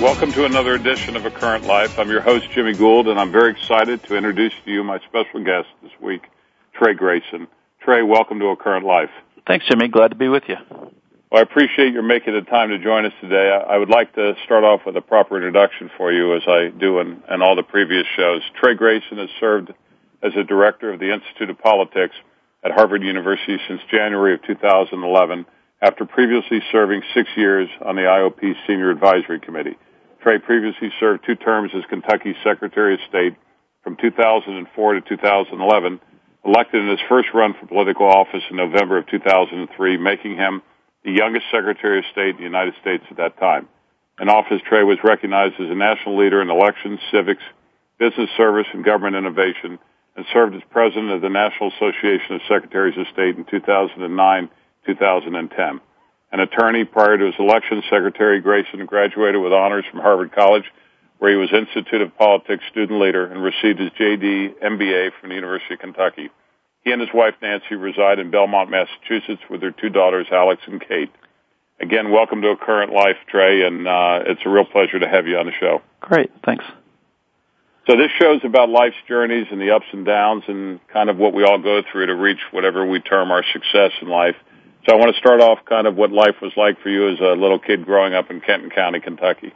Welcome 0.00 0.32
to 0.32 0.46
another 0.46 0.72
edition 0.72 1.14
of 1.14 1.26
A 1.26 1.30
Current 1.30 1.66
Life. 1.66 1.98
I'm 1.98 2.08
your 2.08 2.22
host, 2.22 2.50
Jimmy 2.52 2.72
Gould, 2.72 3.06
and 3.06 3.20
I'm 3.20 3.30
very 3.30 3.50
excited 3.50 4.02
to 4.04 4.16
introduce 4.16 4.54
to 4.64 4.70
you 4.70 4.82
my 4.82 4.98
special 5.00 5.44
guest 5.44 5.68
this 5.82 5.92
week, 6.00 6.22
Trey 6.72 6.94
Grayson. 6.94 7.46
Trey, 7.82 8.00
welcome 8.00 8.38
to 8.38 8.46
A 8.46 8.56
Current 8.56 8.86
Life. 8.86 9.10
Thanks, 9.46 9.66
Jimmy. 9.68 9.88
Glad 9.88 10.08
to 10.08 10.14
be 10.14 10.28
with 10.28 10.44
you. 10.48 10.56
Well, 10.70 10.94
I 11.34 11.42
appreciate 11.42 11.92
your 11.92 12.02
making 12.02 12.32
the 12.32 12.40
time 12.40 12.70
to 12.70 12.78
join 12.78 13.04
us 13.04 13.12
today. 13.20 13.50
I 13.50 13.76
would 13.76 13.90
like 13.90 14.14
to 14.14 14.36
start 14.46 14.64
off 14.64 14.86
with 14.86 14.96
a 14.96 15.02
proper 15.02 15.36
introduction 15.36 15.90
for 15.98 16.10
you, 16.10 16.34
as 16.34 16.44
I 16.48 16.68
do 16.68 17.00
in, 17.00 17.22
in 17.30 17.42
all 17.42 17.54
the 17.54 17.62
previous 17.62 18.06
shows. 18.16 18.40
Trey 18.58 18.74
Grayson 18.74 19.18
has 19.18 19.28
served 19.38 19.70
as 20.22 20.32
a 20.34 20.44
director 20.44 20.94
of 20.94 20.98
the 20.98 21.12
Institute 21.12 21.50
of 21.50 21.58
Politics 21.58 22.14
at 22.64 22.70
Harvard 22.70 23.02
University 23.02 23.58
since 23.68 23.82
January 23.90 24.32
of 24.32 24.42
2011, 24.44 25.44
after 25.82 26.06
previously 26.06 26.62
serving 26.72 27.02
six 27.12 27.28
years 27.36 27.68
on 27.84 27.96
the 27.96 28.02
IOP 28.02 28.54
Senior 28.66 28.88
Advisory 28.88 29.40
Committee. 29.40 29.76
Trey 30.22 30.38
previously 30.38 30.92
served 31.00 31.24
two 31.24 31.34
terms 31.34 31.70
as 31.74 31.84
Kentucky's 31.88 32.36
Secretary 32.44 32.94
of 32.94 33.00
State 33.08 33.34
from 33.82 33.96
2004 33.96 34.94
to 34.94 35.00
2011, 35.00 36.00
elected 36.44 36.82
in 36.82 36.88
his 36.88 37.00
first 37.08 37.28
run 37.32 37.54
for 37.58 37.66
political 37.66 38.06
office 38.06 38.42
in 38.50 38.56
November 38.56 38.98
of 38.98 39.06
2003, 39.06 39.96
making 39.96 40.36
him 40.36 40.62
the 41.04 41.12
youngest 41.12 41.46
Secretary 41.50 41.98
of 41.98 42.04
State 42.12 42.36
in 42.36 42.36
the 42.36 42.42
United 42.42 42.74
States 42.80 43.04
at 43.10 43.16
that 43.16 43.38
time. 43.38 43.68
In 44.20 44.28
office, 44.28 44.60
Trey 44.68 44.84
was 44.84 44.98
recognized 45.02 45.54
as 45.54 45.70
a 45.70 45.74
national 45.74 46.18
leader 46.18 46.42
in 46.42 46.50
elections, 46.50 47.00
civics, 47.10 47.42
business 47.98 48.28
service, 48.36 48.66
and 48.74 48.84
government 48.84 49.16
innovation, 49.16 49.78
and 50.16 50.26
served 50.32 50.54
as 50.54 50.62
president 50.70 51.12
of 51.12 51.22
the 51.22 51.30
National 51.30 51.72
Association 51.72 52.34
of 52.36 52.42
Secretaries 52.42 52.98
of 52.98 53.06
State 53.12 53.36
in 53.36 53.44
2009 53.44 54.50
2010. 54.86 55.80
An 56.32 56.40
attorney 56.40 56.84
prior 56.84 57.18
to 57.18 57.26
his 57.26 57.34
election, 57.38 57.82
Secretary 57.90 58.40
Grayson 58.40 58.86
graduated 58.86 59.40
with 59.40 59.52
honors 59.52 59.84
from 59.90 60.00
Harvard 60.00 60.32
College, 60.32 60.64
where 61.18 61.30
he 61.30 61.36
was 61.36 61.52
Institute 61.52 62.00
of 62.00 62.16
Politics 62.16 62.62
student 62.70 63.00
leader 63.00 63.26
and 63.26 63.42
received 63.42 63.80
his 63.80 63.90
JD 63.90 64.60
MBA 64.62 65.10
from 65.20 65.30
the 65.30 65.34
University 65.34 65.74
of 65.74 65.80
Kentucky. 65.80 66.30
He 66.84 66.92
and 66.92 67.00
his 67.00 67.10
wife 67.12 67.34
Nancy 67.42 67.74
reside 67.74 68.20
in 68.20 68.30
Belmont, 68.30 68.70
Massachusetts, 68.70 69.42
with 69.50 69.60
their 69.60 69.72
two 69.72 69.90
daughters, 69.90 70.28
Alex 70.30 70.62
and 70.66 70.80
Kate. 70.80 71.10
Again, 71.80 72.12
welcome 72.12 72.42
to 72.42 72.48
a 72.48 72.56
current 72.56 72.92
life, 72.92 73.16
Trey, 73.28 73.62
and 73.66 73.88
uh, 73.88 74.20
it's 74.26 74.40
a 74.44 74.48
real 74.48 74.64
pleasure 74.64 74.98
to 74.98 75.08
have 75.08 75.26
you 75.26 75.36
on 75.36 75.46
the 75.46 75.52
show. 75.58 75.82
Great, 76.00 76.30
thanks. 76.44 76.64
So 77.88 77.96
this 77.96 78.10
show's 78.18 78.40
about 78.44 78.68
life's 78.68 78.96
journeys 79.08 79.46
and 79.50 79.60
the 79.60 79.72
ups 79.74 79.86
and 79.92 80.06
downs, 80.06 80.44
and 80.46 80.78
kind 80.88 81.10
of 81.10 81.16
what 81.16 81.34
we 81.34 81.42
all 81.42 81.58
go 81.58 81.82
through 81.90 82.06
to 82.06 82.14
reach 82.14 82.40
whatever 82.50 82.86
we 82.86 83.00
term 83.00 83.30
our 83.30 83.44
success 83.52 83.90
in 84.00 84.08
life. 84.08 84.36
So 84.86 84.94
I 84.94 84.96
want 84.96 85.14
to 85.14 85.18
start 85.20 85.40
off 85.40 85.58
kind 85.68 85.86
of 85.86 85.96
what 85.96 86.10
life 86.10 86.36
was 86.40 86.52
like 86.56 86.80
for 86.82 86.88
you 86.88 87.12
as 87.12 87.20
a 87.20 87.38
little 87.38 87.58
kid 87.58 87.84
growing 87.84 88.14
up 88.14 88.30
in 88.30 88.40
Kenton 88.40 88.70
County, 88.70 89.00
Kentucky. 89.00 89.52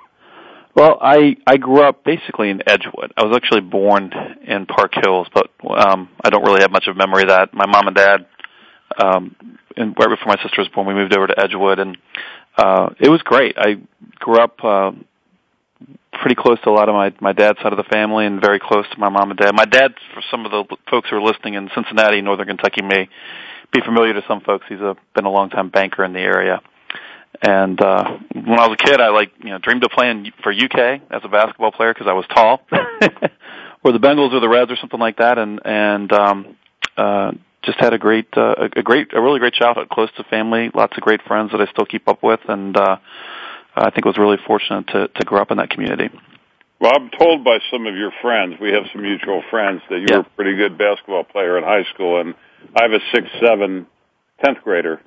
Well, 0.77 0.99
I 1.01 1.37
I 1.47 1.57
grew 1.57 1.83
up 1.83 2.05
basically 2.05 2.51
in 2.51 2.61
Edgewood. 2.67 3.13
I 3.17 3.25
was 3.25 3.37
actually 3.37 3.61
born 3.61 4.13
in 4.47 4.67
Park 4.67 4.93
Hills, 5.03 5.29
but 5.33 5.51
um 5.65 6.09
I 6.23 6.31
don't 6.31 6.43
really 6.43 6.63
have 6.63 6.73
much 6.73 6.87
of 6.89 6.97
memory 6.97 7.23
of 7.23 7.29
that. 7.29 7.55
My 7.55 7.67
mom 7.67 7.87
and 7.87 7.97
dad 7.97 8.27
um 9.03 9.37
and 9.77 9.95
right 9.99 10.09
before 10.09 10.27
my 10.27 10.37
sister 10.43 10.61
was 10.61 10.69
born, 10.75 10.87
we 10.87 10.95
moved 10.95 11.17
over 11.17 11.29
to 11.29 11.41
Edgewood 11.41 11.79
and 11.79 11.97
uh 12.59 12.91
it 13.01 13.09
was 13.09 13.23
great. 13.23 13.57
I 13.57 13.77
grew 14.19 14.39
up 14.39 14.63
uh 14.65 14.93
pretty 16.13 16.35
close 16.35 16.61
to 16.63 16.71
a 16.71 16.73
lot 16.73 16.89
of 16.89 16.95
my 16.95 17.15
my 17.21 17.33
dad's 17.33 17.59
side 17.63 17.73
of 17.73 17.79
the 17.79 17.91
family 17.91 18.27
and 18.27 18.41
very 18.41 18.59
close 18.61 18.85
to 18.93 18.99
my 18.99 19.09
mom 19.09 19.31
and 19.31 19.39
dad. 19.39 19.55
My 19.55 19.65
dad 19.65 19.95
for 20.13 20.23
some 20.31 20.45
of 20.45 20.51
the 20.51 20.77
folks 20.91 21.09
who 21.09 21.17
are 21.17 21.23
listening 21.23 21.55
in 21.55 21.71
Cincinnati, 21.75 22.21
Northern 22.21 22.49
Kentucky 22.49 22.83
may 22.83 23.09
be 23.75 23.81
familiar 23.85 24.15
to 24.15 24.23
some 24.27 24.41
folks. 24.41 24.65
He's 24.69 24.81
a 24.81 24.97
been 25.15 25.25
a 25.27 25.31
long 25.31 25.51
time 25.51 25.69
banker 25.69 26.05
in 26.05 26.13
the 26.13 26.21
area. 26.21 26.61
And 27.43 27.81
uh 27.81 28.19
when 28.33 28.59
I 28.59 28.69
was 28.69 28.79
a 28.81 28.85
kid, 28.85 29.01
I 29.01 29.11
like 29.11 29.33
you 29.43 29.51
know 29.51 29.59
dreamed 29.59 29.85
of 29.85 29.91
playing 29.91 30.33
for 30.43 30.53
UK 30.53 31.03
as 31.11 31.23
a 31.25 31.29
basketball 31.29 31.73
player 31.73 31.93
because 31.93 32.07
I 32.07 32.13
was 32.13 32.25
tall, 32.33 32.63
or 33.83 33.93
the 33.93 33.99
Bengals 33.99 34.33
or 34.33 34.41
the 34.41 34.49
Reds 34.49 34.71
or 34.71 34.77
something 34.77 35.01
like 35.01 35.19
that. 35.19 35.37
And 35.39 35.61
and 35.65 36.13
um, 36.13 36.57
uh, 36.97 37.33
just 37.65 37.81
had 37.81 37.93
a 37.93 37.99
great 37.99 38.29
uh, 38.37 38.69
a 38.77 38.83
great 38.83 39.13
a 39.13 39.21
really 39.21 39.41
great 39.41 39.55
childhood, 39.55 39.89
close 39.89 40.11
to 40.17 40.25
family, 40.25 40.71
lots 40.73 40.97
of 40.97 41.03
great 41.03 41.23
friends 41.23 41.51
that 41.51 41.61
I 41.61 41.67
still 41.67 41.87
keep 41.87 42.09
up 42.09 42.23
with, 42.23 42.41
and 42.49 42.77
uh, 42.77 42.97
I 43.75 43.91
think 43.91 44.05
was 44.05 44.17
really 44.17 44.39
fortunate 44.47 44.87
to 44.89 45.09
to 45.09 45.25
grow 45.25 45.43
up 45.43 45.51
in 45.51 45.59
that 45.59 45.71
community. 45.71 46.11
Well, 46.81 46.93
I'm 46.95 47.11
told 47.11 47.45
by 47.45 47.59
some 47.73 47.87
of 47.87 47.97
your 47.97 48.13
friends, 48.21 48.57
we 48.61 48.73
have 48.73 48.85
some 48.93 49.03
mutual 49.03 49.43
friends, 49.51 49.81
that 49.89 50.01
you 50.01 50.07
Yeah. 50.11 50.17
were 50.19 50.23
a 50.23 50.37
pretty 50.37 50.55
good 50.57 50.77
basketball 50.77 51.25
player 51.25 51.57
in 51.57 51.65
high 51.65 51.85
school, 51.95 52.21
and 52.21 52.35
I 52.77 52.83
have 52.83 52.93
a 52.93 53.01
six, 53.15 53.29
seven, 53.41 53.87
tenth 54.45 54.59
grader. 54.63 55.01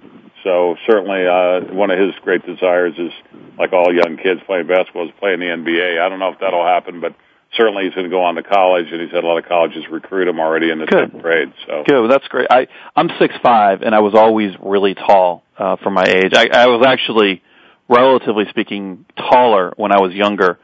So 0.44 0.76
certainly, 0.86 1.26
uh, 1.28 1.74
one 1.74 1.92
of 1.92 2.00
his 2.00 2.14
great 2.24 2.46
desires 2.46 2.94
is, 2.98 3.12
like 3.58 3.74
all 3.74 3.94
young 3.94 4.18
kids 4.18 4.42
playing 4.46 4.68
basketball, 4.68 5.08
is 5.08 5.14
playing 5.20 5.40
the 5.40 5.48
NBA. 5.48 6.00
I 6.00 6.10
don't 6.10 6.20
know 6.20 6.30
if 6.30 6.40
that'll 6.40 6.66
happen, 6.66 7.02
but 7.02 7.16
certainly 7.56 7.86
he's 7.86 7.94
going 7.94 8.06
to 8.06 8.10
go 8.10 8.24
on 8.24 8.36
to 8.36 8.44
college, 8.44 8.88
and 8.92 9.02
he's 9.02 9.12
had 9.12 9.24
a 9.24 9.28
lot 9.28 9.38
of 9.38 9.46
colleges 9.46 9.84
recruit 9.90 10.28
him 10.28 10.40
already 10.40 10.70
in 10.70 10.80
the 10.80 10.86
Good. 10.86 11.12
tenth 11.12 11.22
grade. 11.22 11.54
So 11.66 11.84
Good, 11.88 12.00
well, 12.00 12.10
that's 12.10 12.28
great. 12.28 12.48
I 12.50 12.68
I'm 12.96 13.10
six 13.20 13.34
five, 13.44 13.82
and 13.82 13.94
I 13.94 14.00
was 14.00 14.14
always 14.16 14.52
really 14.62 14.94
tall 14.94 15.44
uh, 15.58 15.78
for 15.78 15.90
my 15.90 16.06
age. 16.06 16.34
I, 16.34 16.48
I 16.52 16.68
was 16.68 16.86
actually, 16.86 17.42
relatively 17.90 18.46
speaking, 18.50 19.06
taller 19.18 19.74
when 19.76 19.92
I 19.92 20.00
was 20.00 20.14
younger. 20.14 20.60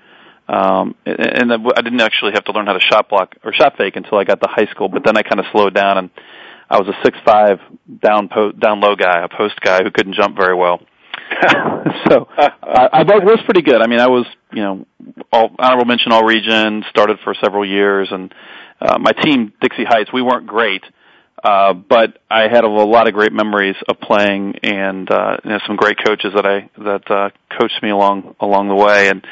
Um, 0.48 0.96
and, 1.06 1.52
and 1.52 1.54
I 1.54 1.82
didn't 1.82 2.02
actually 2.02 2.34
have 2.34 2.44
to 2.46 2.52
learn 2.52 2.68
how 2.68 2.74
to 2.74 2.82
shot 2.82 3.10
block 3.10 3.36
or 3.44 3.54
shot 3.54 3.78
fake 3.78 3.96
until 3.96 4.18
I 4.18 4.26
got 4.26 4.42
to 4.42 4.48
high 4.50 4.70
school. 4.72 4.90
But 4.90 5.04
then 5.06 5.18
I 5.18 5.24
kind 5.24 5.40
of 5.40 5.46
slowed 5.52 5.74
down, 5.74 5.98
and 5.98 6.10
I 6.74 6.80
was 6.80 6.88
a 6.88 7.06
six 7.06 7.16
five 7.24 7.60
down 8.02 8.30
po- 8.30 8.52
down 8.52 8.82
low 8.82 8.96
guy, 8.96 9.24
a 9.24 9.30
post 9.30 9.62
guy 9.62 9.84
who 9.84 9.92
couldn't 9.92 10.16
jump 10.16 10.36
very 10.36 10.56
well. 10.56 10.82
so 12.10 12.28
I, 12.36 12.90
I 12.92 13.04
was 13.04 13.40
pretty 13.46 13.62
good. 13.62 13.80
I 13.80 13.86
mean, 13.86 14.00
I 14.00 14.08
was 14.08 14.26
you 14.52 14.64
know 14.64 14.86
all 15.32 15.52
honorable 15.60 15.86
mention 15.86 16.12
all 16.12 16.24
region. 16.24 16.84
Started 16.90 17.20
for 17.24 17.36
several 17.44 17.64
years, 17.64 18.08
and 18.10 18.34
uh, 18.82 18.98
my 18.98 19.12
team 19.12 19.54
Dixie 19.62 19.86
Heights. 19.86 20.12
We 20.12 20.24
weren't 20.24 20.48
great, 20.48 20.84
uh, 21.44 21.74
but 21.74 22.18
I 22.32 22.48
had 22.52 22.64
a, 22.64 22.68
lot 22.68 23.08
of 23.08 23.14
great 23.14 23.34
memories 23.34 23.76
of 23.88 24.00
playing, 24.00 24.56
and 24.64 25.10
uh, 25.12 25.38
you 25.44 25.52
know, 25.52 25.60
some 25.68 25.76
great 25.76 25.98
coaches 26.04 26.32
that 26.36 26.48
I 26.48 26.72
that 26.80 27.12
uh, 27.12 27.30
coached 27.56 27.84
me 27.84 27.92
along 27.92 28.36
along 28.40 28.70
the 28.70 28.76
way, 28.76 29.10
and 29.10 29.24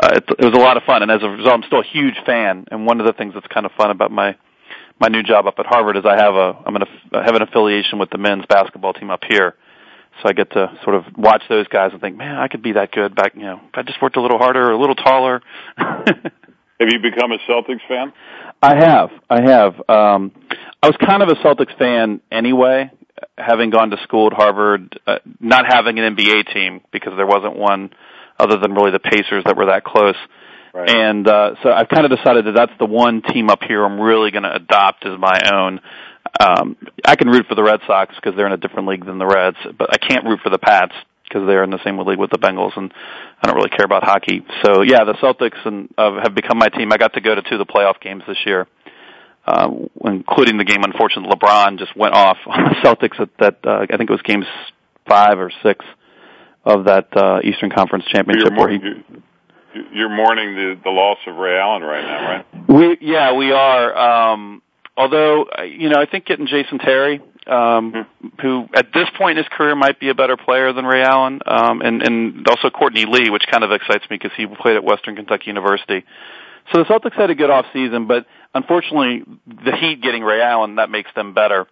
uh, 0.00 0.10
it, 0.14 0.24
it 0.38 0.44
was 0.44 0.54
a 0.54 0.62
lot 0.62 0.76
of 0.76 0.84
fun. 0.84 1.02
And 1.02 1.10
as 1.10 1.24
a 1.24 1.28
result, 1.28 1.54
I'm 1.54 1.66
still 1.66 1.80
a 1.80 1.92
huge 1.92 2.14
fan. 2.24 2.66
And 2.70 2.86
one 2.86 3.00
of 3.00 3.06
the 3.06 3.14
things 3.14 3.34
that's 3.34 3.48
kind 3.48 3.66
of 3.66 3.72
fun 3.72 3.90
about 3.90 4.12
my 4.12 4.36
my 5.00 5.08
new 5.08 5.22
job 5.22 5.46
up 5.46 5.54
at 5.58 5.66
Harvard 5.66 5.96
is 5.96 6.04
I 6.06 6.16
have 6.16 6.34
a 6.34 6.62
I'm 6.64 6.72
gonna 6.72 6.86
I 7.12 7.24
have 7.24 7.34
an 7.34 7.42
affiliation 7.42 7.98
with 7.98 8.10
the 8.10 8.18
men's 8.18 8.44
basketball 8.48 8.92
team 8.92 9.10
up 9.10 9.22
here. 9.28 9.54
So 10.22 10.28
I 10.28 10.32
get 10.32 10.52
to 10.52 10.70
sort 10.84 10.94
of 10.94 11.04
watch 11.16 11.42
those 11.48 11.66
guys 11.68 11.90
and 11.92 12.00
think, 12.00 12.16
man, 12.16 12.36
I 12.36 12.46
could 12.46 12.62
be 12.62 12.72
that 12.72 12.92
good 12.92 13.16
back, 13.16 13.34
you 13.34 13.42
know, 13.42 13.60
if 13.68 13.74
I 13.74 13.82
just 13.82 14.00
worked 14.00 14.16
a 14.16 14.22
little 14.22 14.38
harder, 14.38 14.68
or 14.68 14.70
a 14.70 14.78
little 14.78 14.94
taller. 14.94 15.42
have 15.76 16.88
you 16.88 17.00
become 17.00 17.32
a 17.32 17.38
Celtics 17.50 17.86
fan? 17.88 18.12
I 18.62 18.76
have. 18.76 19.10
I 19.28 19.42
have. 19.42 19.74
Um, 19.88 20.32
I 20.82 20.86
was 20.86 20.96
kind 21.04 21.22
of 21.22 21.28
a 21.30 21.34
Celtics 21.36 21.76
fan 21.78 22.20
anyway, 22.30 22.92
having 23.36 23.70
gone 23.70 23.90
to 23.90 23.96
school 24.04 24.28
at 24.28 24.34
Harvard, 24.34 24.98
uh, 25.06 25.18
not 25.40 25.64
having 25.66 25.98
an 25.98 26.14
NBA 26.14 26.52
team 26.52 26.80
because 26.92 27.14
there 27.16 27.26
wasn't 27.26 27.56
one 27.56 27.90
other 28.38 28.58
than 28.58 28.72
really 28.74 28.90
the 28.92 29.00
Pacers 29.00 29.44
that 29.46 29.56
were 29.56 29.66
that 29.66 29.84
close. 29.84 30.16
Right. 30.74 30.90
And 30.90 31.26
uh, 31.28 31.54
so 31.62 31.70
I've 31.70 31.88
kind 31.88 32.04
of 32.04 32.10
decided 32.10 32.46
that 32.46 32.54
that's 32.56 32.72
the 32.80 32.86
one 32.86 33.22
team 33.22 33.48
up 33.48 33.60
here 33.62 33.84
I'm 33.84 34.00
really 34.00 34.32
going 34.32 34.42
to 34.42 34.54
adopt 34.54 35.06
as 35.06 35.16
my 35.16 35.38
own. 35.54 35.80
Um, 36.40 36.76
I 37.04 37.14
can 37.14 37.28
root 37.28 37.46
for 37.48 37.54
the 37.54 37.62
Red 37.62 37.78
Sox 37.86 38.12
because 38.16 38.36
they're 38.36 38.48
in 38.48 38.52
a 38.52 38.56
different 38.56 38.88
league 38.88 39.06
than 39.06 39.18
the 39.18 39.26
Reds, 39.26 39.56
but 39.78 39.94
I 39.94 39.98
can't 39.98 40.24
root 40.24 40.40
for 40.42 40.50
the 40.50 40.58
Pats 40.58 40.92
because 41.22 41.46
they're 41.46 41.62
in 41.62 41.70
the 41.70 41.78
same 41.84 41.96
league 42.00 42.18
with 42.18 42.30
the 42.30 42.38
Bengals, 42.38 42.76
and 42.76 42.92
I 43.40 43.46
don't 43.46 43.54
really 43.54 43.70
care 43.70 43.84
about 43.84 44.02
hockey. 44.02 44.44
So 44.64 44.82
yeah, 44.82 45.04
the 45.04 45.14
Celtics 45.22 45.64
and 45.64 45.88
uh, 45.96 46.20
have 46.22 46.34
become 46.34 46.58
my 46.58 46.68
team. 46.68 46.92
I 46.92 46.96
got 46.96 47.14
to 47.14 47.20
go 47.20 47.36
to 47.36 47.42
two 47.42 47.54
of 47.54 47.64
the 47.64 47.72
playoff 47.72 48.00
games 48.00 48.24
this 48.26 48.38
year, 48.44 48.66
uh, 49.46 49.70
including 50.04 50.58
the 50.58 50.64
game. 50.64 50.82
Unfortunately, 50.82 51.30
LeBron 51.30 51.78
just 51.78 51.96
went 51.96 52.14
off 52.14 52.38
on 52.46 52.64
the 52.64 52.76
Celtics 52.82 53.20
at 53.20 53.30
that. 53.38 53.58
Uh, 53.64 53.86
I 53.88 53.96
think 53.96 54.10
it 54.10 54.12
was 54.12 54.22
games 54.22 54.46
five 55.08 55.38
or 55.38 55.52
six 55.62 55.84
of 56.64 56.86
that 56.86 57.08
uh, 57.16 57.38
Eastern 57.44 57.70
Conference 57.70 58.06
championship. 58.12 58.50
You're, 58.50 58.58
where 58.58 58.70
he, 58.70 58.78
you're 59.92 60.08
mourning 60.08 60.54
the 60.54 60.80
the 60.82 60.90
loss 60.90 61.18
of 61.26 61.36
Ray 61.36 61.58
Allen 61.58 61.82
right 61.82 62.04
now, 62.04 62.28
right? 62.28 62.68
We 62.68 62.98
yeah 63.00 63.32
we 63.32 63.52
are. 63.52 64.32
Um, 64.32 64.62
although 64.96 65.46
you 65.64 65.88
know 65.88 66.00
I 66.00 66.06
think 66.06 66.26
getting 66.26 66.46
Jason 66.46 66.78
Terry, 66.78 67.20
um, 67.46 67.92
mm-hmm. 67.92 68.28
who 68.40 68.68
at 68.74 68.86
this 68.92 69.08
point 69.16 69.38
in 69.38 69.44
his 69.44 69.52
career 69.52 69.74
might 69.74 70.00
be 70.00 70.08
a 70.08 70.14
better 70.14 70.36
player 70.36 70.72
than 70.72 70.84
Ray 70.84 71.02
Allen, 71.02 71.40
um, 71.46 71.80
and 71.82 72.02
and 72.02 72.46
also 72.48 72.70
Courtney 72.70 73.06
Lee, 73.06 73.30
which 73.30 73.44
kind 73.50 73.64
of 73.64 73.72
excites 73.72 74.08
me 74.10 74.16
because 74.16 74.32
he 74.36 74.46
played 74.46 74.76
at 74.76 74.84
Western 74.84 75.16
Kentucky 75.16 75.44
University. 75.46 76.04
So 76.72 76.82
the 76.82 76.84
Celtics 76.84 77.14
had 77.14 77.28
a 77.28 77.34
good 77.34 77.50
off 77.50 77.66
season, 77.72 78.06
but 78.06 78.26
unfortunately, 78.54 79.22
the 79.46 79.76
Heat 79.76 80.00
getting 80.00 80.22
Ray 80.22 80.40
Allen 80.40 80.76
that 80.76 80.88
makes 80.90 81.10
them 81.14 81.34
better 81.34 81.66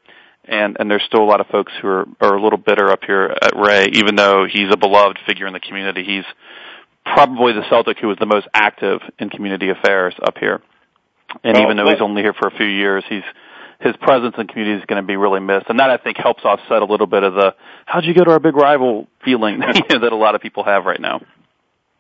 and 0.45 0.77
and 0.81 0.91
there's 0.91 1.03
still 1.07 1.23
a 1.23 1.25
lot 1.25 1.41
of 1.41 1.47
folks 1.49 1.73
who 1.81 1.89
are 1.89 2.07
are 2.21 2.37
a 2.37 2.43
little 2.43 2.59
bitter 2.59 2.91
up 2.91 3.05
here 3.05 3.35
at 3.43 3.53
Ray, 3.57 3.89
even 3.93 4.17
though 4.17 4.47
he's 4.51 4.73
a 4.73 4.77
beloved 4.77 5.19
figure 5.27 5.47
in 5.47 5.53
the 5.53 5.61
community. 5.61 6.05
He's 6.05 6.25
probably 7.05 7.53
the 7.53 7.65
Celtic 7.69 7.99
who 7.99 8.09
was 8.09 8.19
the 8.19 8.27
most 8.27 8.47
active 8.55 9.01
in 9.19 9.31
community 9.31 9.71
affairs 9.71 10.15
up 10.23 10.39
here. 10.39 10.61
And 11.43 11.57
even 11.57 11.77
though 11.77 11.89
he's 11.89 12.01
only 12.01 12.23
here 12.23 12.35
for 12.35 12.49
a 12.49 12.57
few 12.57 12.67
years, 12.67 13.05
he's 13.09 13.25
his 13.81 13.97
presence 13.97 14.35
in 14.39 14.47
the 14.47 14.53
community 14.53 14.81
is 14.81 14.87
going 14.87 15.03
to 15.03 15.07
be 15.07 15.17
really 15.17 15.41
missed, 15.41 15.67
and 15.69 15.81
that 15.81 15.91
I 15.91 15.97
think 15.97 16.17
helps 16.17 16.45
offset 16.45 16.83
a 16.83 16.85
little 16.85 17.07
bit 17.07 17.25
of 17.25 17.35
the 17.35 17.55
"how'd 17.85 18.05
you 18.05 18.15
go 18.15 18.25
to 18.25 18.31
our 18.31 18.39
big 18.39 18.55
rival" 18.55 19.09
feeling 19.25 19.59
that 19.89 20.13
a 20.13 20.17
lot 20.17 20.35
of 20.35 20.41
people 20.41 20.63
have 20.63 20.85
right 20.85 21.01
now. 21.01 21.21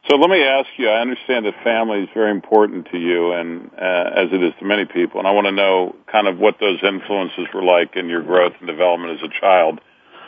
So 0.09 0.17
let 0.17 0.31
me 0.31 0.43
ask 0.43 0.69
you. 0.79 0.89
I 0.89 1.01
understand 1.01 1.47
that 1.47 1.55
family 1.63 2.01
is 2.01 2.09
very 2.15 2.31
important 2.31 2.89
to 2.93 2.99
you, 2.99 3.33
and 3.33 3.71
uh, 3.77 4.23
as 4.23 4.29
it 4.33 4.43
is 4.43 4.53
to 4.61 4.65
many 4.65 4.85
people. 4.85 5.21
And 5.21 5.27
I 5.27 5.33
want 5.33 5.47
to 5.47 5.53
know 5.53 5.97
kind 6.11 6.29
of 6.29 6.39
what 6.39 6.59
those 6.61 6.79
influences 6.83 7.47
were 7.55 7.63
like 7.63 7.97
in 7.97 8.09
your 8.09 8.23
growth 8.23 8.55
and 8.59 8.67
development 8.67 9.19
as 9.19 9.29
a 9.29 9.41
child, 9.41 9.81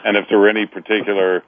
and 0.05 0.17
if 0.17 0.27
there 0.29 0.39
were 0.39 0.49
any 0.49 0.67
particular, 0.67 1.43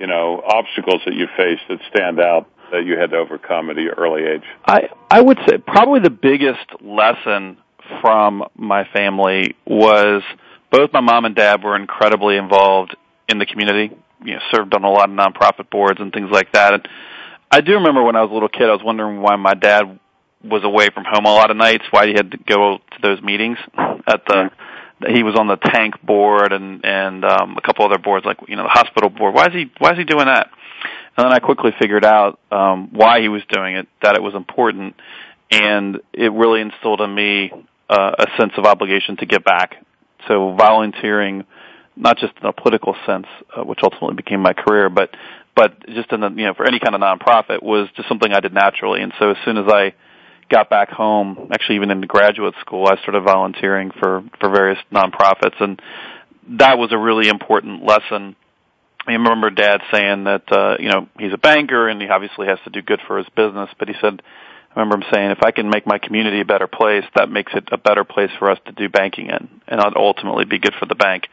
you 0.00 0.06
know, 0.06 0.42
obstacles 0.44 1.02
that 1.04 1.14
you 1.14 1.26
faced 1.36 1.62
that 1.68 1.78
stand 1.94 2.18
out 2.18 2.48
that 2.74 2.84
you 2.84 2.98
had 2.98 3.10
to 3.10 3.16
overcome 3.16 3.70
at 3.70 3.78
an 3.78 3.88
early 3.96 4.22
age. 4.24 4.42
I 4.66 4.88
I 5.10 5.20
would 5.20 5.38
say 5.48 5.58
probably 5.58 6.00
the 6.00 6.10
biggest 6.10 6.66
lesson 6.82 7.56
from 8.00 8.44
my 8.56 8.84
family 8.92 9.54
was 9.66 10.22
both 10.70 10.92
my 10.92 11.00
mom 11.00 11.24
and 11.24 11.36
dad 11.36 11.62
were 11.62 11.76
incredibly 11.76 12.36
involved 12.36 12.96
in 13.28 13.38
the 13.38 13.46
community. 13.46 13.94
You 14.24 14.34
know, 14.34 14.40
served 14.54 14.74
on 14.74 14.84
a 14.84 14.90
lot 14.90 15.10
of 15.10 15.16
nonprofit 15.16 15.70
boards 15.70 16.00
and 16.00 16.12
things 16.12 16.30
like 16.30 16.52
that. 16.52 16.74
And 16.74 16.88
I 17.50 17.60
do 17.60 17.74
remember 17.74 18.02
when 18.02 18.16
I 18.16 18.22
was 18.22 18.30
a 18.30 18.34
little 18.34 18.48
kid, 18.48 18.62
I 18.62 18.72
was 18.72 18.82
wondering 18.82 19.20
why 19.20 19.36
my 19.36 19.54
dad 19.54 20.00
was 20.42 20.64
away 20.64 20.88
from 20.92 21.04
home 21.04 21.26
a 21.26 21.34
lot 21.34 21.50
of 21.50 21.56
nights, 21.56 21.84
why 21.90 22.06
he 22.06 22.14
had 22.14 22.32
to 22.32 22.38
go 22.38 22.78
to 22.78 22.98
those 23.02 23.22
meetings 23.22 23.58
at 24.06 24.26
the 24.26 24.50
he 25.08 25.22
was 25.22 25.34
on 25.38 25.48
the 25.48 25.56
tank 25.56 25.94
board 26.02 26.52
and 26.52 26.84
and 26.84 27.24
um 27.24 27.56
a 27.56 27.60
couple 27.60 27.84
other 27.84 27.98
boards 27.98 28.24
like 28.24 28.38
you 28.48 28.56
know 28.56 28.62
the 28.62 28.68
hospital 28.68 29.10
board. 29.10 29.34
Why 29.34 29.46
is 29.46 29.52
he 29.52 29.70
why 29.78 29.92
is 29.92 29.98
he 29.98 30.04
doing 30.04 30.26
that? 30.26 30.50
And 31.16 31.26
then 31.26 31.32
I 31.32 31.38
quickly 31.38 31.70
figured 31.78 32.04
out 32.04 32.38
um 32.50 32.90
why 32.92 33.20
he 33.20 33.28
was 33.28 33.42
doing 33.52 33.76
it, 33.76 33.88
that 34.02 34.16
it 34.16 34.22
was 34.22 34.34
important 34.34 34.94
and 35.50 36.00
it 36.12 36.32
really 36.32 36.60
instilled 36.60 37.00
in 37.00 37.14
me 37.14 37.52
uh, 37.88 38.12
a 38.18 38.26
sense 38.40 38.52
of 38.56 38.64
obligation 38.64 39.16
to 39.18 39.26
give 39.26 39.44
back. 39.44 39.84
So 40.26 40.56
volunteering 40.56 41.44
not 41.96 42.18
just 42.18 42.32
in 42.40 42.46
a 42.46 42.52
political 42.52 42.96
sense, 43.06 43.26
uh, 43.56 43.62
which 43.62 43.80
ultimately 43.82 44.16
became 44.16 44.40
my 44.40 44.52
career, 44.52 44.88
but 44.88 45.10
but 45.54 45.86
just 45.86 46.10
in 46.12 46.20
the 46.20 46.30
you 46.30 46.46
know 46.46 46.54
for 46.54 46.66
any 46.66 46.80
kind 46.80 46.94
of 46.94 47.00
nonprofit 47.00 47.62
was 47.62 47.88
just 47.96 48.08
something 48.08 48.32
I 48.32 48.40
did 48.40 48.52
naturally. 48.52 49.02
And 49.02 49.12
so 49.18 49.30
as 49.30 49.36
soon 49.44 49.58
as 49.58 49.66
I 49.68 49.94
got 50.50 50.68
back 50.68 50.90
home, 50.90 51.50
actually 51.52 51.76
even 51.76 51.90
into 51.90 52.06
graduate 52.06 52.54
school, 52.60 52.86
I 52.88 53.00
started 53.02 53.22
volunteering 53.22 53.90
for 53.98 54.24
for 54.40 54.50
various 54.50 54.78
nonprofits, 54.92 55.60
and 55.60 55.80
that 56.58 56.78
was 56.78 56.90
a 56.92 56.98
really 56.98 57.28
important 57.28 57.84
lesson. 57.84 58.36
I 59.06 59.12
remember 59.12 59.50
Dad 59.50 59.80
saying 59.92 60.24
that 60.24 60.50
uh, 60.50 60.76
you 60.78 60.88
know 60.88 61.08
he's 61.18 61.32
a 61.32 61.38
banker 61.38 61.88
and 61.88 62.00
he 62.00 62.08
obviously 62.08 62.46
has 62.46 62.58
to 62.64 62.70
do 62.70 62.82
good 62.82 63.00
for 63.06 63.18
his 63.18 63.26
business, 63.36 63.70
but 63.78 63.88
he 63.88 63.94
said. 64.00 64.22
I 64.76 64.80
remember 64.80 65.06
him 65.06 65.12
saying, 65.14 65.30
if 65.30 65.42
I 65.44 65.52
can 65.52 65.70
make 65.70 65.86
my 65.86 65.98
community 65.98 66.40
a 66.40 66.44
better 66.44 66.66
place, 66.66 67.04
that 67.14 67.30
makes 67.30 67.52
it 67.54 67.68
a 67.70 67.78
better 67.78 68.02
place 68.02 68.30
for 68.40 68.50
us 68.50 68.58
to 68.66 68.72
do 68.72 68.88
banking 68.88 69.26
in, 69.26 69.48
and 69.68 69.80
ultimately 69.94 70.46
be 70.46 70.58
good 70.58 70.74
for 70.80 70.86
the 70.86 70.96
bank. 70.96 71.28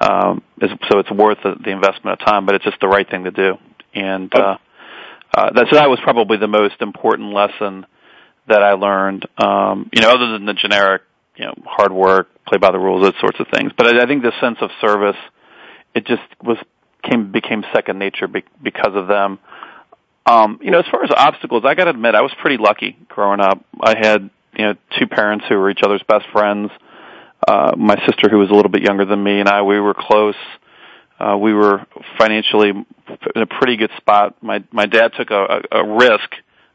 Um, 0.00 0.42
so 0.60 0.98
it's 0.98 1.10
worth 1.10 1.38
the, 1.44 1.54
the 1.62 1.70
investment 1.70 2.20
of 2.20 2.26
time, 2.26 2.46
but 2.46 2.56
it's 2.56 2.64
just 2.64 2.80
the 2.80 2.88
right 2.88 3.08
thing 3.08 3.24
to 3.24 3.30
do. 3.30 3.58
And 3.94 4.34
uh, 4.34 4.56
uh, 5.32 5.52
that, 5.52 5.66
so 5.70 5.76
that 5.76 5.90
was 5.90 6.00
probably 6.02 6.38
the 6.38 6.48
most 6.48 6.80
important 6.80 7.32
lesson 7.32 7.86
that 8.48 8.62
I 8.62 8.72
learned. 8.72 9.26
Um, 9.38 9.90
you 9.92 10.02
know, 10.02 10.10
other 10.10 10.32
than 10.32 10.46
the 10.46 10.54
generic, 10.54 11.02
you 11.36 11.44
know, 11.44 11.54
hard 11.66 11.92
work, 11.92 12.28
play 12.46 12.58
by 12.58 12.72
the 12.72 12.78
rules, 12.78 13.02
those 13.02 13.20
sorts 13.20 13.38
of 13.40 13.46
things. 13.52 13.72
But 13.76 13.86
I, 13.86 14.02
I 14.02 14.06
think 14.06 14.22
the 14.22 14.32
sense 14.40 14.58
of 14.60 14.70
service, 14.80 15.16
it 15.94 16.06
just 16.06 16.22
was 16.42 16.56
came 17.02 17.32
became 17.32 17.64
second 17.74 17.98
nature 17.98 18.28
be, 18.28 18.44
because 18.62 18.94
of 18.94 19.08
them. 19.08 19.38
Um, 20.26 20.60
you 20.62 20.70
know, 20.70 20.78
as 20.78 20.86
far 20.90 21.02
as 21.02 21.10
obstacles, 21.16 21.64
I 21.66 21.74
got 21.74 21.84
to 21.84 21.90
admit, 21.90 22.14
I 22.14 22.20
was 22.20 22.32
pretty 22.40 22.58
lucky 22.58 22.96
growing 23.08 23.40
up. 23.40 23.64
I 23.80 23.96
had 23.98 24.30
you 24.56 24.64
know 24.64 24.74
two 24.98 25.06
parents 25.06 25.46
who 25.48 25.56
were 25.56 25.70
each 25.70 25.82
other's 25.82 26.02
best 26.08 26.26
friends 26.32 26.70
uh, 27.46 27.72
my 27.76 27.96
sister, 28.06 28.28
who 28.30 28.38
was 28.38 28.50
a 28.50 28.54
little 28.54 28.70
bit 28.70 28.82
younger 28.82 29.04
than 29.04 29.22
me, 29.22 29.40
and 29.40 29.48
I, 29.48 29.62
we 29.62 29.80
were 29.80 29.94
close. 29.94 30.36
Uh, 31.18 31.36
we 31.36 31.52
were 31.52 31.86
financially 32.18 32.70
in 32.70 33.42
a 33.42 33.46
pretty 33.46 33.76
good 33.76 33.90
spot. 33.96 34.42
My 34.42 34.62
my 34.70 34.86
dad 34.86 35.12
took 35.16 35.30
a, 35.30 35.62
a, 35.72 35.80
a 35.80 35.96
risk 35.96 36.30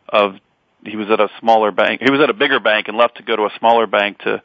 of 0.09 0.35
he 0.83 0.95
was 0.95 1.09
at 1.09 1.19
a 1.19 1.29
smaller 1.39 1.71
bank. 1.71 2.01
He 2.03 2.11
was 2.11 2.21
at 2.21 2.29
a 2.29 2.33
bigger 2.33 2.59
bank 2.59 2.87
and 2.87 2.97
left 2.97 3.17
to 3.17 3.23
go 3.23 3.35
to 3.35 3.43
a 3.43 3.49
smaller 3.59 3.87
bank 3.87 4.19
to 4.19 4.41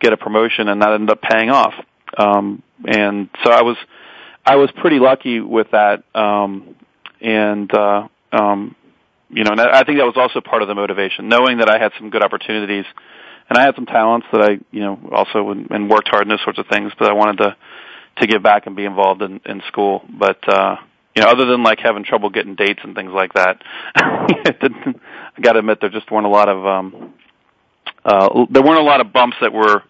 get 0.00 0.12
a 0.12 0.16
promotion, 0.16 0.68
and 0.68 0.82
that 0.82 0.92
ended 0.92 1.10
up 1.10 1.22
paying 1.22 1.50
off. 1.50 1.74
Um, 2.16 2.62
and 2.84 3.28
so 3.44 3.50
I 3.50 3.62
was 3.62 3.76
I 4.48 4.56
was 4.56 4.70
pretty 4.80 4.98
lucky 4.98 5.40
with 5.40 5.72
that. 5.72 6.04
Um, 6.14 6.74
and 7.20 7.70
uh, 7.74 8.08
um, 8.32 8.74
you 9.28 9.44
know, 9.44 9.50
and 9.52 9.60
I 9.60 9.84
think 9.84 9.98
that 9.98 10.06
was 10.06 10.16
also 10.16 10.40
part 10.40 10.62
of 10.62 10.68
the 10.68 10.74
motivation, 10.74 11.28
knowing 11.28 11.58
that 11.58 11.68
I 11.68 11.78
had 11.78 11.92
some 11.98 12.08
good 12.08 12.22
opportunities 12.22 12.86
and 13.50 13.58
I 13.58 13.64
had 13.64 13.74
some 13.74 13.84
talents 13.84 14.26
that 14.32 14.40
I, 14.42 14.58
you 14.70 14.80
know, 14.80 14.98
also 15.12 15.50
and 15.50 15.90
worked 15.90 16.08
hard 16.08 16.22
in 16.22 16.28
those 16.28 16.42
sorts 16.44 16.58
of 16.58 16.66
things. 16.66 16.92
But 16.98 17.10
I 17.10 17.12
wanted 17.12 17.38
to 17.38 17.56
to 18.20 18.26
give 18.26 18.42
back 18.42 18.66
and 18.66 18.74
be 18.74 18.86
involved 18.86 19.20
in 19.20 19.40
in 19.44 19.60
school. 19.68 20.02
But 20.08 20.38
uh, 20.48 20.76
you 21.14 21.22
know, 21.22 21.28
other 21.28 21.44
than 21.44 21.62
like 21.62 21.78
having 21.80 22.04
trouble 22.04 22.30
getting 22.30 22.54
dates 22.54 22.80
and 22.82 22.94
things 22.94 23.12
like 23.12 23.34
that, 23.34 23.62
I 23.96 25.40
got 25.42 25.52
to 25.52 25.58
admit 25.58 25.78
there 25.82 25.90
just 25.90 26.10
weren't 26.10 26.26
a 26.26 26.30
lot 26.30 26.48
of 26.48 26.66
um, 26.66 27.14
uh, 28.02 28.46
there 28.50 28.62
weren't 28.62 28.80
a 28.80 28.84
lot 28.84 29.02
of 29.02 29.12
bumps 29.12 29.36
that 29.42 29.52
were 29.52 29.82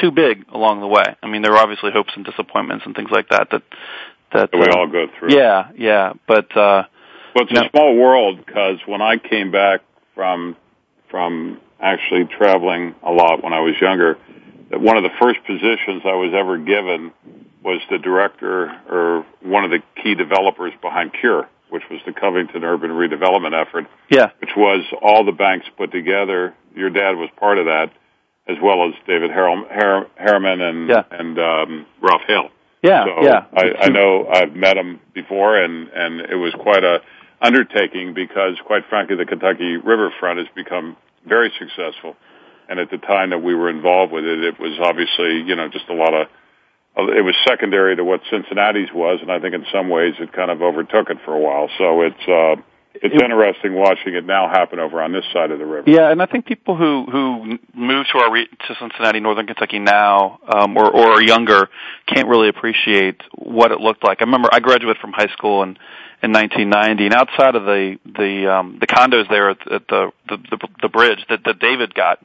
too 0.00 0.10
big 0.10 0.44
along 0.52 0.80
the 0.80 0.86
way. 0.86 1.16
I 1.22 1.28
mean, 1.28 1.42
there 1.42 1.52
were 1.52 1.58
obviously 1.58 1.90
hopes 1.92 2.12
and 2.16 2.24
disappointments 2.24 2.84
and 2.86 2.94
things 2.94 3.10
like 3.10 3.28
that 3.30 3.48
that 3.50 3.62
that, 4.32 4.50
that 4.50 4.58
we 4.58 4.66
uh, 4.66 4.76
all 4.76 4.86
go 4.88 5.06
through. 5.18 5.34
Yeah, 5.34 5.70
yeah, 5.76 6.12
but 6.26 6.50
uh, 6.56 6.84
well, 7.34 7.46
it's 7.48 7.52
a 7.52 7.70
small 7.70 7.96
world 7.96 8.44
because 8.44 8.78
when 8.86 9.00
I 9.00 9.18
came 9.18 9.50
back 9.50 9.80
from 10.14 10.56
from 11.10 11.60
actually 11.80 12.24
traveling 12.24 12.94
a 13.02 13.10
lot 13.12 13.44
when 13.44 13.52
I 13.52 13.60
was 13.60 13.74
younger. 13.80 14.18
That 14.70 14.80
one 14.80 14.96
of 14.96 15.02
the 15.02 15.10
first 15.20 15.40
positions 15.46 16.02
I 16.04 16.16
was 16.16 16.32
ever 16.34 16.58
given 16.58 17.12
was 17.62 17.80
the 17.90 17.98
director 17.98 18.72
or 18.88 19.26
one 19.42 19.64
of 19.64 19.70
the 19.70 19.80
key 20.02 20.14
developers 20.14 20.72
behind 20.82 21.12
Cure, 21.12 21.48
which 21.68 21.82
was 21.90 22.00
the 22.06 22.12
Covington 22.12 22.64
Urban 22.64 22.90
Redevelopment 22.90 23.54
effort. 23.54 23.86
Yeah. 24.10 24.30
Which 24.40 24.50
was 24.56 24.84
all 25.02 25.24
the 25.24 25.32
banks 25.32 25.66
put 25.76 25.92
together. 25.92 26.54
Your 26.74 26.90
dad 26.90 27.12
was 27.16 27.28
part 27.38 27.58
of 27.58 27.66
that, 27.66 27.92
as 28.46 28.56
well 28.62 28.88
as 28.88 28.94
David 29.06 29.30
Har- 29.30 30.06
Harriman 30.16 30.60
and 30.60 30.88
yeah. 30.88 31.04
and 31.10 31.38
um, 31.38 31.86
Ralph 32.00 32.22
Haile. 32.26 32.50
Yeah, 32.82 33.04
so 33.04 33.22
yeah. 33.22 33.44
I, 33.54 33.86
I 33.86 33.88
know 33.88 34.26
I've 34.28 34.54
met 34.54 34.76
him 34.76 35.00
before, 35.14 35.56
and 35.56 35.88
and 35.88 36.20
it 36.20 36.36
was 36.36 36.52
quite 36.58 36.84
a 36.84 37.00
undertaking 37.44 38.14
because, 38.14 38.56
quite 38.64 38.84
frankly, 38.88 39.16
the 39.16 39.26
Kentucky 39.26 39.76
riverfront 39.76 40.38
has 40.38 40.48
become 40.54 40.96
very 41.26 41.52
successful. 41.58 42.16
And 42.68 42.80
at 42.80 42.90
the 42.90 42.96
time 42.98 43.30
that 43.30 43.42
we 43.42 43.54
were 43.54 43.68
involved 43.68 44.12
with 44.12 44.24
it, 44.24 44.42
it 44.42 44.58
was 44.58 44.78
obviously, 44.80 45.42
you 45.46 45.54
know, 45.54 45.68
just 45.68 45.88
a 45.90 45.94
lot 45.94 46.14
of, 46.14 46.28
it 46.96 47.24
was 47.24 47.34
secondary 47.46 47.96
to 47.96 48.04
what 48.04 48.20
Cincinnati's 48.30 48.88
was, 48.94 49.18
and 49.20 49.30
I 49.30 49.40
think 49.40 49.54
in 49.54 49.66
some 49.70 49.90
ways 49.90 50.14
it 50.18 50.32
kind 50.32 50.50
of 50.50 50.62
overtook 50.62 51.10
it 51.10 51.18
for 51.24 51.34
a 51.34 51.38
while. 51.38 51.68
So 51.76 52.00
it's, 52.00 52.28
uh, 52.28 52.56
it's 52.94 53.14
it, 53.14 53.22
interesting 53.22 53.74
watching 53.74 54.14
it 54.14 54.24
now 54.24 54.48
happen 54.48 54.78
over 54.78 55.02
on 55.02 55.12
this 55.12 55.24
side 55.32 55.50
of 55.50 55.58
the 55.58 55.66
river. 55.66 55.90
Yeah, 55.90 56.10
and 56.10 56.22
I 56.22 56.26
think 56.26 56.46
people 56.46 56.76
who 56.76 57.06
who 57.10 57.58
move 57.74 58.06
to 58.12 58.18
our 58.18 58.32
re- 58.32 58.46
to 58.46 58.74
Cincinnati, 58.78 59.20
Northern 59.20 59.46
Kentucky 59.46 59.80
now, 59.80 60.38
um, 60.48 60.76
or 60.76 60.90
or 60.94 61.14
are 61.14 61.22
younger, 61.22 61.68
can't 62.06 62.28
really 62.28 62.48
appreciate 62.48 63.20
what 63.36 63.72
it 63.72 63.80
looked 63.80 64.04
like. 64.04 64.18
I 64.20 64.24
remember 64.24 64.48
I 64.52 64.60
graduated 64.60 65.00
from 65.00 65.12
high 65.12 65.32
school 65.36 65.62
in 65.62 65.76
in 66.22 66.32
1990, 66.32 67.06
and 67.06 67.14
outside 67.14 67.56
of 67.56 67.64
the 67.64 67.98
the 68.04 68.52
um, 68.52 68.78
the 68.80 68.86
condos 68.86 69.28
there 69.28 69.50
at, 69.50 69.72
at 69.72 69.88
the, 69.88 70.10
the 70.28 70.36
the 70.50 70.68
the 70.82 70.88
bridge 70.88 71.24
that 71.28 71.40
that 71.44 71.58
David 71.58 71.94
got. 71.94 72.24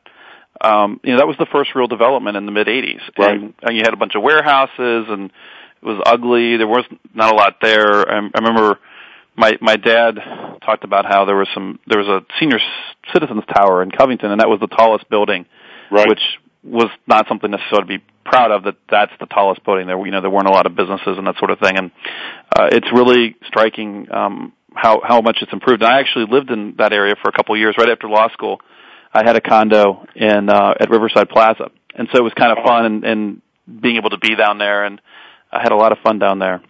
Um, 0.61 0.99
you 1.03 1.13
know 1.13 1.19
that 1.19 1.27
was 1.27 1.37
the 1.37 1.47
first 1.51 1.73
real 1.73 1.87
development 1.87 2.35
in 2.35 2.45
the 2.45 2.51
mid 2.51 2.67
'80s, 2.67 2.99
right. 3.17 3.31
and, 3.31 3.53
and 3.61 3.77
you 3.77 3.81
had 3.83 3.93
a 3.93 3.97
bunch 3.97 4.15
of 4.15 4.21
warehouses, 4.21 5.07
and 5.07 5.31
it 5.81 5.85
was 5.85 6.01
ugly. 6.05 6.57
There 6.57 6.67
was 6.67 6.83
not 7.13 7.33
a 7.33 7.35
lot 7.35 7.57
there. 7.61 8.09
I, 8.09 8.17
I 8.17 8.39
remember 8.39 8.77
my 9.39 9.53
my 9.61 9.77
dad 9.77 10.19
talked 10.65 10.83
about 10.83 11.05
how 11.05 11.25
there 11.25 11.37
was 11.37 11.47
some 11.53 11.79
there 11.87 11.97
was 11.97 12.07
a 12.07 12.19
senior 12.39 12.59
citizens 13.13 13.43
tower 13.55 13.81
in 13.81 13.89
Covington, 13.89 14.31
and 14.31 14.41
that 14.41 14.49
was 14.49 14.59
the 14.59 14.67
tallest 14.67 15.09
building, 15.09 15.45
right. 15.89 16.07
which 16.07 16.21
was 16.63 16.89
not 17.07 17.25
something 17.27 17.49
necessarily 17.49 17.83
to 17.83 17.99
be 17.99 18.05
proud 18.25 18.51
of. 18.51 18.63
That 18.63 18.75
that's 18.91 19.13
the 19.19 19.25
tallest 19.25 19.63
building. 19.63 19.87
There, 19.87 19.97
you 20.05 20.11
know, 20.11 20.21
there 20.21 20.29
weren't 20.29 20.49
a 20.49 20.51
lot 20.51 20.65
of 20.65 20.75
businesses 20.75 21.17
and 21.17 21.25
that 21.25 21.37
sort 21.39 21.51
of 21.51 21.59
thing, 21.59 21.77
and 21.77 21.91
uh, 22.53 22.67
it's 22.71 22.87
really 22.93 23.37
striking 23.47 24.11
um, 24.11 24.53
how 24.73 25.01
how 25.01 25.21
much 25.21 25.37
it's 25.41 25.53
improved. 25.53 25.81
And 25.81 25.91
I 25.91 25.99
actually 25.99 26.25
lived 26.29 26.51
in 26.51 26.75
that 26.77 26.93
area 26.93 27.15
for 27.23 27.29
a 27.29 27.31
couple 27.31 27.55
of 27.55 27.59
years 27.59 27.75
right 27.77 27.89
after 27.89 28.09
law 28.09 28.27
school. 28.33 28.59
I 29.13 29.23
had 29.25 29.35
a 29.37 29.41
condo 29.41 30.05
in 30.15 30.49
uh, 30.49 30.73
at 30.79 30.89
Riverside 30.89 31.29
Plaza, 31.29 31.71
and 31.95 32.09
so 32.11 32.19
it 32.19 32.23
was 32.23 32.33
kind 32.37 32.51
of 32.51 32.63
fun 32.63 32.85
and, 32.85 33.03
and 33.05 33.41
being 33.81 33.95
able 33.95 34.11
to 34.11 34.19
be 34.19 34.35
down 34.35 34.57
there, 34.57 34.83
and 34.83 35.01
I 35.49 35.61
had 35.63 35.71
a 35.71 35.77
lot 35.77 35.93
of 35.93 35.99
fun 36.03 36.19
down 36.19 36.39
there. 36.39 36.61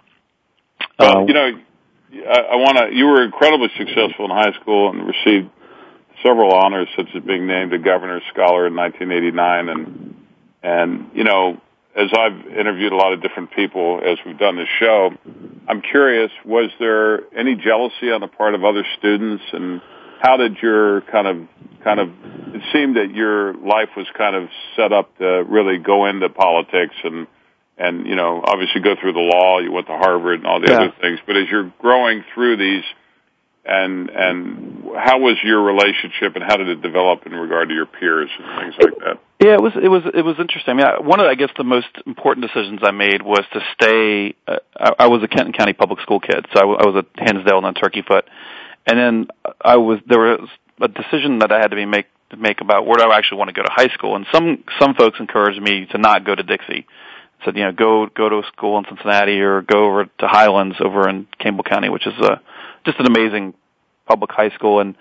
Well, 0.97 1.17
uh, 1.17 1.25
you 1.25 1.33
know, 1.33 1.51
I, 2.11 2.39
I 2.39 2.55
want 2.55 2.77
to. 2.77 2.95
You 2.95 3.07
were 3.07 3.23
incredibly 3.23 3.69
successful 3.77 4.25
in 4.25 4.31
high 4.31 4.53
school 4.61 4.89
and 4.89 5.07
received 5.07 5.49
several 6.23 6.53
honors, 6.53 6.87
such 6.95 7.07
as 7.15 7.23
being 7.23 7.47
named 7.47 7.73
a 7.73 7.79
governor's 7.79 8.23
scholar 8.33 8.67
in 8.67 8.75
1989. 8.75 9.69
And 9.69 10.25
and 10.63 11.11
you 11.13 11.23
know, 11.23 11.61
as 11.95 12.09
I've 12.13 12.47
interviewed 12.47 12.91
a 12.91 12.95
lot 12.95 13.13
of 13.13 13.21
different 13.21 13.51
people 13.51 14.01
as 14.03 14.17
we've 14.25 14.37
done 14.37 14.55
this 14.57 14.67
show, 14.79 15.11
I'm 15.67 15.81
curious: 15.81 16.31
was 16.45 16.71
there 16.79 17.21
any 17.37 17.55
jealousy 17.55 18.11
on 18.11 18.21
the 18.21 18.27
part 18.27 18.55
of 18.55 18.63
other 18.63 18.85
students, 18.97 19.43
and 19.53 19.81
how 20.21 20.37
did 20.37 20.57
your 20.61 21.01
kind 21.01 21.27
of 21.27 21.47
kind 21.83 21.99
of? 21.99 22.09
It 22.53 22.63
seemed 22.73 22.97
that 22.97 23.11
your 23.13 23.53
life 23.53 23.89
was 23.95 24.07
kind 24.17 24.35
of 24.35 24.49
set 24.75 24.91
up 24.91 25.15
to 25.19 25.43
really 25.47 25.77
go 25.77 26.07
into 26.07 26.27
politics 26.29 26.95
and 27.03 27.27
and 27.79 28.05
you 28.05 28.15
know 28.15 28.43
obviously 28.45 28.81
go 28.81 28.95
through 28.99 29.13
the 29.13 29.19
law. 29.19 29.59
You 29.59 29.71
went 29.71 29.87
to 29.87 29.97
Harvard 29.97 30.39
and 30.39 30.47
all 30.47 30.59
the 30.59 30.67
yeah. 30.67 30.77
other 30.77 30.93
things. 31.01 31.19
But 31.25 31.37
as 31.37 31.47
you're 31.49 31.73
growing 31.79 32.23
through 32.35 32.57
these, 32.57 32.83
and 33.65 34.09
and 34.09 34.83
how 34.95 35.19
was 35.19 35.37
your 35.43 35.63
relationship 35.63 36.35
and 36.35 36.43
how 36.43 36.57
did 36.57 36.67
it 36.67 36.81
develop 36.81 37.25
in 37.25 37.31
regard 37.31 37.69
to 37.69 37.73
your 37.73 37.85
peers 37.85 38.29
and 38.37 38.61
things 38.61 38.75
like 38.77 38.99
that? 38.99 39.19
Yeah, 39.39 39.53
it 39.53 39.61
was 39.61 39.73
it 39.81 39.87
was 39.87 40.03
it 40.13 40.23
was 40.23 40.35
interesting. 40.39 40.77
I 40.79 40.97
mean, 40.97 41.07
one 41.07 41.21
of 41.21 41.27
I 41.27 41.35
guess 41.35 41.49
the 41.57 41.63
most 41.63 41.87
important 42.05 42.45
decisions 42.45 42.81
I 42.83 42.91
made 42.91 43.23
was 43.23 43.45
to 43.53 43.61
stay. 43.73 44.35
Uh, 44.45 44.59
I, 44.75 45.05
I 45.05 45.07
was 45.07 45.23
a 45.23 45.27
Kenton 45.27 45.53
County 45.53 45.73
public 45.73 46.01
school 46.01 46.19
kid, 46.19 46.45
so 46.53 46.59
I, 46.59 46.67
w- 46.67 46.77
I 46.77 46.85
was 46.85 47.03
at 47.03 47.27
Hinsdale 47.27 47.57
and 47.57 47.65
then 47.65 47.73
Turkey 47.75 48.03
Foot, 48.05 48.25
and 48.85 48.99
then 48.99 49.27
I 49.63 49.77
was 49.77 49.99
there 50.05 50.19
was 50.19 50.49
a 50.81 50.89
decision 50.89 51.39
that 51.39 51.51
I 51.51 51.59
had 51.59 51.71
to 51.71 51.77
be 51.77 51.85
make 51.85 52.07
to 52.31 52.37
make 52.37 52.59
about 52.61 52.85
where 52.85 52.97
do 52.97 53.03
I 53.03 53.17
actually 53.17 53.37
want 53.39 53.49
to 53.49 53.53
go 53.53 53.63
to 53.63 53.71
high 53.71 53.93
school, 53.93 54.17
and 54.17 54.25
some 54.33 54.63
some 54.79 54.95
folks 54.95 55.19
encouraged 55.19 55.61
me 55.61 55.87
to 55.91 55.97
not 55.97 56.25
go 56.25 56.35
to 56.35 56.43
Dixie 56.43 56.85
said, 57.45 57.55
you 57.55 57.63
know, 57.63 57.71
go 57.71 58.07
go 58.07 58.29
to 58.29 58.41
school 58.53 58.77
in 58.77 58.85
Cincinnati 58.89 59.39
or 59.39 59.61
go 59.61 59.85
over 59.85 60.05
to 60.05 60.27
Highlands 60.27 60.75
over 60.79 61.07
in 61.09 61.27
Campbell 61.39 61.63
County, 61.63 61.89
which 61.89 62.07
is 62.07 62.13
a 62.19 62.41
just 62.85 62.99
an 62.99 63.07
amazing 63.07 63.53
public 64.07 64.31
high 64.31 64.49
school. 64.51 64.79
And 64.79 64.95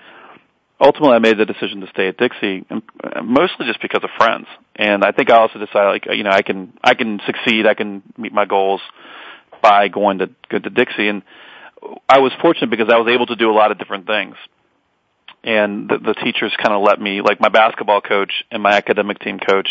ultimately, 0.81 1.17
I 1.17 1.19
made 1.19 1.39
the 1.39 1.45
decision 1.45 1.81
to 1.81 1.89
stay 1.89 2.09
at 2.09 2.17
Dixie, 2.17 2.65
and 2.71 2.83
uh, 3.03 3.23
mostly 3.23 3.67
just 3.67 3.83
because 3.83 4.03
of 4.05 4.11
friends. 4.17 4.47
And 4.77 5.05
I 5.05 5.13
think 5.13 5.31
I 5.31 5.39
also 5.39 5.59
decided, 5.59 5.89
like, 5.89 6.07
you 6.07 6.25
know, 6.25 6.31
I 6.31 6.43
can 6.43 6.73
I 6.83 6.95
can 6.95 7.21
succeed, 7.27 7.67
I 7.67 7.75
can 7.75 8.03
meet 8.17 8.33
my 8.33 8.45
goals 8.45 8.81
by 9.63 9.89
going 9.89 10.19
to 10.19 10.31
go 10.49 10.59
to 10.59 10.71
Dixie. 10.71 11.09
And 11.09 11.23
I 12.09 12.21
was 12.21 12.33
fortunate 12.41 12.71
because 12.71 12.89
I 12.93 12.99
was 12.99 13.09
able 13.13 13.27
to 13.27 13.37
do 13.37 13.51
a 13.51 13.55
lot 13.55 13.73
of 13.73 13.79
different 13.79 14.07
things. 14.07 14.37
And 15.45 15.89
the, 15.89 15.99
the 15.99 16.15
teachers 16.15 16.53
kind 16.63 16.75
of 16.75 16.83
let 16.83 17.01
me, 17.01 17.21
like 17.23 17.41
my 17.41 17.49
basketball 17.49 18.01
coach 18.01 18.33
and 18.51 18.63
my 18.63 18.73
academic 18.73 19.21
team 19.21 19.39
coach, 19.39 19.69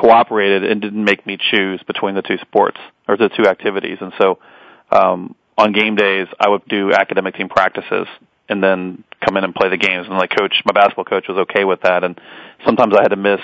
cooperated 0.00 0.64
and 0.64 0.80
didn't 0.80 1.04
make 1.04 1.26
me 1.26 1.38
choose 1.50 1.80
between 1.86 2.14
the 2.14 2.22
two 2.22 2.38
sports 2.42 2.78
or 3.08 3.16
the 3.16 3.28
two 3.28 3.46
activities. 3.48 3.98
And 4.00 4.12
so, 4.20 4.38
um, 4.90 5.34
on 5.58 5.72
game 5.72 5.96
days, 5.96 6.26
I 6.38 6.48
would 6.48 6.66
do 6.68 6.92
academic 6.92 7.34
team 7.34 7.48
practices 7.48 8.06
and 8.48 8.62
then 8.62 9.04
come 9.24 9.36
in 9.36 9.44
and 9.44 9.54
play 9.54 9.70
the 9.70 9.78
games. 9.78 10.06
And 10.06 10.16
like 10.16 10.30
coach, 10.36 10.54
my 10.64 10.72
basketball 10.72 11.04
coach 11.04 11.26
was 11.28 11.38
okay 11.50 11.64
with 11.64 11.80
that. 11.82 12.04
And 12.04 12.20
sometimes 12.64 12.94
I 12.94 13.02
had 13.02 13.08
to 13.08 13.16
miss, 13.16 13.40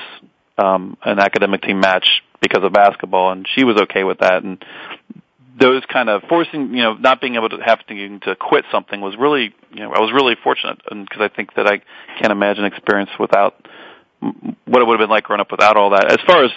um, 0.59 0.97
an 1.03 1.19
academic 1.19 1.63
team 1.63 1.81
match 1.81 2.07
because 2.41 2.63
of 2.63 2.73
basketball 2.73 3.33
and 3.33 3.47
she 3.55 3.65
was 3.65 3.81
okay 3.83 4.05
with 4.05 4.19
that. 4.19 4.45
And 4.45 4.63
those 5.59 5.83
kind 5.91 6.09
of 6.09 6.23
forcing, 6.29 6.75
you 6.75 6.83
know, 6.83 6.95
not 6.95 7.21
being 7.21 7.37
able 7.37 7.49
to 7.49 7.59
have 7.65 7.85
to, 7.87 8.19
to 8.21 8.37
quit 8.37 8.65
something 8.71 9.01
was 9.01 9.15
really, 9.19 9.55
you 9.73 9.81
know, 9.81 9.93
I 9.93 10.01
was 10.01 10.13
really 10.13 10.35
fortunate 10.43 10.79
because 10.89 11.21
I 11.21 11.29
think 11.29 11.55
that 11.55 11.67
I 11.67 11.81
can't 12.19 12.33
imagine 12.33 12.65
experience 12.65 13.11
without, 13.19 13.55
what 14.64 14.83
it 14.83 14.87
would 14.87 14.99
have 14.99 15.05
been 15.05 15.11
like 15.11 15.25
growing 15.25 15.41
up 15.41 15.50
without 15.50 15.76
all 15.76 15.91
that. 15.91 16.11
As 16.11 16.19
far 16.26 16.45
as 16.45 16.50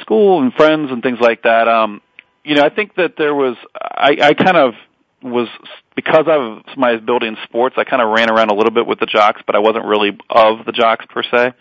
school 0.00 0.42
and 0.42 0.52
friends 0.52 0.90
and 0.90 1.02
things 1.02 1.18
like 1.20 1.42
that, 1.42 1.68
um, 1.68 2.00
you 2.44 2.56
know, 2.56 2.62
I 2.62 2.70
think 2.70 2.96
that 2.96 3.14
there 3.16 3.34
was 3.34 3.56
I, 3.74 4.16
I 4.20 4.34
kind 4.34 4.56
of 4.56 4.74
was 5.22 5.48
because 5.94 6.26
I 6.28 6.36
was 6.36 6.64
my 6.76 6.92
ability 6.92 7.28
in 7.28 7.36
sports, 7.44 7.76
I 7.78 7.84
kind 7.84 8.02
of 8.02 8.10
ran 8.10 8.30
around 8.30 8.50
a 8.50 8.54
little 8.54 8.72
bit 8.72 8.86
with 8.86 8.98
the 8.98 9.06
jocks, 9.06 9.40
but 9.46 9.54
I 9.54 9.60
wasn't 9.60 9.84
really 9.84 10.18
of 10.28 10.64
the 10.66 10.72
jocks 10.72 11.04
per 11.08 11.22
se. 11.22 11.52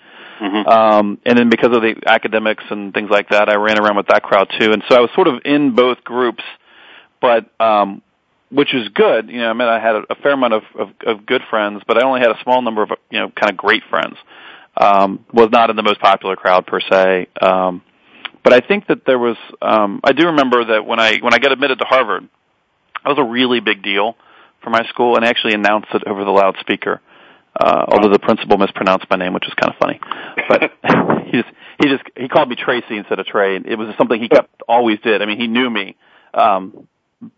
Mm-hmm. 0.41 0.67
Um, 0.67 1.19
and 1.23 1.37
then 1.37 1.49
because 1.49 1.75
of 1.75 1.83
the 1.83 1.95
academics 2.07 2.63
and 2.71 2.93
things 2.93 3.11
like 3.11 3.29
that, 3.29 3.47
I 3.47 3.55
ran 3.55 3.79
around 3.79 3.97
with 3.97 4.07
that 4.07 4.23
crowd 4.23 4.51
too. 4.59 4.71
And 4.71 4.83
so 4.89 4.95
I 4.95 5.01
was 5.01 5.11
sort 5.13 5.27
of 5.27 5.41
in 5.45 5.75
both 5.75 6.03
groups, 6.03 6.43
but 7.21 7.51
um, 7.59 8.01
which 8.49 8.73
is 8.73 8.87
good. 8.89 9.29
You 9.29 9.41
know, 9.41 9.51
I 9.51 9.53
mean, 9.53 9.67
I 9.67 9.79
had 9.79 9.95
a, 9.95 10.03
a 10.09 10.15
fair 10.15 10.31
amount 10.31 10.53
of, 10.53 10.63
of, 10.79 10.89
of 11.05 11.25
good 11.27 11.43
friends, 11.49 11.83
but 11.87 12.01
I 12.01 12.07
only 12.07 12.21
had 12.21 12.31
a 12.31 12.39
small 12.41 12.63
number 12.63 12.81
of 12.81 12.89
you 13.11 13.19
know 13.19 13.29
kind 13.29 13.51
of 13.51 13.57
great 13.57 13.83
friends 13.87 14.15
um, 14.81 15.25
was 15.31 15.49
not 15.51 15.69
in 15.69 15.75
the 15.75 15.83
most 15.83 16.01
popular 16.01 16.35
crowd 16.35 16.65
per 16.65 16.79
se. 16.81 17.27
Um, 17.39 17.83
but 18.43 18.53
I 18.53 18.59
think 18.59 18.87
that 18.87 19.05
there 19.05 19.19
was. 19.19 19.37
Um, 19.61 20.01
I 20.03 20.13
do 20.13 20.27
remember 20.27 20.65
that 20.73 20.85
when 20.85 20.99
I 20.99 21.17
when 21.21 21.33
I 21.33 21.37
got 21.37 21.51
admitted 21.51 21.77
to 21.79 21.85
Harvard, 21.85 22.27
that 23.03 23.09
was 23.09 23.19
a 23.19 23.23
really 23.23 23.59
big 23.59 23.83
deal 23.83 24.15
for 24.63 24.71
my 24.71 24.81
school, 24.89 25.15
and 25.15 25.23
I 25.23 25.29
actually 25.29 25.53
announced 25.53 25.89
it 25.93 26.03
over 26.07 26.25
the 26.25 26.31
loudspeaker. 26.31 27.01
Uh, 27.53 27.85
although 27.89 28.09
the 28.09 28.19
principal 28.19 28.57
mispronounced 28.57 29.05
my 29.09 29.17
name, 29.17 29.33
which 29.33 29.43
was 29.45 29.53
kind 29.59 29.73
of 29.73 29.77
funny, 29.77 29.99
but 30.47 30.61
he 31.25 31.31
just 31.33 31.53
he 31.83 31.89
just 31.89 32.03
he 32.15 32.27
called 32.29 32.49
me 32.49 32.55
Tracy 32.55 32.97
instead 32.97 33.19
of 33.19 33.25
Trey. 33.25 33.57
It 33.57 33.77
was 33.77 33.93
something 33.97 34.19
he 34.19 34.29
kept 34.29 34.49
always 34.67 34.99
did. 35.03 35.21
I 35.21 35.25
mean, 35.25 35.37
he 35.37 35.47
knew 35.47 35.69
me, 35.69 35.97
um, 36.33 36.87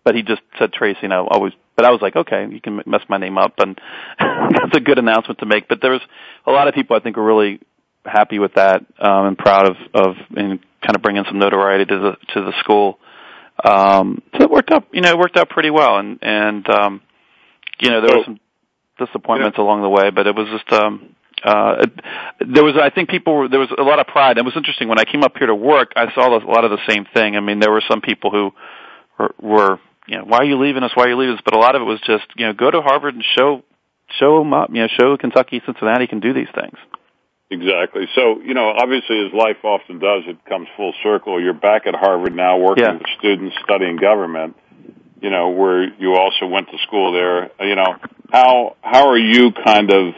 but 0.03 0.15
he 0.15 0.21
just 0.21 0.41
said 0.59 0.73
Tracy, 0.73 0.99
and 1.03 1.13
I 1.13 1.17
always. 1.17 1.53
But 1.75 1.85
I 1.85 1.91
was 1.91 2.01
like, 2.01 2.15
okay, 2.15 2.45
you 2.51 2.61
can 2.61 2.81
mess 2.85 3.01
my 3.09 3.17
name 3.17 3.37
up, 3.37 3.53
and 3.57 3.79
that's 4.19 4.77
a 4.77 4.79
good 4.79 4.99
announcement 4.99 5.39
to 5.39 5.45
make. 5.45 5.67
But 5.67 5.81
there 5.81 5.91
was 5.91 6.01
a 6.45 6.51
lot 6.51 6.67
of 6.67 6.75
people 6.75 6.95
I 6.95 6.99
think 6.99 7.17
were 7.17 7.25
really 7.25 7.59
happy 8.05 8.37
with 8.37 8.53
that 8.55 8.85
um, 8.99 9.27
and 9.27 9.37
proud 9.37 9.69
of 9.69 9.75
of 9.93 10.15
and 10.35 10.59
kind 10.81 10.95
of 10.95 11.01
bringing 11.01 11.23
some 11.27 11.39
notoriety 11.39 11.85
to 11.85 11.99
the 11.99 12.11
to 12.33 12.41
the 12.41 12.53
school. 12.59 12.99
Um, 13.63 14.21
so 14.35 14.43
it 14.43 14.49
worked 14.49 14.71
out, 14.71 14.87
you 14.91 15.01
know, 15.01 15.09
it 15.09 15.17
worked 15.17 15.37
out 15.37 15.49
pretty 15.49 15.69
well, 15.69 15.97
and 15.97 16.19
and 16.21 16.69
um, 16.69 17.01
you 17.79 17.89
know 17.89 18.01
there 18.01 18.09
so, 18.09 18.17
were 18.17 18.23
some 18.25 18.39
disappointments 18.99 19.57
yeah. 19.57 19.63
along 19.63 19.81
the 19.81 19.89
way, 19.89 20.11
but 20.11 20.27
it 20.27 20.35
was 20.35 20.47
just 20.49 20.71
um, 20.73 21.15
uh, 21.43 21.85
there 22.39 22.63
was, 22.63 22.75
I 22.81 22.89
think 22.89 23.09
people 23.09 23.35
were, 23.35 23.49
there 23.49 23.59
was 23.59 23.69
a 23.77 23.83
lot 23.83 23.99
of 23.99 24.07
pride. 24.07 24.37
It 24.37 24.45
was 24.45 24.53
interesting 24.55 24.87
when 24.87 24.99
I 24.99 25.03
came 25.03 25.23
up 25.23 25.33
here 25.37 25.47
to 25.47 25.55
work, 25.55 25.91
I 25.95 26.13
saw 26.13 26.29
a 26.29 26.39
lot 26.39 26.63
of 26.63 26.71
the 26.71 26.79
same 26.87 27.05
thing. 27.13 27.35
I 27.35 27.41
mean, 27.41 27.59
there 27.59 27.71
were 27.71 27.83
some 27.89 27.99
people 27.99 28.31
who 28.31 28.51
were, 29.17 29.35
were 29.41 29.79
you 30.07 30.17
know, 30.17 30.25
why 30.25 30.39
are 30.39 30.45
you 30.45 30.59
leaving 30.59 30.83
us? 30.83 30.91
Why 30.95 31.05
are 31.05 31.09
you 31.09 31.17
leaving 31.17 31.35
us? 31.35 31.41
But 31.45 31.55
a 31.55 31.59
lot 31.59 31.75
of 31.75 31.81
it 31.81 31.85
was 31.85 31.99
just, 32.05 32.25
you 32.35 32.45
know, 32.45 32.53
go 32.53 32.69
to 32.69 32.81
Harvard 32.81 33.15
and 33.15 33.23
show, 33.37 33.63
show 34.19 34.39
them 34.39 34.53
up, 34.53 34.69
you 34.69 34.81
know, 34.81 34.87
show 34.99 35.17
Kentucky, 35.17 35.61
Cincinnati 35.65 36.07
can 36.07 36.19
do 36.19 36.33
these 36.33 36.49
things. 36.53 36.77
Exactly. 37.49 38.07
So, 38.15 38.41
you 38.41 38.53
know, 38.53 38.69
obviously 38.69 39.27
as 39.27 39.33
life 39.33 39.63
often 39.63 39.99
does, 39.99 40.23
it 40.27 40.43
comes 40.45 40.67
full 40.75 40.93
circle. 41.03 41.41
You're 41.41 41.53
back 41.53 41.85
at 41.85 41.93
Harvard 41.95 42.35
now 42.35 42.57
working 42.57 42.83
yeah. 42.83 42.93
with 42.93 43.07
students 43.19 43.55
studying 43.63 43.97
government, 43.97 44.57
you 45.21 45.29
know, 45.29 45.49
where 45.49 45.83
you 45.83 46.15
also 46.15 46.47
went 46.47 46.69
to 46.71 46.77
school 46.87 47.13
there. 47.13 47.51
You 47.65 47.75
know, 47.75 47.95
how, 48.31 48.75
how 48.81 49.09
are 49.09 49.17
you 49.17 49.51
kind 49.51 49.91
of 49.91 50.15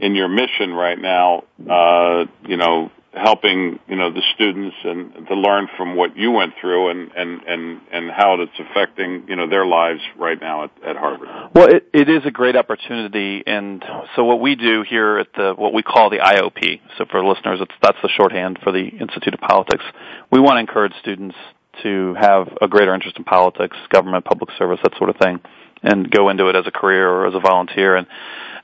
in 0.00 0.16
your 0.16 0.28
mission 0.28 0.72
right 0.74 0.98
now, 0.98 1.44
uh, 1.70 2.24
you 2.46 2.56
know, 2.56 2.90
helping 3.14 3.78
you 3.88 3.96
know 3.96 4.10
the 4.10 4.22
students 4.34 4.74
and 4.84 5.26
to 5.26 5.34
learn 5.34 5.68
from 5.76 5.96
what 5.96 6.16
you 6.16 6.30
went 6.30 6.54
through 6.60 6.90
and 6.90 7.10
and 7.14 7.42
and 7.42 7.80
and 7.92 8.10
how 8.10 8.40
it's 8.40 8.52
affecting 8.58 9.24
you 9.28 9.36
know 9.36 9.48
their 9.48 9.66
lives 9.66 10.00
right 10.16 10.40
now 10.40 10.64
at, 10.64 10.70
at 10.86 10.96
Harvard. 10.96 11.28
Well, 11.54 11.68
it, 11.68 11.88
it 11.92 12.08
is 12.08 12.22
a 12.24 12.30
great 12.30 12.56
opportunity, 12.56 13.42
and 13.46 13.84
so 14.16 14.24
what 14.24 14.40
we 14.40 14.54
do 14.54 14.82
here 14.88 15.18
at 15.18 15.28
the 15.34 15.54
what 15.56 15.74
we 15.74 15.82
call 15.82 16.08
the 16.08 16.18
IOP. 16.18 16.80
So 16.96 17.04
for 17.10 17.24
listeners, 17.24 17.60
it's 17.60 17.74
that's 17.82 17.98
the 18.02 18.08
shorthand 18.16 18.58
for 18.62 18.72
the 18.72 18.88
Institute 18.88 19.34
of 19.34 19.40
Politics. 19.40 19.84
We 20.30 20.40
want 20.40 20.56
to 20.56 20.60
encourage 20.60 20.94
students 21.00 21.36
to 21.82 22.14
have 22.18 22.48
a 22.60 22.68
greater 22.68 22.94
interest 22.94 23.16
in 23.18 23.24
politics, 23.24 23.76
government, 23.90 24.24
public 24.24 24.50
service, 24.58 24.78
that 24.82 24.96
sort 24.96 25.10
of 25.10 25.16
thing. 25.16 25.40
and 25.82 26.10
go 26.10 26.28
into 26.28 26.48
it 26.48 26.56
as 26.56 26.64
a 26.66 26.70
career 26.70 27.08
or 27.08 27.26
as 27.26 27.34
a 27.34 27.40
volunteer. 27.40 27.96
And 27.96 28.06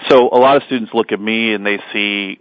so 0.08 0.28
a 0.28 0.38
lot 0.38 0.56
of 0.56 0.62
students 0.64 0.92
look 0.94 1.12
at 1.12 1.20
me 1.20 1.52
and 1.52 1.66
they 1.66 1.78
see 1.92 2.38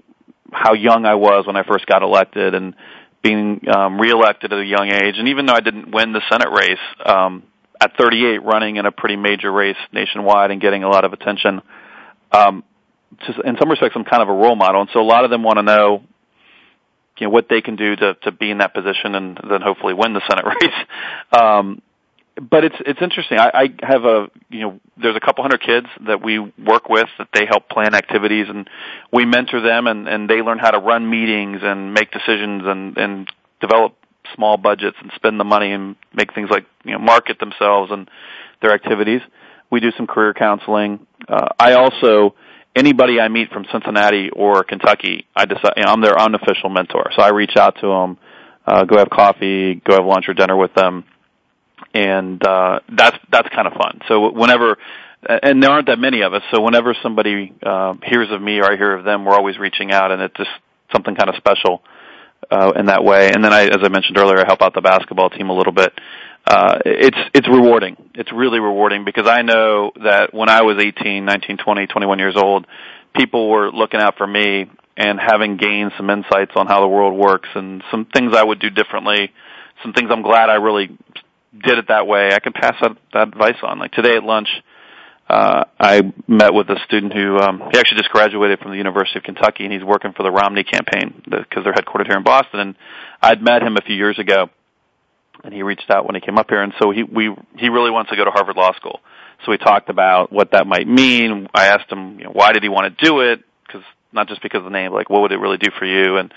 how 0.52 0.74
young 0.74 1.06
I 1.06 1.16
was 1.16 1.46
when 1.46 1.56
I 1.56 1.64
first 1.64 1.86
got 1.86 2.04
elected 2.04 2.54
and 2.54 2.76
being 3.22 3.62
um, 3.68 4.00
reelected 4.00 4.54
at 4.54 4.60
a 4.60 4.66
young 4.66 4.90
age. 4.90 5.16
And 5.18 5.30
even 5.30 5.46
though 5.46 5.54
I 5.54 5.60
didn't 5.60 5.92
win 5.92 6.14
the 6.14 6.22
Senate 6.30 6.50
race, 6.50 6.80
um, 7.06 7.44
at 7.80 7.92
38, 7.98 8.44
running 8.44 8.78
in 8.78 8.86
a 8.86 8.92
pretty 8.92 9.16
major 9.16 9.52
race 9.52 9.78
nationwide 9.92 10.52
and 10.52 10.62
getting 10.62 10.84
a 10.84 10.90
lot 10.90 11.06
of 11.06 11.14
attention, 11.14 11.62
um, 12.32 12.64
just 13.26 13.40
in 13.44 13.58
some 13.60 13.70
respects, 13.70 13.96
I'm 13.96 14.04
kind 14.04 14.22
of 14.22 14.30
a 14.30 14.34
role 14.34 14.56
model. 14.56 14.82
And 14.82 14.90
so 14.94 15.02
a 15.02 15.04
lot 15.04 15.26
of 15.26 15.32
them 15.32 15.44
want 15.44 15.58
to 15.58 15.64
know, 15.64 16.04
you 17.18 17.28
know, 17.28 17.32
what 17.32 17.48
they 17.50 17.62
can 17.62 17.76
do 17.76 17.96
to 17.96 18.14
to 18.24 18.32
be 18.32 18.52
in 18.52 18.60
that 18.60 18.74
position 18.74 19.16
and 19.16 19.40
then 19.50 19.62
hopefully 19.62 19.94
win 19.94 20.14
the 20.14 20.22
Senate 20.30 20.46
race. 20.62 20.88
Um, 21.32 21.82
but 22.40 22.64
it's 22.64 22.76
it's 22.86 23.02
interesting. 23.02 23.40
I, 23.40 23.52
I 23.54 23.86
have 23.86 24.04
a 24.04 24.28
you 24.50 24.60
know 24.62 24.80
there's 24.96 25.16
a 25.16 25.20
couple 25.20 25.44
hundred 25.44 25.62
kids 25.62 25.88
that 26.06 26.24
we 26.24 26.40
work 26.40 26.90
with 26.90 27.08
that 27.18 27.30
they 27.34 27.46
help 27.46 27.70
plan 27.70 27.96
activities 27.96 28.48
and 28.50 28.70
we 29.12 29.26
mentor 29.26 29.62
them 29.62 29.88
and 29.88 30.08
and 30.08 30.30
they 30.30 30.42
learn 30.42 30.60
how 30.60 30.72
to 30.72 30.80
run 30.80 31.10
meetings 31.10 31.60
and 31.64 31.94
make 31.94 32.12
decisions 32.12 32.64
and 32.66 32.98
and 32.98 33.32
develop 33.60 33.96
small 34.36 34.58
budgets 34.58 34.98
and 35.02 35.12
spend 35.16 35.40
the 35.40 35.44
money 35.44 35.72
and 35.72 35.96
make 36.14 36.34
things 36.34 36.50
like 36.50 36.66
you 36.84 36.92
know 36.92 37.00
market 37.00 37.40
themselves 37.40 37.92
and 37.92 38.10
their 38.62 38.74
activities. 38.74 39.22
We 39.70 39.80
do 39.80 39.92
some 39.98 40.08
career 40.08 40.34
counseling. 40.34 41.06
Uh, 41.28 41.50
I 41.60 41.74
also 41.74 42.36
anybody 42.76 43.20
I 43.20 43.30
meet 43.30 43.50
from 43.50 43.66
Cincinnati 43.72 44.30
or 44.30 44.64
Kentucky, 44.64 45.26
I 45.36 45.46
decide 45.46 45.74
you 45.78 45.84
know, 45.84 45.92
I'm 45.92 46.02
their 46.02 46.20
unofficial 46.20 46.70
mentor. 46.70 47.10
So 47.16 47.24
I 47.24 47.30
reach 47.30 47.58
out 47.58 47.76
to 47.82 47.88
them, 47.88 48.18
uh, 48.66 48.84
go 48.84 48.98
have 49.00 49.10
coffee, 49.10 49.82
go 49.84 49.96
have 49.96 50.06
lunch 50.06 50.26
or 50.30 50.36
dinner 50.36 50.56
with 50.56 50.74
them 50.76 51.04
and 51.94 52.46
uh, 52.46 52.80
that's 52.96 53.18
that's 53.32 53.50
kind 53.50 53.68
of 53.68 53.74
fun. 53.74 54.02
So 54.08 54.32
whenever, 54.32 54.78
and 55.28 55.62
there 55.62 55.72
aren't 55.72 55.88
that 55.88 56.00
many 56.00 56.22
of 56.22 56.34
us, 56.34 56.44
so 56.54 56.62
whenever 56.62 56.96
somebody 57.02 57.54
uh, 57.64 57.96
hears 58.04 58.30
of 58.32 58.42
me 58.42 58.60
or 58.60 58.72
I 58.72 58.78
hear 58.78 58.94
of 58.94 59.06
them, 59.06 59.26
we're 59.26 59.36
always 59.36 59.58
reaching 59.58 59.92
out, 59.92 60.12
and 60.12 60.22
it's 60.22 60.36
just 60.38 60.50
something 60.92 61.16
kind 61.16 61.30
of 61.30 61.36
special 61.36 61.82
uh, 62.52 62.74
in 62.76 62.88
that 62.88 63.04
way. 63.04 63.32
And 63.34 63.44
then 63.44 63.54
I, 63.54 63.64
as 63.66 63.80
I 63.84 63.90
mentioned 63.90 64.18
earlier, 64.18 64.40
I 64.40 64.46
help 64.46 64.62
out 64.62 64.74
the 64.74 64.82
basketball 64.82 65.30
team 65.30 65.50
a 65.50 65.54
little 65.54 65.74
bit. 65.74 65.92
Uh, 66.46 66.80
it's 66.86 67.18
it's 67.34 67.48
rewarding. 67.48 67.98
It's 68.16 68.32
really 68.32 68.60
rewarding 68.60 69.04
because 69.04 69.28
I 69.28 69.42
know 69.42 69.92
that 70.04 70.34
when 70.34 70.50
I 70.50 70.62
was 70.62 70.78
18, 70.80 71.26
19, 71.26 71.58
20, 71.58 71.88
21 71.88 72.20
years 72.20 72.36
old, 72.38 72.66
people 73.16 73.50
were 73.50 73.70
looking 73.72 74.00
out 74.00 74.18
for 74.18 74.26
me 74.26 74.70
and 74.96 75.20
having 75.20 75.58
gained 75.58 75.92
some 75.98 76.10
insights 76.10 76.52
on 76.56 76.68
how 76.68 76.82
the 76.82 76.88
world 76.88 77.18
works 77.18 77.50
and 77.54 77.84
some 77.92 78.06
things 78.06 78.34
I 78.34 78.44
would 78.44 78.60
do 78.60 78.70
differently, 78.70 79.32
some 79.84 79.94
things 79.94 80.10
I'm 80.12 80.22
glad 80.22 80.50
I 80.50 80.56
really 80.56 80.98
did 81.54 81.78
it 81.78 81.88
that 81.88 82.08
way, 82.08 82.32
I 82.34 82.40
can 82.40 82.54
pass 82.54 82.76
that, 82.82 82.98
that 83.14 83.28
advice 83.30 83.58
on. 83.64 83.80
Like 83.80 83.92
today 83.92 84.16
at 84.16 84.24
lunch, 84.24 84.50
uh, 85.30 85.66
I 85.80 86.02
met 86.28 86.54
with 86.54 86.70
a 86.70 86.80
student 86.86 87.14
who 87.14 87.38
um, 87.38 87.62
he 87.72 87.78
actually 87.78 87.98
just 87.98 88.10
graduated 88.10 88.60
from 88.60 88.72
the 88.72 88.78
University 88.78 89.20
of 89.20 89.24
Kentucky, 89.24 89.66
and 89.66 89.74
he's 89.74 89.84
working 89.84 90.14
for 90.14 90.24
the 90.24 90.32
Romney 90.32 90.64
campaign 90.64 91.22
because 91.26 91.64
they're 91.64 91.74
headquartered 91.74 92.08
here 92.08 92.18
in 92.18 92.24
Boston. 92.24 92.60
And 92.60 92.76
I'd 93.22 93.42
met 93.42 93.62
him 93.62 93.76
a 93.76 93.86
few 93.86 93.96
years 93.96 94.18
ago, 94.20 94.50
and 95.44 95.54
he 95.54 95.64
reached 95.64 95.90
out 95.90 96.06
when 96.06 96.16
he 96.16 96.22
came 96.22 96.38
up 96.38 96.50
here, 96.50 96.62
and 96.62 96.74
so 96.82 96.92
he 96.92 97.04
we 97.04 97.36
he 97.58 97.68
really 97.68 97.92
wants 97.92 98.10
to 98.12 98.16
go 98.16 98.24
to 98.24 98.32
Harvard 98.32 98.56
Law 98.56 98.74
School. 98.76 99.02
So 99.46 99.52
we 99.52 99.58
talked 99.58 99.90
about 99.90 100.32
what 100.32 100.52
that 100.52 100.66
might 100.66 100.88
mean. 100.88 101.48
I 101.54 101.68
asked 101.68 101.92
him, 101.92 102.20
you 102.20 102.26
know, 102.26 102.32
why 102.32 102.54
did 102.54 102.64
he 102.64 102.70
want 102.70 102.98
to 102.98 103.06
do 103.06 103.20
it? 103.20 103.44
Because 103.66 103.84
not 104.14 104.30
just 104.30 104.42
because 104.42 104.60
of 104.60 104.64
the 104.64 104.70
name, 104.72 104.94
like 104.94 105.10
what 105.10 105.22
would 105.22 105.34
it 105.34 105.40
really 105.40 105.58
do 105.58 105.70
for 105.78 105.86
you, 105.86 106.18
and 106.18 106.34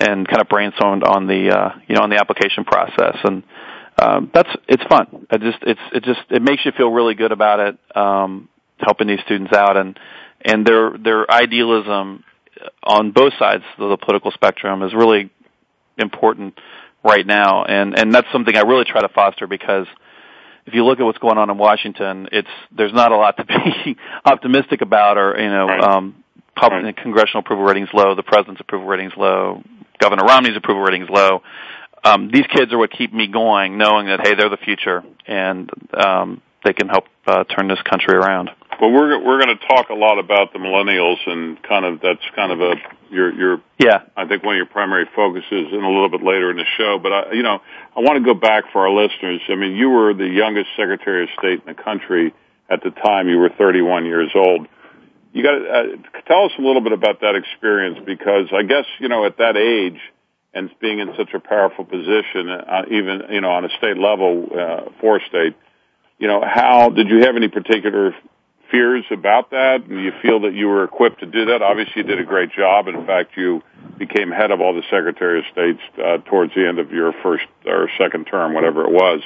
and 0.00 0.26
kind 0.26 0.40
of 0.40 0.48
brainstormed 0.48 1.02
on 1.04 1.26
the 1.26 1.50
uh, 1.50 1.78
you 1.88 1.96
know 1.96 2.02
on 2.02 2.10
the 2.10 2.16
application 2.16 2.64
process 2.64 3.16
and 3.24 3.42
um, 4.00 4.30
that's 4.32 4.48
it's 4.68 4.82
fun. 4.84 5.26
It 5.30 5.40
just 5.40 5.58
it's 5.62 5.80
it 5.92 6.04
just 6.04 6.20
it 6.30 6.42
makes 6.42 6.64
you 6.64 6.72
feel 6.76 6.90
really 6.90 7.14
good 7.14 7.32
about 7.32 7.60
it, 7.60 7.78
um, 7.96 8.48
helping 8.78 9.08
these 9.08 9.20
students 9.24 9.52
out. 9.54 9.76
And 9.76 9.98
and 10.44 10.66
their 10.66 10.96
their 10.96 11.30
idealism 11.30 12.24
on 12.82 13.12
both 13.12 13.32
sides 13.38 13.64
of 13.78 13.90
the 13.90 13.96
political 13.96 14.30
spectrum 14.30 14.82
is 14.82 14.94
really 14.94 15.30
important 15.98 16.58
right 17.04 17.26
now, 17.26 17.64
and 17.64 17.98
and 17.98 18.14
that's 18.14 18.28
something 18.32 18.56
I 18.56 18.62
really 18.62 18.84
try 18.84 19.02
to 19.02 19.08
foster 19.08 19.46
because 19.46 19.86
if 20.66 20.74
you 20.74 20.84
look 20.84 21.00
at 21.00 21.04
what's 21.04 21.18
going 21.18 21.38
on 21.38 21.50
in 21.50 21.58
Washington, 21.58 22.28
it's 22.32 22.48
there's 22.74 22.92
not 22.92 23.12
a 23.12 23.16
lot 23.16 23.36
to 23.36 23.44
be 23.84 23.96
optimistic 24.24 24.80
about, 24.80 25.18
or 25.18 25.38
you 25.38 25.48
know, 25.48 25.68
um, 25.68 26.24
public, 26.56 26.96
congressional 26.96 27.40
approval 27.40 27.64
ratings 27.64 27.88
low, 27.92 28.14
the 28.14 28.22
president's 28.22 28.60
approval 28.60 28.86
ratings 28.86 29.12
low, 29.16 29.62
Governor 29.98 30.24
Romney's 30.24 30.56
approval 30.56 30.82
ratings 30.82 31.08
low 31.10 31.42
um, 32.04 32.30
these 32.32 32.46
kids 32.46 32.72
are 32.72 32.78
what 32.78 32.90
keep 32.90 33.12
me 33.12 33.26
going, 33.26 33.78
knowing 33.78 34.06
that 34.06 34.26
hey, 34.26 34.34
they're 34.34 34.48
the 34.48 34.56
future, 34.56 35.02
and 35.26 35.70
um, 35.94 36.42
they 36.64 36.72
can 36.72 36.88
help 36.88 37.04
uh, 37.26 37.44
turn 37.44 37.68
this 37.68 37.80
country 37.88 38.14
around. 38.14 38.50
Well, 38.80 38.90
we're 38.92 39.22
we're 39.22 39.42
going 39.42 39.56
to 39.56 39.66
talk 39.66 39.90
a 39.90 39.94
lot 39.94 40.18
about 40.18 40.52
the 40.52 40.58
millennials, 40.58 41.18
and 41.26 41.62
kind 41.62 41.84
of 41.84 42.00
that's 42.00 42.24
kind 42.34 42.52
of 42.52 42.60
a 42.60 42.74
your 43.10 43.32
your 43.32 43.62
yeah. 43.78 44.04
I 44.16 44.26
think 44.26 44.42
one 44.42 44.54
of 44.54 44.56
your 44.56 44.66
primary 44.66 45.06
focuses, 45.14 45.72
in 45.72 45.84
a 45.84 45.90
little 45.90 46.08
bit 46.08 46.22
later 46.22 46.50
in 46.50 46.56
the 46.56 46.64
show. 46.78 46.98
But 47.02 47.12
I, 47.12 47.32
you 47.32 47.42
know, 47.42 47.60
I 47.94 48.00
want 48.00 48.16
to 48.16 48.24
go 48.24 48.38
back 48.38 48.64
for 48.72 48.88
our 48.88 48.90
listeners. 48.90 49.42
I 49.48 49.56
mean, 49.56 49.76
you 49.76 49.90
were 49.90 50.14
the 50.14 50.28
youngest 50.28 50.70
Secretary 50.78 51.24
of 51.24 51.28
State 51.38 51.60
in 51.66 51.76
the 51.76 51.82
country 51.82 52.32
at 52.70 52.82
the 52.82 52.90
time. 52.90 53.28
You 53.28 53.36
were 53.36 53.50
31 53.50 54.06
years 54.06 54.30
old. 54.34 54.66
You 55.32 55.42
got 55.42 55.52
to 55.52 55.68
uh, 55.68 56.20
tell 56.26 56.46
us 56.46 56.52
a 56.58 56.62
little 56.62 56.80
bit 56.80 56.92
about 56.92 57.20
that 57.20 57.36
experience 57.36 57.98
because 58.06 58.48
I 58.56 58.62
guess 58.62 58.86
you 58.98 59.08
know 59.08 59.26
at 59.26 59.36
that 59.36 59.58
age 59.58 60.00
and 60.52 60.70
being 60.80 60.98
in 60.98 61.14
such 61.16 61.32
a 61.34 61.40
powerful 61.40 61.84
position, 61.84 62.50
uh, 62.50 62.82
even 62.90 63.22
you 63.30 63.40
know 63.40 63.50
on 63.50 63.64
a 63.64 63.68
state 63.78 63.96
level 63.96 64.48
uh, 64.52 64.90
for 65.00 65.20
state, 65.28 65.54
you 66.18 66.28
know, 66.28 66.42
how 66.44 66.90
did 66.90 67.08
you 67.08 67.20
have 67.20 67.36
any 67.36 67.48
particular 67.48 68.14
fears 68.70 69.04
about 69.10 69.50
that? 69.50 69.88
Do 69.88 69.98
you 69.98 70.12
feel 70.22 70.40
that 70.40 70.54
you 70.54 70.68
were 70.68 70.84
equipped 70.84 71.20
to 71.20 71.26
do 71.26 71.46
that? 71.46 71.62
Obviously, 71.62 71.94
you 71.96 72.02
did 72.04 72.20
a 72.20 72.24
great 72.24 72.52
job. 72.52 72.88
In 72.88 73.06
fact, 73.06 73.36
you 73.36 73.62
became 73.98 74.30
head 74.30 74.50
of 74.50 74.60
all 74.60 74.74
the 74.74 74.82
Secretary 74.90 75.40
of 75.40 75.44
States 75.52 75.80
uh, 75.98 76.18
towards 76.28 76.54
the 76.54 76.66
end 76.66 76.78
of 76.78 76.92
your 76.92 77.12
first 77.22 77.44
or 77.66 77.88
second 77.98 78.26
term, 78.26 78.54
whatever 78.54 78.84
it 78.84 78.92
was. 78.92 79.20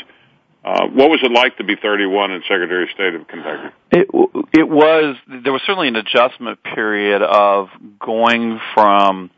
Uh, 0.64 0.87
what 0.88 1.10
was 1.10 1.20
it 1.22 1.30
like 1.30 1.58
to 1.58 1.64
be 1.64 1.76
31 1.76 2.30
and 2.30 2.42
Secretary 2.44 2.84
of 2.84 2.90
State 2.90 3.14
of 3.14 3.28
Kentucky? 3.28 3.74
It 3.90 4.08
it 4.54 4.68
was 4.68 5.16
there 5.28 5.52
was 5.52 5.60
certainly 5.66 5.88
an 5.88 5.96
adjustment 5.96 6.62
period 6.62 7.20
of 7.20 7.68
going 8.00 8.58
from 8.72 9.30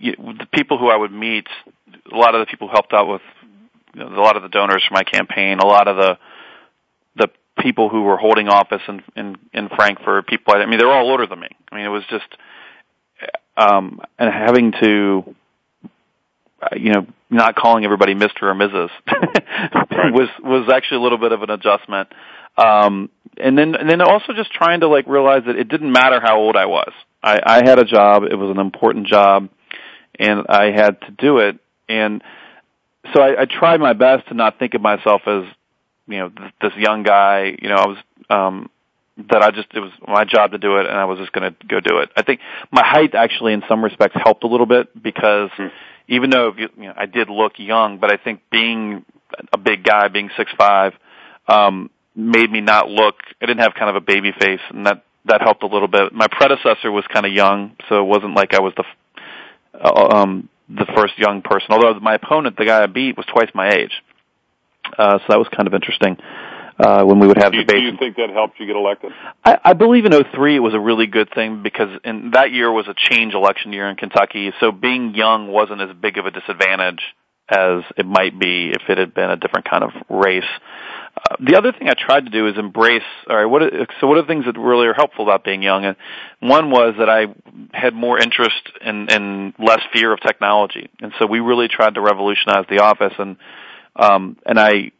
the 0.00 0.46
people 0.52 0.78
who 0.78 0.88
I 0.88 0.96
would 0.96 1.12
meet, 1.12 1.46
a 2.12 2.16
lot 2.16 2.34
of 2.34 2.40
the 2.40 2.50
people 2.50 2.68
who 2.68 2.72
helped 2.72 2.92
out 2.92 3.08
with 3.08 3.22
you 3.94 4.00
know, 4.00 4.08
a 4.08 4.22
lot 4.22 4.36
of 4.36 4.42
the 4.42 4.48
donors 4.48 4.84
for 4.88 4.94
my 4.94 5.04
campaign, 5.04 5.58
a 5.58 5.66
lot 5.66 5.88
of 5.88 5.96
the 5.96 6.18
the 7.16 7.28
people 7.58 7.88
who 7.88 8.02
were 8.02 8.16
holding 8.16 8.48
office 8.48 8.82
in 8.88 9.02
in, 9.16 9.36
in 9.52 9.68
Frankfort, 9.68 10.26
people 10.26 10.54
I 10.54 10.66
mean 10.66 10.78
they 10.78 10.84
were 10.84 10.92
all 10.92 11.10
older 11.10 11.26
than 11.26 11.40
me. 11.40 11.48
I 11.70 11.76
mean 11.76 11.86
it 11.86 11.90
was 11.90 12.02
just 12.10 12.26
um 13.56 14.00
and 14.18 14.32
having 14.32 14.72
to 14.82 15.34
you 16.76 16.92
know 16.92 17.06
not 17.30 17.54
calling 17.56 17.84
everybody 17.84 18.14
Mr. 18.14 18.42
or 18.42 18.54
Mrs. 18.54 18.90
was 20.12 20.28
was 20.42 20.68
actually 20.72 20.98
a 20.98 21.02
little 21.02 21.18
bit 21.18 21.32
of 21.32 21.42
an 21.42 21.50
adjustment. 21.50 22.08
Um 22.56 23.10
and 23.36 23.56
then 23.56 23.74
and 23.74 23.88
then 23.88 24.00
also 24.00 24.32
just 24.36 24.52
trying 24.52 24.80
to 24.80 24.88
like 24.88 25.06
realize 25.06 25.42
that 25.46 25.56
it 25.56 25.68
didn't 25.68 25.92
matter 25.92 26.20
how 26.22 26.38
old 26.38 26.56
I 26.56 26.66
was. 26.66 26.92
I, 27.22 27.40
I 27.42 27.54
had 27.64 27.78
a 27.78 27.84
job, 27.84 28.24
it 28.24 28.34
was 28.34 28.50
an 28.50 28.60
important 28.60 29.06
job 29.06 29.48
and 30.18 30.46
I 30.48 30.70
had 30.70 31.00
to 31.02 31.10
do 31.10 31.38
it. 31.38 31.58
And 31.88 32.22
so 33.12 33.20
I, 33.20 33.42
I 33.42 33.44
tried 33.44 33.80
my 33.80 33.92
best 33.92 34.28
to 34.28 34.34
not 34.34 34.58
think 34.58 34.74
of 34.74 34.80
myself 34.80 35.22
as, 35.26 35.44
you 36.06 36.18
know, 36.18 36.28
th- 36.30 36.52
this 36.60 36.72
young 36.76 37.02
guy. 37.02 37.56
You 37.60 37.68
know, 37.68 37.76
I 37.76 37.86
was 37.86 37.98
um, 38.30 38.70
that 39.30 39.42
I 39.42 39.50
just 39.50 39.68
it 39.74 39.80
was 39.80 39.92
my 40.06 40.24
job 40.24 40.52
to 40.52 40.58
do 40.58 40.78
it, 40.78 40.86
and 40.86 40.96
I 40.96 41.04
was 41.04 41.18
just 41.18 41.32
going 41.32 41.52
to 41.52 41.66
go 41.66 41.80
do 41.80 41.98
it. 41.98 42.10
I 42.16 42.22
think 42.22 42.40
my 42.70 42.82
height 42.84 43.14
actually, 43.14 43.52
in 43.52 43.62
some 43.68 43.84
respects, 43.84 44.16
helped 44.22 44.44
a 44.44 44.48
little 44.48 44.66
bit 44.66 44.90
because 45.00 45.50
mm. 45.58 45.70
even 46.08 46.30
though 46.30 46.52
you 46.56 46.68
know, 46.76 46.94
I 46.96 47.06
did 47.06 47.28
look 47.28 47.54
young, 47.58 47.98
but 47.98 48.12
I 48.12 48.16
think 48.16 48.40
being 48.50 49.04
a 49.52 49.58
big 49.58 49.84
guy, 49.84 50.08
being 50.08 50.30
six 50.36 50.50
five, 50.56 50.94
um, 51.46 51.90
made 52.16 52.50
me 52.50 52.60
not 52.60 52.88
look. 52.88 53.16
I 53.40 53.46
didn't 53.46 53.60
have 53.60 53.74
kind 53.74 53.90
of 53.90 53.96
a 53.96 54.00
baby 54.00 54.32
face, 54.38 54.60
and 54.70 54.86
that 54.86 55.04
that 55.26 55.42
helped 55.42 55.62
a 55.62 55.66
little 55.66 55.88
bit. 55.88 56.12
My 56.12 56.28
predecessor 56.28 56.90
was 56.90 57.04
kind 57.12 57.24
of 57.26 57.32
young, 57.32 57.76
so 57.88 58.00
it 58.00 58.06
wasn't 58.06 58.34
like 58.34 58.54
I 58.54 58.60
was 58.60 58.72
the 58.76 58.84
um, 59.82 60.48
the 60.68 60.86
first 60.96 61.18
young 61.18 61.42
person. 61.42 61.68
Although 61.70 61.98
my 62.00 62.14
opponent, 62.14 62.56
the 62.56 62.64
guy 62.64 62.82
I 62.82 62.86
beat, 62.86 63.16
was 63.16 63.26
twice 63.26 63.50
my 63.54 63.70
age, 63.70 63.92
uh, 64.98 65.18
so 65.18 65.24
that 65.28 65.38
was 65.38 65.48
kind 65.54 65.66
of 65.66 65.74
interesting. 65.74 66.16
Uh, 66.76 67.04
when 67.04 67.20
we 67.20 67.28
would 67.28 67.40
have 67.40 67.52
do, 67.52 67.58
debates. 67.58 67.78
Do 67.78 67.86
you 67.86 67.96
think 67.96 68.16
that 68.16 68.30
helped 68.30 68.58
you 68.58 68.66
get 68.66 68.74
elected? 68.74 69.12
I, 69.44 69.58
I 69.64 69.72
believe 69.74 70.06
in 70.06 70.12
'03 70.12 70.56
it 70.56 70.58
was 70.58 70.74
a 70.74 70.80
really 70.80 71.06
good 71.06 71.30
thing 71.32 71.62
because 71.62 72.00
in 72.04 72.32
that 72.32 72.50
year 72.50 72.70
was 72.72 72.88
a 72.88 72.94
change 72.94 73.32
election 73.32 73.72
year 73.72 73.88
in 73.88 73.94
Kentucky, 73.94 74.50
so 74.58 74.72
being 74.72 75.14
young 75.14 75.46
wasn't 75.46 75.80
as 75.80 75.94
big 75.94 76.18
of 76.18 76.26
a 76.26 76.32
disadvantage 76.32 77.00
as 77.48 77.82
it 77.96 78.06
might 78.06 78.38
be 78.38 78.70
if 78.70 78.82
it 78.88 78.98
had 78.98 79.14
been 79.14 79.30
a 79.30 79.36
different 79.36 79.68
kind 79.68 79.84
of 79.84 79.90
race. 80.08 80.44
Uh, 81.16 81.36
the 81.40 81.56
other 81.56 81.72
thing 81.72 81.88
I 81.88 81.94
tried 81.94 82.24
to 82.24 82.30
do 82.30 82.48
is 82.48 82.58
embrace. 82.58 83.02
All 83.28 83.36
right, 83.36 83.44
what? 83.44 83.62
Are, 83.62 83.86
so 84.00 84.06
what 84.06 84.18
are 84.18 84.22
the 84.22 84.26
things 84.28 84.46
that 84.46 84.58
really 84.58 84.86
are 84.86 84.94
helpful 84.94 85.24
about 85.24 85.44
being 85.44 85.62
young? 85.62 85.84
And 85.84 85.96
one 86.40 86.70
was 86.70 86.94
that 86.98 87.08
I 87.08 87.26
had 87.72 87.94
more 87.94 88.18
interest 88.18 88.62
and 88.80 89.10
in, 89.10 89.22
in 89.22 89.54
less 89.64 89.80
fear 89.92 90.12
of 90.12 90.20
technology, 90.20 90.90
and 91.00 91.12
so 91.18 91.26
we 91.26 91.40
really 91.40 91.68
tried 91.68 91.94
to 91.94 92.00
revolutionize 92.00 92.64
the 92.68 92.80
office. 92.80 93.12
And 93.18 93.36
um, 93.96 94.38
and 94.44 94.58
I 94.58 94.90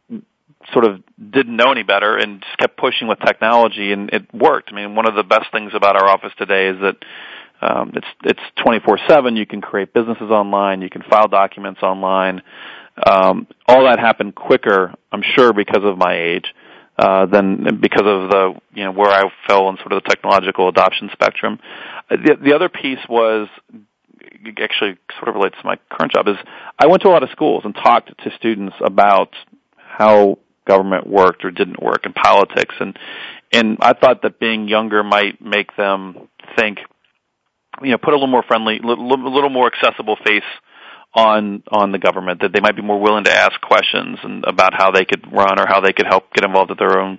sort 0.73 0.85
of 0.85 1.03
didn't 1.19 1.57
know 1.57 1.73
any 1.73 1.83
better 1.83 2.17
and 2.17 2.41
just 2.41 2.59
kept 2.59 2.77
pushing 2.77 3.09
with 3.09 3.19
technology, 3.21 3.93
and 3.93 4.11
it 4.11 4.33
worked. 4.33 4.71
I 4.71 4.77
mean, 4.77 4.95
one 4.95 5.09
of 5.09 5.15
the 5.15 5.25
best 5.25 5.47
things 5.53 5.73
about 5.75 5.97
our 5.97 6.09
office 6.09 6.33
today 6.39 6.69
is 6.69 6.81
that 6.81 6.97
um, 7.65 7.93
it's 7.95 8.07
it's 8.25 8.41
24/7. 8.59 9.37
You 9.37 9.47
can 9.47 9.61
create 9.61 9.95
businesses 9.95 10.31
online. 10.31 10.83
You 10.83 10.91
can 10.91 11.03
file 11.03 11.29
documents 11.29 11.83
online. 11.83 12.43
Um, 13.07 13.47
all 13.67 13.85
that 13.85 13.99
happened 13.99 14.35
quicker, 14.35 14.93
I'm 15.11 15.23
sure, 15.35 15.53
because 15.53 15.83
of 15.83 15.99
my 15.99 16.17
age, 16.17 16.45
uh, 16.99 17.27
than 17.27 17.81
because 17.81 18.07
of 18.07 18.31
the 18.31 18.55
you 18.75 18.85
know 18.85 18.93
where 18.93 19.11
I 19.11 19.23
fell 19.49 19.69
in 19.71 19.77
sort 19.79 19.93
of 19.93 20.03
the 20.03 20.09
technological 20.09 20.69
adoption 20.69 21.09
spectrum. 21.13 21.59
Uh, 22.11 22.17
the, 22.17 22.37
the 22.51 22.55
other 22.55 22.69
piece 22.69 23.01
was 23.09 23.49
actually 24.61 24.97
sort 25.19 25.29
of 25.29 25.35
relates 25.35 25.57
to 25.61 25.67
my 25.67 25.77
current 25.91 26.13
job 26.13 26.29
is 26.29 26.37
I 26.79 26.87
went 26.87 27.03
to 27.03 27.09
a 27.09 27.11
lot 27.13 27.23
of 27.23 27.31
schools 27.31 27.63
and 27.65 27.75
talked 27.75 28.11
to 28.25 28.31
students 28.37 28.77
about 28.85 29.31
how 29.77 30.39
government 30.67 31.07
worked 31.07 31.45
or 31.45 31.51
didn't 31.51 31.83
work 31.83 32.05
in 32.05 32.13
politics 32.13 32.75
and 32.81 32.99
and 33.53 33.79
I 33.81 33.93
thought 33.95 34.23
that 34.23 34.39
being 34.39 34.69
younger 34.69 35.03
might 35.03 35.41
make 35.41 35.77
them 35.77 36.29
think 36.57 36.79
you 37.83 37.91
know 37.91 37.99
put 37.99 38.11
a 38.11 38.17
little 38.17 38.29
more 38.29 38.43
friendly 38.43 38.79
a 38.79 38.87
little, 38.87 39.51
more 39.51 39.67
accessible 39.67 40.17
face 40.25 40.43
on 41.15 41.63
on 41.71 41.93
the 41.93 41.99
government 41.99 42.41
that 42.43 42.53
they 42.53 42.61
might 42.61 42.77
be 42.77 42.83
more 42.83 43.01
willing 43.01 43.25
to 43.25 43.33
ask 43.33 43.61
questions 43.61 44.19
and 44.23 44.45
about 44.45 44.75
how 44.75 44.91
they 44.91 45.05
could 45.05 45.33
run 45.33 45.61
or 45.61 45.67
how 45.67 45.81
they 45.81 45.93
could 45.93 46.07
help 46.07 46.33
get 46.33 46.45
involved 46.45 46.71
at 46.71 46.79
their 46.79 46.99
own 46.99 47.19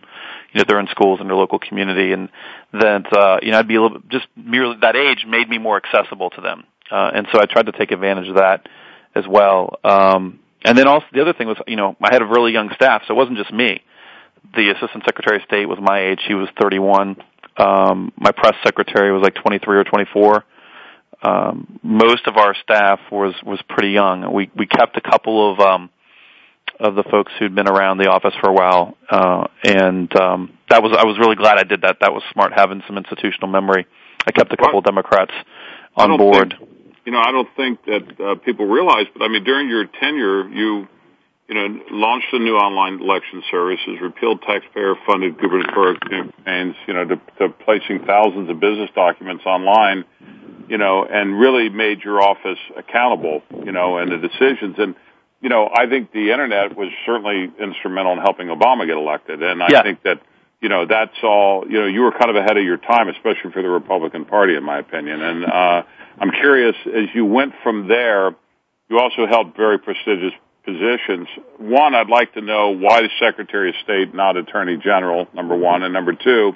you 0.54 0.60
know 0.60 0.66
their 0.68 0.80
own 0.80 0.88
schools 0.92 1.20
in 1.22 1.28
their 1.28 1.36
local 1.36 1.60
community 1.60 2.12
and 2.12 2.30
that 2.74 3.06
uh 3.16 3.38
you 3.42 3.52
know 3.52 3.60
I'd 3.60 3.68
be 3.68 3.76
a 3.76 3.82
little 3.82 4.00
just 4.10 4.28
merely 4.36 4.76
that 4.82 4.96
age 4.96 5.26
made 5.28 5.50
me 5.50 5.58
more 5.58 5.78
accessible 5.78 6.30
to 6.32 6.42
them. 6.42 6.64
Uh 6.92 7.12
and 7.14 7.28
so 7.32 7.40
I 7.40 7.46
tried 7.46 7.68
to 7.68 7.72
take 7.72 7.92
advantage 7.92 8.28
of 8.30 8.36
that 8.36 8.68
as 9.16 9.26
well. 9.28 9.80
Um 9.84 10.40
and 10.64 10.78
then 10.78 10.88
also 10.88 11.06
the 11.14 11.22
other 11.22 11.34
thing 11.34 11.48
was 11.48 11.58
you 11.68 11.78
know 11.78 11.96
I 12.02 12.14
had 12.14 12.22
a 12.22 12.26
really 12.26 12.52
young 12.52 12.70
staff 12.76 13.04
so 13.08 13.14
it 13.14 13.18
wasn't 13.18 13.38
just 13.38 13.54
me. 13.54 13.82
The 14.56 14.72
assistant 14.72 15.04
secretary 15.06 15.38
of 15.38 15.44
state 15.44 15.68
was 15.68 15.80
my 15.82 16.12
age 16.12 16.20
he 16.28 16.34
was 16.34 16.50
31 16.60 17.18
um 17.58 18.12
my 18.18 18.32
press 18.32 18.56
secretary 18.64 19.12
was 19.12 19.22
like 19.22 19.36
23 19.36 19.78
or 19.78 19.84
24 19.84 20.44
um, 21.26 21.80
most 21.82 22.28
of 22.28 22.38
our 22.38 22.56
staff 22.64 23.00
was 23.12 23.34
was 23.44 23.60
pretty 23.68 23.92
young. 23.94 24.32
We 24.34 24.50
we 24.56 24.68
kept 24.68 24.98
a 24.98 25.02
couple 25.02 25.54
of 25.54 25.60
um, 25.60 25.90
of 26.80 26.96
the 26.96 27.04
folks 27.04 27.32
who'd 27.40 27.56
been 27.56 27.68
around 27.70 27.98
the 27.98 28.10
office 28.10 28.34
for 28.42 28.50
a 28.50 28.54
while, 28.54 28.98
uh, 29.10 29.48
and 29.64 30.14
um, 30.20 30.58
that 30.70 30.84
was 30.84 30.96
I 30.98 31.06
was 31.06 31.18
really 31.18 31.36
glad 31.36 31.58
I 31.58 31.64
did 31.64 31.82
that. 31.82 31.98
That 32.02 32.14
was 32.14 32.22
smart 32.32 32.54
having 32.56 32.84
some 32.86 32.98
institutional 32.98 33.48
memory. 33.48 33.88
I 34.28 34.32
kept 34.32 34.52
a 34.54 34.58
couple 34.58 34.74
well, 34.74 34.80
of 34.80 34.86
Democrats 34.86 35.34
on 35.96 36.18
board. 36.18 36.56
Think, 36.58 36.72
you 37.06 37.12
know, 37.12 37.20
I 37.20 37.32
don't 37.32 37.50
think 37.56 37.86
that 37.86 38.20
uh, 38.20 38.36
people 38.44 38.66
realize, 38.66 39.06
but 39.14 39.24
I 39.24 39.28
mean, 39.28 39.44
during 39.44 39.70
your 39.70 39.86
tenure, 39.86 40.50
you 40.50 40.88
you 41.48 41.56
know 41.56 41.80
launched 41.92 42.34
a 42.34 42.40
new 42.40 42.56
online 42.56 43.02
election 43.02 43.44
services, 43.52 44.00
repealed 44.02 44.42
taxpayer-funded 44.42 45.38
gubernatorial 45.40 46.00
campaigns, 46.00 46.76
you 46.88 46.94
know, 46.94 47.06
to, 47.06 47.16
to 47.40 47.50
placing 47.64 48.06
thousands 48.06 48.50
of 48.50 48.60
business 48.60 48.90
documents 48.96 49.46
online 49.46 50.06
you 50.68 50.78
know, 50.78 51.06
and 51.06 51.40
really 51.40 51.70
made 51.70 52.02
your 52.02 52.22
office 52.22 52.58
accountable, 52.78 53.42
you 53.64 53.72
know, 53.72 53.98
and 53.98 54.12
the 54.12 54.18
decisions. 54.18 54.76
And, 54.78 54.96
you 55.42 55.50
know, 55.50 55.70
I 55.72 55.88
think 55.88 56.12
the 56.12 56.32
internet 56.32 56.76
was 56.76 56.90
certainly 57.06 57.52
instrumental 57.60 58.14
in 58.14 58.20
helping 58.20 58.48
Obama 58.48 58.88
get 58.88 58.98
elected. 58.98 59.44
And 59.44 59.62
I 59.62 59.68
yeah. 59.72 59.84
think 59.84 60.04
that, 60.04 60.22
you 60.62 60.70
know, 60.70 60.86
that's 60.88 61.16
all, 61.24 61.66
you 61.70 61.80
know, 61.80 61.86
you 61.86 62.02
were 62.02 62.12
kind 62.12 62.30
of 62.30 62.36
ahead 62.36 62.58
of 62.58 62.64
your 62.64 62.78
time, 62.78 63.10
especially 63.10 63.52
for 63.52 63.62
the 63.62 63.70
Republican 63.70 64.26
Party, 64.26 64.56
in 64.56 64.64
my 64.64 64.80
opinion. 64.80 65.22
And, 65.22 65.46
uh, 65.46 65.84
I'm 66.18 66.32
curious, 66.32 66.76
as 66.88 67.10
you 67.14 67.26
went 67.26 67.54
from 67.62 67.88
there, 67.88 68.36
you 68.90 69.00
also 69.00 69.28
held 69.28 69.56
very 69.56 69.78
prestigious 69.78 70.34
positions. 70.66 71.28
One, 71.58 71.96
I'd 71.96 72.10
like 72.10 72.34
to 72.34 72.42
know 72.42 72.76
why 72.76 73.02
the 73.02 73.10
Secretary 73.20 73.70
of 73.70 73.76
State, 73.84 74.14
not 74.14 74.38
Attorney 74.38 74.78
General, 74.78 75.28
number 75.34 75.56
one. 75.56 75.84
And 75.84 75.94
number 75.94 76.14
two, 76.14 76.54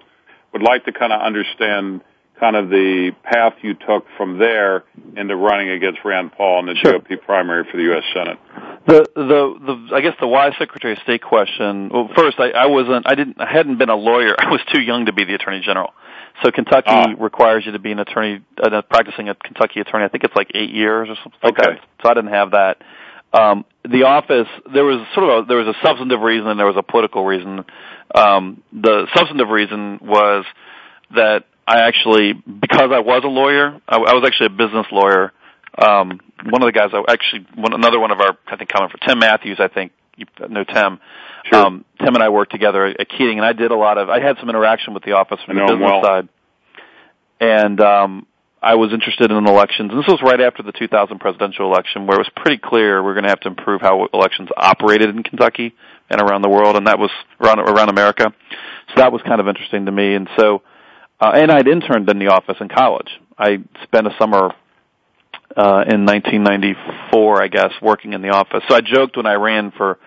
would 0.53 0.63
like 0.63 0.85
to 0.85 0.91
kind 0.91 1.13
of 1.13 1.21
understand 1.21 2.01
kind 2.39 2.55
of 2.55 2.69
the 2.69 3.11
path 3.23 3.53
you 3.61 3.73
took 3.73 4.05
from 4.17 4.39
there 4.39 4.85
into 5.17 5.35
running 5.35 5.69
against 5.69 5.99
Rand 6.05 6.31
Paul 6.31 6.61
in 6.61 6.65
the 6.67 6.75
sure. 6.75 6.99
GOP 6.99 7.21
primary 7.21 7.65
for 7.69 7.77
the 7.77 7.83
U.S. 7.83 8.03
Senate. 8.13 8.39
The 8.87 9.05
the 9.15 9.89
the 9.89 9.95
I 9.95 10.01
guess 10.01 10.13
the 10.19 10.27
why 10.27 10.51
Secretary 10.57 10.93
of 10.93 10.99
State 10.99 11.21
question. 11.21 11.89
Well, 11.89 12.09
first 12.15 12.39
I, 12.39 12.51
I 12.51 12.65
wasn't 12.67 13.05
I 13.07 13.15
didn't 13.15 13.39
I 13.39 13.51
hadn't 13.51 13.77
been 13.77 13.89
a 13.89 13.95
lawyer. 13.95 14.35
I 14.39 14.49
was 14.49 14.61
too 14.73 14.81
young 14.81 15.05
to 15.05 15.13
be 15.13 15.25
the 15.25 15.35
Attorney 15.35 15.61
General. 15.61 15.93
So 16.43 16.51
Kentucky 16.51 16.87
ah. 16.89 17.13
requires 17.19 17.65
you 17.65 17.73
to 17.73 17.79
be 17.79 17.91
an 17.91 17.99
attorney, 17.99 18.41
uh, 18.61 18.81
practicing 18.83 19.27
a 19.27 19.35
Kentucky 19.35 19.81
attorney. 19.81 20.05
I 20.05 20.07
think 20.07 20.23
it's 20.23 20.35
like 20.35 20.51
eight 20.55 20.69
years 20.69 21.09
or 21.09 21.15
something 21.15 21.39
okay. 21.43 21.71
like 21.71 21.81
that. 21.81 21.87
So 22.01 22.09
I 22.09 22.13
didn't 22.13 22.31
have 22.31 22.51
that. 22.51 22.77
Um, 23.31 23.65
the 23.83 24.03
office, 24.03 24.47
there 24.73 24.83
was 24.83 25.05
sort 25.13 25.29
of 25.29 25.43
a, 25.43 25.47
there 25.47 25.57
was 25.57 25.67
a 25.67 25.85
substantive 25.85 26.21
reason 26.21 26.47
and 26.47 26.59
there 26.59 26.65
was 26.65 26.77
a 26.77 26.83
political 26.83 27.25
reason. 27.25 27.63
Um, 28.13 28.63
the 28.73 29.07
substantive 29.15 29.49
reason 29.49 29.99
was 30.01 30.45
that 31.15 31.45
I 31.67 31.81
actually, 31.81 32.33
because 32.33 32.89
I 32.91 32.99
was 32.99 33.23
a 33.23 33.27
lawyer, 33.27 33.79
I, 33.87 33.95
I 33.95 34.13
was 34.13 34.23
actually 34.25 34.47
a 34.47 34.57
business 34.57 34.87
lawyer. 34.91 35.31
Um, 35.77 36.19
one 36.49 36.63
of 36.63 36.65
the 36.65 36.71
guys, 36.71 36.89
I 36.93 37.03
actually, 37.11 37.45
one, 37.55 37.73
another 37.73 37.99
one 37.99 38.11
of 38.11 38.19
our, 38.19 38.37
I 38.47 38.57
think, 38.57 38.69
coming 38.69 38.89
for 38.89 38.97
Tim 39.05 39.19
Matthews, 39.19 39.59
I 39.59 39.67
think 39.67 39.91
you 40.17 40.25
know 40.49 40.63
Tim. 40.63 40.99
Sure. 41.45 41.65
Um, 41.65 41.85
Tim 41.99 42.15
and 42.15 42.23
I 42.23 42.29
worked 42.29 42.51
together 42.51 42.85
at 42.85 43.09
Keating, 43.09 43.37
and 43.37 43.45
I 43.45 43.53
did 43.53 43.71
a 43.71 43.75
lot 43.75 43.97
of. 43.97 44.09
I 44.09 44.19
had 44.19 44.37
some 44.39 44.49
interaction 44.49 44.93
with 44.93 45.03
the 45.03 45.13
office 45.13 45.39
from 45.45 45.55
the 45.55 45.63
business 45.63 45.81
well. 45.81 46.03
side, 46.03 46.29
and 47.39 47.79
um, 47.79 48.27
I 48.61 48.75
was 48.75 48.91
interested 48.91 49.31
in 49.31 49.47
elections. 49.47 49.91
And 49.91 49.99
this 49.99 50.07
was 50.07 50.19
right 50.21 50.41
after 50.41 50.63
the 50.63 50.73
2000 50.73 51.19
presidential 51.19 51.65
election, 51.65 52.07
where 52.07 52.19
it 52.19 52.19
was 52.19 52.31
pretty 52.35 52.59
clear 52.61 53.01
we're 53.01 53.13
going 53.13 53.23
to 53.23 53.29
have 53.29 53.39
to 53.41 53.47
improve 53.47 53.81
how 53.81 54.07
elections 54.13 54.49
operated 54.57 55.09
in 55.09 55.23
Kentucky 55.23 55.73
and 56.09 56.21
around 56.21 56.41
the 56.41 56.49
world, 56.49 56.75
and 56.75 56.87
that 56.87 56.99
was 56.99 57.11
around 57.39 57.59
around 57.59 57.89
America. 57.89 58.33
So 58.89 58.93
that 58.97 59.11
was 59.11 59.21
kind 59.21 59.39
of 59.39 59.47
interesting 59.47 59.85
to 59.85 59.91
me, 59.91 60.15
and 60.15 60.27
so 60.37 60.61
uh, 61.19 61.31
and 61.35 61.51
I'd 61.51 61.67
interned 61.67 62.09
in 62.09 62.19
the 62.19 62.27
office 62.27 62.57
in 62.59 62.69
college. 62.69 63.09
I 63.37 63.57
spent 63.83 64.07
a 64.07 64.15
summer 64.19 64.51
uh, 65.55 65.83
in 65.87 66.05
1994, 66.05 67.43
I 67.43 67.47
guess, 67.47 67.71
working 67.81 68.13
in 68.13 68.21
the 68.21 68.29
office. 68.29 68.63
So 68.69 68.75
I 68.75 68.81
joked 68.81 69.17
when 69.17 69.25
I 69.25 69.35
ran 69.35 69.71
for 69.71 69.99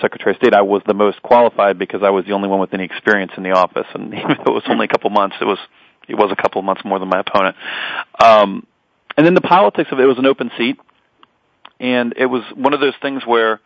Secretary 0.00 0.32
of 0.32 0.38
State, 0.38 0.54
I 0.54 0.62
was 0.62 0.82
the 0.86 0.94
most 0.94 1.20
qualified 1.22 1.78
because 1.78 2.02
I 2.04 2.10
was 2.10 2.24
the 2.24 2.32
only 2.32 2.48
one 2.48 2.60
with 2.60 2.72
any 2.72 2.84
experience 2.84 3.32
in 3.36 3.42
the 3.42 3.50
office, 3.50 3.86
and 3.94 4.14
even 4.14 4.36
though 4.44 4.52
it 4.52 4.62
was 4.62 4.64
only 4.68 4.84
a 4.84 4.88
couple 4.88 5.10
months, 5.10 5.36
it 5.40 5.44
was 5.44 5.58
it 6.08 6.14
was 6.14 6.30
a 6.32 6.40
couple 6.40 6.58
of 6.58 6.64
months 6.64 6.82
more 6.84 6.98
than 6.98 7.08
my 7.08 7.20
opponent. 7.20 7.56
Um, 8.22 8.66
and 9.16 9.26
then 9.26 9.34
the 9.34 9.40
politics 9.40 9.90
of 9.92 9.98
it, 9.98 10.02
it 10.02 10.06
was 10.06 10.18
an 10.18 10.26
open 10.26 10.50
seat, 10.56 10.78
and 11.80 12.14
it 12.16 12.26
was 12.26 12.42
one 12.54 12.74
of 12.74 12.80
those 12.80 12.94
things 13.00 13.22
where 13.26 13.60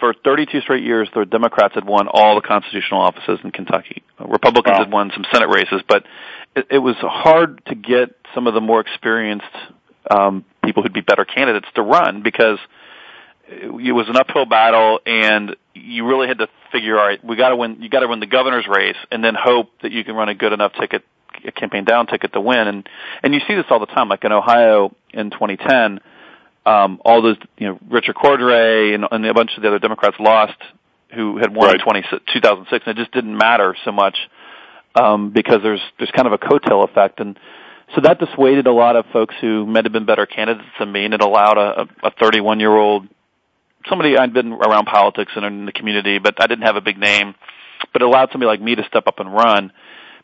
for 0.00 0.14
32 0.24 0.62
straight 0.62 0.82
years, 0.82 1.08
the 1.14 1.24
Democrats 1.26 1.74
had 1.74 1.84
won 1.84 2.08
all 2.08 2.34
the 2.34 2.40
constitutional 2.40 3.00
offices 3.00 3.38
in 3.44 3.52
Kentucky. 3.52 4.02
Republicans 4.18 4.74
wow. 4.78 4.84
had 4.84 4.92
won 4.92 5.10
some 5.14 5.24
Senate 5.30 5.48
races, 5.48 5.82
but 5.86 6.04
it, 6.56 6.66
it 6.70 6.78
was 6.78 6.96
hard 6.98 7.62
to 7.66 7.74
get 7.74 8.16
some 8.34 8.46
of 8.46 8.54
the 8.54 8.60
more 8.60 8.80
experienced 8.80 9.44
um, 10.10 10.44
people 10.64 10.82
who'd 10.82 10.94
be 10.94 11.02
better 11.02 11.24
candidates 11.24 11.68
to 11.74 11.82
run 11.82 12.22
because 12.22 12.58
it 13.46 13.92
was 13.92 14.08
an 14.08 14.16
uphill 14.16 14.46
battle, 14.46 15.00
and 15.04 15.56
you 15.74 16.06
really 16.06 16.28
had 16.28 16.38
to 16.38 16.48
figure, 16.72 16.98
all 16.98 17.06
right, 17.06 17.22
we 17.24 17.36
got 17.36 17.50
to 17.50 17.56
win. 17.56 17.82
You 17.82 17.88
got 17.88 18.00
to 18.00 18.08
win 18.08 18.20
the 18.20 18.26
governor's 18.26 18.66
race, 18.68 18.96
and 19.10 19.24
then 19.24 19.34
hope 19.34 19.70
that 19.82 19.92
you 19.92 20.04
can 20.04 20.14
run 20.14 20.28
a 20.28 20.34
good 20.34 20.52
enough 20.52 20.72
ticket, 20.80 21.04
a 21.46 21.52
campaign 21.52 21.84
down 21.84 22.06
ticket 22.06 22.32
to 22.32 22.40
win. 22.40 22.68
And 22.68 22.88
and 23.22 23.34
you 23.34 23.40
see 23.46 23.54
this 23.54 23.66
all 23.70 23.80
the 23.80 23.86
time, 23.86 24.08
like 24.08 24.24
in 24.24 24.32
Ohio 24.32 24.94
in 25.12 25.30
2010 25.30 26.00
um, 26.66 27.00
all 27.04 27.22
those, 27.22 27.36
you 27.58 27.68
know, 27.68 27.78
Richard 27.88 28.14
Cordray 28.14 28.94
and, 28.94 29.06
and 29.10 29.26
a 29.26 29.34
bunch 29.34 29.50
of 29.56 29.62
the 29.62 29.68
other 29.68 29.78
Democrats 29.78 30.16
lost 30.20 30.58
who 31.14 31.38
had 31.38 31.54
won 31.54 31.68
right. 31.68 31.80
in 31.80 31.84
20, 31.84 32.02
2006, 32.32 32.84
and 32.86 32.98
it 32.98 33.00
just 33.00 33.12
didn't 33.12 33.36
matter 33.36 33.74
so 33.84 33.90
much 33.90 34.16
um, 34.94 35.30
because 35.30 35.58
there's 35.62 35.80
there's 35.98 36.10
kind 36.12 36.26
of 36.26 36.32
a 36.32 36.38
coattail 36.38 36.88
effect, 36.88 37.20
and 37.20 37.38
so 37.94 38.02
that 38.02 38.20
dissuaded 38.20 38.66
a 38.66 38.72
lot 38.72 38.94
of 38.94 39.06
folks 39.12 39.34
who 39.40 39.66
might 39.66 39.84
have 39.84 39.92
been 39.92 40.06
better 40.06 40.26
candidates 40.26 40.68
than 40.78 40.92
me, 40.92 41.04
and 41.04 41.14
it 41.14 41.22
allowed 41.22 41.58
a, 41.58 41.88
a 42.04 42.10
31 42.20 42.60
year 42.60 42.74
old 42.74 43.08
somebody 43.88 44.16
I'd 44.16 44.34
been 44.34 44.52
around 44.52 44.84
politics 44.84 45.32
and 45.34 45.44
in 45.44 45.66
the 45.66 45.72
community, 45.72 46.18
but 46.18 46.34
I 46.40 46.46
didn't 46.46 46.66
have 46.66 46.76
a 46.76 46.82
big 46.82 46.98
name, 46.98 47.34
but 47.92 48.02
it 48.02 48.04
allowed 48.04 48.28
somebody 48.30 48.46
like 48.46 48.60
me 48.60 48.74
to 48.74 48.84
step 48.84 49.06
up 49.06 49.18
and 49.18 49.32
run 49.32 49.72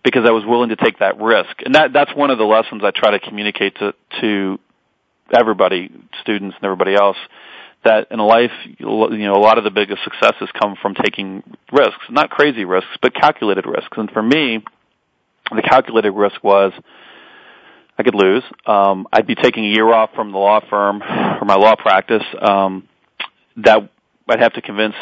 because 0.07 0.23
I 0.25 0.31
was 0.31 0.45
willing 0.47 0.69
to 0.69 0.77
take 0.77 1.01
that 1.01 1.21
risk, 1.21 1.63
and 1.65 1.75
that 1.75 1.93
that's 1.93 2.15
one 2.15 2.31
of 2.31 2.39
the 2.39 2.45
lessons 2.45 2.83
I 2.85 2.93
try 2.95 3.11
to 3.11 3.19
communicate 3.19 3.75
to 3.81 3.93
to 4.21 4.59
everybody, 5.37 5.91
students 6.23 6.55
and 6.55 6.65
everybody 6.65 6.95
else, 6.95 7.17
that 7.85 8.07
in 8.13 8.21
life, 8.21 8.53
you 8.79 8.87
know, 8.87 9.35
a 9.35 9.43
lot 9.43 9.59
of 9.59 9.65
the 9.65 9.73
biggest 9.73 10.05
successes 10.05 10.49
come 10.63 10.77
from 10.81 10.95
taking 10.95 11.43
risks, 11.73 12.05
not 12.09 12.31
crazy 12.31 12.65
risks, 12.65 12.91
but 13.03 13.15
calculated 13.15 13.67
risks. 13.67 13.91
And 13.97 14.09
for 14.13 14.23
me, 14.23 14.63
the 15.51 15.63
calculated 15.63 16.13
risk 16.13 16.43
was 16.45 16.73
I 17.99 18.05
could 18.05 18.15
lose. 18.15 18.45
Um, 18.65 19.09
I'd 19.13 19.27
be 19.27 19.35
taking 19.35 19.65
a 19.65 19.71
year 19.71 19.93
off 19.93 20.11
from 20.15 20.31
the 20.31 20.39
law 20.39 20.61
firm 20.71 21.03
or 21.03 21.45
my 21.45 21.57
law 21.57 21.75
practice. 21.75 22.23
Um, 22.41 22.89
that 23.57 23.91
I'd 24.29 24.41
have 24.41 24.53
to 24.53 24.63
convince 24.63 24.95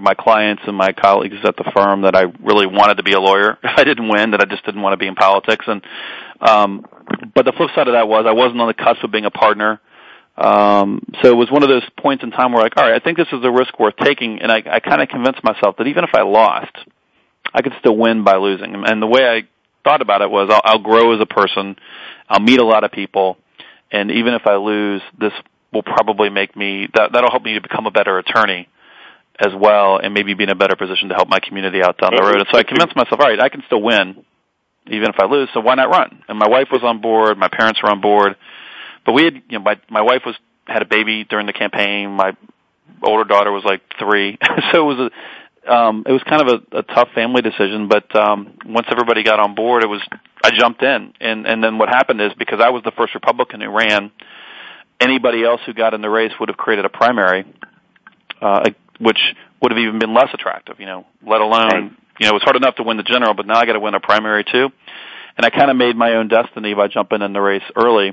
my 0.00 0.14
clients 0.14 0.62
and 0.66 0.76
my 0.76 0.92
colleagues 0.92 1.36
at 1.44 1.56
the 1.56 1.70
firm 1.74 2.02
that 2.02 2.14
I 2.14 2.22
really 2.42 2.66
wanted 2.66 2.96
to 2.96 3.02
be 3.02 3.12
a 3.12 3.20
lawyer. 3.20 3.58
I 3.62 3.84
didn't 3.84 4.08
win, 4.08 4.30
that 4.30 4.40
I 4.40 4.44
just 4.44 4.64
didn't 4.64 4.82
want 4.82 4.92
to 4.92 4.96
be 4.96 5.06
in 5.06 5.14
politics. 5.14 5.64
And 5.66 5.82
um, 6.40 6.86
but 7.34 7.44
the 7.44 7.52
flip 7.52 7.70
side 7.74 7.88
of 7.88 7.94
that 7.94 8.08
was 8.08 8.24
I 8.26 8.32
wasn't 8.32 8.60
on 8.60 8.68
the 8.68 8.74
cusp 8.74 9.02
of 9.02 9.10
being 9.10 9.24
a 9.24 9.30
partner. 9.30 9.80
Um, 10.36 11.02
so 11.22 11.28
it 11.28 11.36
was 11.36 11.50
one 11.50 11.62
of 11.62 11.68
those 11.68 11.84
points 12.00 12.24
in 12.24 12.30
time 12.30 12.52
where 12.52 12.62
like, 12.62 12.76
all 12.76 12.84
right, 12.84 13.00
I 13.00 13.04
think 13.04 13.18
this 13.18 13.28
is 13.32 13.44
a 13.44 13.50
risk 13.50 13.78
worth 13.78 13.96
taking, 13.96 14.40
and 14.40 14.50
I, 14.50 14.62
I 14.70 14.80
kind 14.80 15.02
of 15.02 15.08
convinced 15.08 15.44
myself 15.44 15.76
that 15.76 15.86
even 15.86 16.04
if 16.04 16.10
I 16.14 16.22
lost, 16.22 16.74
I 17.52 17.60
could 17.60 17.74
still 17.80 17.96
win 17.96 18.24
by 18.24 18.36
losing. 18.36 18.74
And 18.74 19.02
the 19.02 19.06
way 19.06 19.24
I 19.24 19.42
thought 19.84 20.00
about 20.00 20.22
it 20.22 20.30
was, 20.30 20.48
I'll, 20.50 20.62
I'll 20.64 20.82
grow 20.82 21.14
as 21.14 21.20
a 21.20 21.26
person, 21.26 21.76
I'll 22.30 22.40
meet 22.40 22.60
a 22.60 22.64
lot 22.64 22.82
of 22.82 22.92
people, 22.92 23.36
and 23.90 24.10
even 24.10 24.32
if 24.32 24.46
I 24.46 24.56
lose, 24.56 25.02
this 25.20 25.32
will 25.70 25.82
probably 25.82 26.30
make 26.30 26.56
me 26.56 26.88
that 26.94 27.12
that'll 27.12 27.30
help 27.30 27.42
me 27.42 27.54
to 27.54 27.60
become 27.60 27.86
a 27.86 27.90
better 27.90 28.18
attorney 28.18 28.68
as 29.38 29.52
well, 29.58 29.98
and 29.98 30.14
maybe 30.14 30.34
be 30.34 30.44
in 30.44 30.50
a 30.50 30.54
better 30.54 30.76
position 30.76 31.08
to 31.08 31.14
help 31.14 31.28
my 31.28 31.40
community 31.40 31.82
out 31.82 31.98
down 31.98 32.12
the 32.14 32.22
road. 32.22 32.36
And 32.36 32.46
so 32.52 32.58
I 32.58 32.62
convinced 32.62 32.94
myself, 32.96 33.20
all 33.20 33.28
right, 33.28 33.40
I 33.40 33.48
can 33.48 33.62
still 33.66 33.82
win, 33.82 34.24
even 34.86 35.08
if 35.08 35.16
I 35.18 35.26
lose. 35.26 35.48
So 35.54 35.60
why 35.60 35.74
not 35.74 35.88
run? 35.90 36.22
And 36.28 36.38
my 36.38 36.48
wife 36.48 36.68
was 36.70 36.82
on 36.82 37.00
board, 37.00 37.38
my 37.38 37.48
parents 37.48 37.82
were 37.82 37.90
on 37.90 38.00
board 38.00 38.36
but 39.04 39.12
we 39.12 39.24
had, 39.24 39.34
you 39.34 39.58
know, 39.58 39.60
my 39.60 39.80
my 39.90 40.02
wife 40.02 40.22
was 40.24 40.36
had 40.66 40.82
a 40.82 40.86
baby 40.86 41.24
during 41.24 41.46
the 41.46 41.52
campaign. 41.52 42.10
My 42.10 42.36
older 43.02 43.24
daughter 43.24 43.50
was 43.50 43.64
like 43.64 43.82
three, 43.98 44.38
so 44.72 44.90
it 44.90 44.96
was 44.96 45.10
a 45.10 45.72
um, 45.72 46.04
it 46.06 46.12
was 46.12 46.22
kind 46.24 46.42
of 46.42 46.62
a, 46.72 46.78
a 46.78 46.82
tough 46.82 47.08
family 47.14 47.42
decision. 47.42 47.88
But 47.88 48.14
um, 48.16 48.58
once 48.64 48.86
everybody 48.90 49.22
got 49.22 49.40
on 49.40 49.54
board, 49.54 49.82
it 49.82 49.88
was 49.88 50.00
I 50.42 50.50
jumped 50.56 50.82
in, 50.82 51.14
and 51.20 51.46
and 51.46 51.62
then 51.62 51.78
what 51.78 51.88
happened 51.88 52.20
is 52.20 52.32
because 52.38 52.60
I 52.60 52.70
was 52.70 52.82
the 52.84 52.92
first 52.92 53.14
Republican 53.14 53.60
who 53.60 53.70
ran, 53.70 54.12
anybody 55.00 55.44
else 55.44 55.60
who 55.66 55.74
got 55.74 55.94
in 55.94 56.00
the 56.00 56.10
race 56.10 56.32
would 56.38 56.48
have 56.48 56.58
created 56.58 56.84
a 56.84 56.90
primary, 56.90 57.44
uh, 58.40 58.70
which 59.00 59.18
would 59.60 59.72
have 59.72 59.78
even 59.78 59.98
been 59.98 60.14
less 60.14 60.28
attractive. 60.32 60.80
You 60.80 60.86
know, 60.86 61.06
let 61.26 61.40
alone 61.40 61.68
right. 61.68 61.92
you 62.20 62.26
know 62.26 62.30
it 62.30 62.34
was 62.34 62.42
hard 62.42 62.56
enough 62.56 62.76
to 62.76 62.82
win 62.82 62.96
the 62.96 63.02
general, 63.02 63.34
but 63.34 63.46
now 63.46 63.58
I 63.58 63.66
got 63.66 63.74
to 63.74 63.80
win 63.80 63.94
a 63.94 64.00
primary 64.00 64.44
too. 64.44 64.68
And 65.36 65.46
I 65.46 65.50
kind 65.50 65.70
of 65.70 65.76
made 65.76 65.96
my 65.96 66.14
own 66.14 66.28
destiny 66.28 66.74
by 66.74 66.88
jumping 66.88 67.22
in 67.22 67.32
the 67.32 67.40
race 67.40 67.62
early 67.74 68.12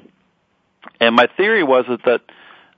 and 0.99 1.15
my 1.15 1.27
theory 1.37 1.63
was 1.63 1.85
that, 1.89 2.03
that 2.05 2.21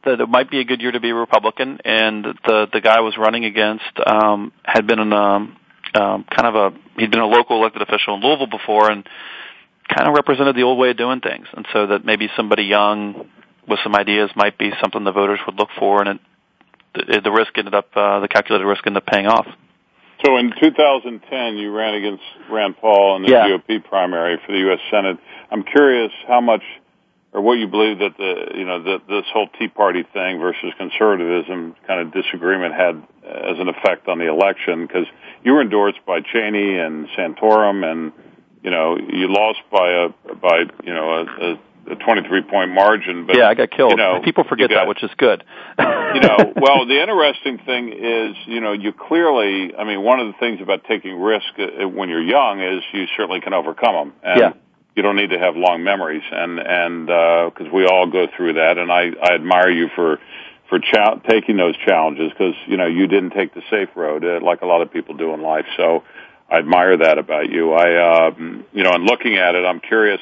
that 0.04 0.20
it 0.20 0.28
might 0.28 0.50
be 0.50 0.60
a 0.60 0.64
good 0.64 0.82
year 0.82 0.92
to 0.92 1.00
be 1.00 1.12
a 1.12 1.16
Republican, 1.16 1.80
and 1.86 2.26
the 2.46 2.68
the 2.74 2.82
guy 2.82 2.98
I 2.98 3.02
was 3.02 3.16
running 3.18 3.46
against 3.46 3.92
um, 4.06 4.52
had 4.64 4.88
been 4.88 5.00
in 5.00 5.14
um, 5.14 5.58
um, 5.94 6.26
kind 6.36 6.48
of 6.48 6.56
a 6.56 6.78
he'd 7.00 7.12
been 7.12 7.22
a 7.22 7.28
local 7.28 7.58
elected 7.58 7.82
official 7.84 8.16
in 8.16 8.22
Louisville 8.22 8.48
before, 8.48 8.92
and 8.92 9.08
kind 9.88 10.10
of 10.10 10.16
represented 10.16 10.56
the 10.56 10.64
old 10.64 10.80
way 10.80 10.90
of 10.90 10.98
doing 10.98 11.20
things, 11.20 11.48
and 11.56 11.68
so 11.72 11.88
that 11.88 12.06
maybe 12.06 12.30
somebody 12.36 12.64
young 12.64 13.28
with 13.68 13.80
some 13.84 13.96
ideas 13.96 14.32
might 14.36 14.58
be 14.58 14.72
something 14.82 15.04
the 15.04 15.12
voters 15.12 15.40
would 15.46 15.56
look 15.56 15.70
for, 15.78 16.02
and 16.02 16.10
it, 16.10 16.22
the, 16.94 17.22
the 17.24 17.32
risk 17.32 17.58
ended 17.58 17.74
up 17.74 17.90
uh, 17.96 18.20
the 18.20 18.28
calculated 18.28 18.66
risk 18.66 18.86
ended 18.86 19.04
up 19.04 19.08
paying 19.08 19.28
off. 19.28 19.48
So 20.24 20.38
in 20.38 20.54
2010, 20.62 21.56
you 21.58 21.72
ran 21.72 21.96
against 21.96 22.24
Rand 22.50 22.78
Paul 22.78 23.16
in 23.16 23.24
the 23.24 23.30
yeah. 23.30 23.48
GOP 23.48 23.84
primary 23.84 24.40
for 24.46 24.52
the 24.52 24.60
U.S. 24.60 24.80
Senate. 24.92 25.18
I'm 25.50 25.64
curious 25.64 26.12
how 26.28 26.42
much 26.42 26.62
or 27.34 27.42
what 27.42 27.54
you 27.54 27.68
believe 27.68 28.00
that 28.00 28.18
the 28.18 28.58
you 28.58 28.66
know 28.66 28.84
that 28.84 29.08
this 29.08 29.26
whole 29.32 29.48
Tea 29.58 29.68
Party 29.68 30.04
thing 30.14 30.40
versus 30.40 30.74
conservatism 30.78 31.76
kind 31.88 32.02
of 32.02 32.14
disagreement 32.14 32.74
had 32.74 33.02
as 33.24 33.58
an 33.60 33.70
effect 33.70 34.08
on 34.08 34.20
the 34.20 34.28
election 34.28 34.86
because 34.86 35.06
you 35.44 35.54
were 35.54 35.62
endorsed 35.62 36.06
by 36.06 36.20
Cheney 36.20 36.78
and 36.78 37.08
Santorum 37.18 37.90
and 37.90 38.12
you 38.64 38.70
know 38.70 38.98
you 38.98 39.28
lost 39.28 39.60
by 39.72 39.90
a 39.90 40.36
by 40.36 40.66
you 40.84 40.94
know 40.94 41.10
a, 41.10 41.52
a 41.52 41.60
a 41.90 41.96
23 41.96 42.44
point 42.44 42.72
margin. 42.72 43.26
But 43.26 43.38
yeah, 43.38 43.48
I 43.50 43.54
got 43.54 43.72
killed. 43.72 43.92
You 43.92 43.98
know, 43.98 44.22
People 44.24 44.44
forget 44.44 44.70
got, 44.70 44.76
that, 44.76 44.88
which 44.88 45.04
is 45.04 45.12
good. 45.18 45.44
you 45.80 46.22
know, 46.22 46.38
well, 46.56 46.86
the 46.86 47.00
interesting 47.02 47.60
thing 47.60 47.94
is, 47.94 48.36
you 48.46 48.62
know, 48.62 48.74
you 48.74 48.94
clearly. 48.94 49.74
I 49.76 49.84
mean, 49.84 50.02
one 50.02 50.20
of 50.20 50.28
the 50.28 50.34
things 50.40 50.62
about 50.62 50.84
taking 50.86 51.20
risk 51.20 51.48
uh, 51.58 51.88
when 51.88 52.10
you're 52.10 52.22
young 52.22 52.62
is 52.62 52.84
you 52.94 53.06
certainly 53.18 53.42
can 53.42 53.54
overcome 53.54 53.96
them. 53.96 54.14
And 54.24 54.40
yeah 54.40 54.54
you 54.96 55.04
don't 55.04 55.16
need 55.16 55.30
to 55.30 55.40
have 55.40 55.56
long 55.56 55.84
memories 55.84 56.24
and 56.32 56.60
and 56.60 57.08
because 57.08 57.68
uh, 57.68 57.74
we 57.74 57.86
all 57.86 58.08
go 58.08 58.28
through 58.36 58.54
that 58.54 58.78
and 58.78 58.92
i 58.92 59.10
i 59.24 59.34
admire 59.36 59.70
you 59.70 59.88
for 59.96 60.20
for 60.70 60.80
cha- 60.80 61.16
taking 61.30 61.58
those 61.58 61.76
challenges 61.86 62.32
because 62.32 62.56
you 62.68 62.78
know 62.78 62.88
you 62.88 63.08
didn't 63.08 63.32
take 63.32 63.54
the 63.54 63.62
safe 63.70 63.90
road 63.96 64.24
uh, 64.24 64.40
like 64.44 64.62
a 64.62 64.66
lot 64.66 64.82
of 64.82 64.92
people 64.92 65.16
do 65.16 65.34
in 65.34 65.42
life 65.42 65.66
so 65.78 66.04
i 66.50 66.58
admire 66.58 66.98
that 66.98 67.18
about 67.18 67.50
you 67.50 67.74
i 67.74 68.28
um 68.28 68.66
you 68.74 68.84
know 68.84 68.92
and 68.92 69.06
looking 69.06 69.38
at 69.38 69.56
it 69.56 69.66
i'm 69.66 69.80
curious 69.80 70.20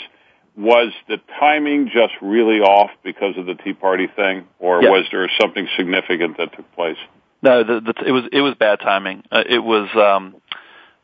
was 0.59 0.91
the 1.07 1.17
timing 1.39 1.85
just 1.85 2.13
really 2.21 2.59
off 2.59 2.91
because 3.01 3.37
of 3.37 3.45
the 3.45 3.55
tea 3.55 3.73
party 3.73 4.07
thing 4.13 4.45
or 4.59 4.81
was 4.81 5.05
there 5.11 5.29
something 5.39 5.67
significant 5.77 6.37
that 6.37 6.53
took 6.55 6.69
place? 6.75 6.97
No 7.41 7.63
the, 7.63 7.79
the 7.79 7.93
it 8.05 8.11
was 8.11 8.23
it 8.33 8.41
was 8.41 8.55
bad 8.59 8.79
timing. 8.81 9.23
Uh, 9.31 9.43
it 9.47 9.63
was 9.63 9.87
um 9.95 10.35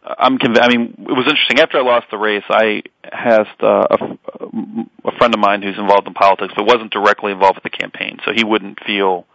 I'm 0.06 0.38
conv- 0.38 0.62
I 0.62 0.68
mean, 0.68 0.94
it 1.00 1.12
was 1.12 1.26
interesting. 1.26 1.60
After 1.60 1.80
I 1.80 1.82
lost 1.82 2.08
the 2.12 2.18
race, 2.18 2.44
I 2.48 2.84
asked 3.04 3.64
uh, 3.64 3.88
a, 3.90 3.98
a 5.04 5.18
friend 5.18 5.34
of 5.34 5.40
mine 5.40 5.64
who's 5.64 5.80
involved 5.80 6.08
in 6.08 6.14
politics, 6.14 6.54
but 6.56 6.66
wasn't 6.66 6.92
directly 6.92 7.32
involved 7.32 7.56
with 7.56 7.64
the 7.64 7.76
campaign, 7.76 8.20
so 8.24 8.32
he 8.32 8.44
wouldn't 8.44 8.78
feel 8.86 9.26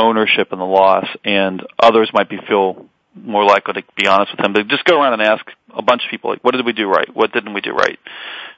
ownership 0.00 0.52
in 0.52 0.60
the 0.60 0.64
loss, 0.64 1.06
and 1.24 1.66
others 1.82 2.08
might 2.14 2.30
be 2.30 2.38
feel 2.46 2.86
more 3.14 3.44
likely 3.44 3.74
to 3.74 3.82
be 3.96 4.06
honest 4.06 4.32
with 4.32 4.44
him. 4.44 4.52
But 4.52 4.68
just 4.68 4.84
go 4.84 5.00
around 5.00 5.14
and 5.14 5.22
ask 5.22 5.44
a 5.74 5.82
bunch 5.82 6.02
of 6.04 6.10
people, 6.10 6.30
like, 6.30 6.44
what 6.44 6.52
did 6.52 6.64
we 6.64 6.72
do 6.72 6.88
right? 6.88 7.08
What 7.14 7.32
didn't 7.32 7.54
we 7.54 7.60
do 7.60 7.72
right? 7.72 7.98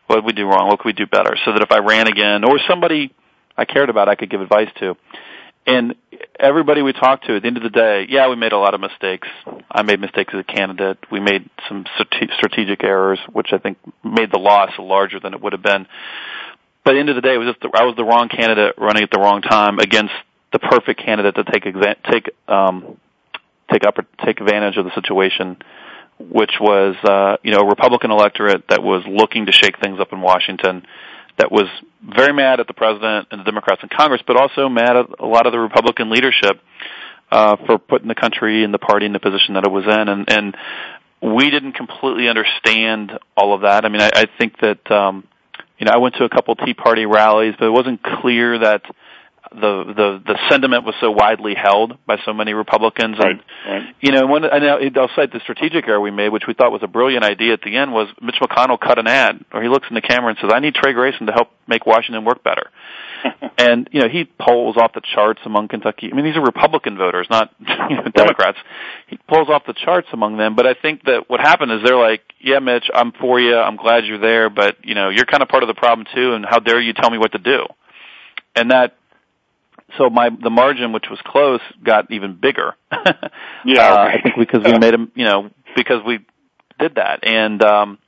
What 0.07 0.17
did 0.17 0.25
we 0.25 0.33
do 0.33 0.47
wrong? 0.47 0.69
What 0.69 0.81
could 0.81 0.89
we 0.89 0.93
do 0.93 1.07
better? 1.07 1.37
So 1.45 1.53
that 1.53 1.63
if 1.63 1.73
I 1.73 1.79
ran 1.79 2.07
again, 2.07 2.45
or 2.45 2.59
somebody 2.69 3.15
I 3.57 3.65
cared 3.65 3.89
about, 3.89 4.09
I 4.09 4.15
could 4.15 4.31
give 4.31 4.41
advice 4.41 4.69
to. 4.81 4.97
And 5.65 5.95
everybody 6.39 6.83
we 6.83 6.93
talked 6.93 7.27
to, 7.27 7.37
at 7.37 7.43
the 7.43 7.49
end 7.49 7.57
of 7.57 7.63
the 7.63 7.71
day, 7.71 8.07
yeah, 8.09 8.29
we 8.29 8.35
made 8.35 8.53
a 8.53 8.59
lot 8.59 8.75
of 8.75 8.81
mistakes. 8.81 9.29
I 9.71 9.83
made 9.83 10.01
mistakes 10.01 10.35
as 10.35 10.41
a 10.41 10.45
candidate. 10.45 10.99
We 11.11 11.21
made 11.21 11.49
some 11.69 11.85
strategic 12.39 12.83
errors, 12.83 13.21
which 13.33 13.49
I 13.53 13.59
think 13.59 13.79
made 14.03 14.33
the 14.33 14.41
loss 14.41 14.71
larger 14.79 15.21
than 15.21 15.35
it 15.35 15.41
would 15.41 15.53
have 15.53 15.63
been. 15.63 15.87
But 16.85 16.93
at 16.93 16.95
the 16.95 17.01
end 17.01 17.09
of 17.11 17.15
the 17.15 17.23
day, 17.23 17.35
it 17.35 17.39
was 17.39 17.49
just 17.49 17.61
the, 17.61 17.71
I 17.73 17.85
was 17.85 17.95
the 17.97 18.05
wrong 18.05 18.29
candidate 18.29 18.75
running 18.77 19.05
at 19.05 19.11
the 19.13 19.21
wrong 19.21 19.41
time 19.41 19.79
against 19.79 20.13
the 20.53 20.59
perfect 20.59 21.01
candidate 21.01 21.37
to 21.37 21.45
take 21.45 21.65
exa- 21.65 22.03
take 22.11 22.31
um, 22.49 22.99
take 23.73 23.85
up 23.87 23.97
take 24.25 24.41
advantage 24.41 24.77
of 24.77 24.85
the 24.85 24.95
situation, 24.95 25.57
which 26.19 26.53
was 26.61 26.97
uh, 27.05 27.37
you 27.43 27.53
know 27.53 27.61
a 27.61 27.69
Republican 27.69 28.11
electorate 28.11 28.65
that 28.69 28.83
was 28.83 29.05
looking 29.09 29.47
to 29.47 29.53
shake 29.53 29.79
things 29.81 29.99
up 30.01 30.13
in 30.13 30.21
Washington 30.21 30.87
that 31.39 31.51
was 31.51 31.67
very 32.03 32.33
mad 32.33 32.61
at 32.61 32.67
the 32.67 32.75
president 32.75 33.29
and 33.31 33.41
the 33.41 33.45
Democrats 33.45 33.83
in 33.83 33.89
Congress, 33.89 34.21
but 34.27 34.37
also 34.37 34.69
mad 34.69 34.97
at 34.97 35.07
a 35.19 35.27
lot 35.27 35.47
of 35.47 35.53
the 35.53 35.59
Republican 35.59 36.11
leadership 36.11 36.61
uh, 37.31 37.57
for 37.67 37.79
putting 37.79 38.09
the 38.09 38.15
country 38.15 38.65
and 38.65 38.75
the 38.75 38.79
party 38.79 39.07
in 39.07 39.13
the 39.13 39.21
position 39.21 39.55
that 39.55 39.65
it 39.65 39.73
was 39.73 39.85
in, 39.85 40.09
and 40.09 40.31
and 40.31 40.57
we 41.23 41.51
didn't 41.51 41.73
completely 41.73 42.29
understand 42.29 43.13
all 43.37 43.55
of 43.55 43.63
that. 43.63 43.85
I 43.85 43.89
mean, 43.89 44.03
I, 44.03 44.11
I 44.15 44.25
think 44.39 44.59
that 44.61 44.91
um, 44.91 45.25
you 45.79 45.87
know 45.87 45.93
I 45.93 45.99
went 45.99 46.17
to 46.17 46.25
a 46.25 46.29
couple 46.29 46.55
Tea 46.57 46.75
Party 46.75 47.07
rallies, 47.07 47.55
but 47.59 47.67
it 47.67 47.73
wasn't 47.73 48.03
clear 48.03 48.59
that 48.59 48.83
the 49.55 49.85
the 49.95 50.23
the 50.27 50.39
sentiment 50.49 50.85
was 50.85 50.95
so 51.01 51.11
widely 51.11 51.55
held 51.55 51.99
by 52.07 52.17
so 52.25 52.33
many 52.33 52.55
Republicans. 52.55 53.19
Right, 53.19 53.33
and, 53.33 53.43
right. 53.67 53.95
You 54.01 54.13
know, 54.13 54.27
when 54.27 54.45
and 54.45 54.97
I'll 54.97 55.11
cite 55.15 55.33
the 55.33 55.41
strategic 55.41 55.87
error 55.87 56.01
we 56.01 56.11
made, 56.11 56.31
which 56.31 56.45
we 56.47 56.55
thought 56.55 56.73
was 56.73 56.83
a 56.83 56.89
brilliant 56.89 57.25
idea 57.25 57.53
at 57.53 57.63
the 57.63 57.77
end, 57.77 57.93
was 57.93 58.09
Mitch 58.21 58.37
McConnell 58.41 58.81
cut 58.81 58.99
an 58.99 59.07
ad, 59.07 59.45
or 59.53 59.63
he 59.63 59.69
looks 59.69 59.87
in 59.89 59.95
the 59.95 60.01
camera 60.01 60.31
and 60.31 60.39
says, 60.41 60.51
"I 60.53 60.61
need 60.61 60.75
Trey 60.75 60.93
Grayson 60.93 61.27
to 61.27 61.33
help 61.33 61.51
make 61.67 61.87
Washington 61.87 62.25
work 62.25 62.43
better." 62.43 62.71
and 63.59 63.89
you 63.93 64.01
know, 64.01 64.09
he 64.09 64.25
polls 64.25 64.77
off 64.77 64.93
the 64.95 65.03
charts 65.15 65.41
among 65.45 65.69
Kentucky. 65.69 66.11
I 66.13 66.17
mean, 66.17 66.25
these 66.25 66.37
are 66.37 66.43
Republican 66.43 66.97
voters, 66.97 67.27
not 67.31 67.55
you 67.61 67.97
know, 67.97 68.05
Democrats. 68.15 68.59
Right. 68.59 69.09
He 69.09 69.19
pulls 69.29 69.49
off 69.49 69.63
the 69.67 69.75
charts 69.75 70.09
among 70.13 70.37
them. 70.37 70.57
But 70.57 70.67
I 70.67 70.75
think 70.75 71.05
that 71.05 71.29
what 71.29 71.41
happened 71.41 71.73
is 71.73 71.81
they're 71.85 71.97
like, 71.97 72.23
"Yeah, 72.41 72.59
Mitch, 72.59 72.91
I'm 72.95 73.13
for 73.13 73.41
you. 73.41 73.57
I'm 73.57 73.77
glad 73.77 74.05
you're 74.05 74.19
there, 74.19 74.51
but 74.51 74.85
you 74.85 74.95
know, 74.95 75.09
you're 75.09 75.27
kind 75.27 75.43
of 75.43 75.49
part 75.49 75.63
of 75.63 75.69
the 75.69 75.75
problem 75.75 76.07
too. 76.15 76.35
And 76.35 76.45
how 76.49 76.59
dare 76.59 76.81
you 76.81 76.93
tell 76.93 77.11
me 77.11 77.19
what 77.19 77.33
to 77.33 77.39
do?" 77.39 77.67
And 78.55 78.71
that 78.71 78.97
so 79.99 80.11
my 80.11 80.31
the 80.31 80.51
margin, 80.51 80.93
which 80.93 81.07
was 81.11 81.21
close, 81.25 81.61
got 81.85 82.11
even 82.11 82.39
bigger. 82.41 82.75
yeah, 83.65 83.93
uh, 83.93 83.97
I 83.97 84.21
think 84.23 84.37
because 84.39 84.63
we 84.65 84.79
made 84.79 84.95
them, 84.95 85.13
you 85.15 85.25
know, 85.25 85.51
because 85.77 86.03
we 86.07 86.21
did 86.79 86.97
that, 86.97 87.27
and 87.27 87.63
um, 87.63 87.99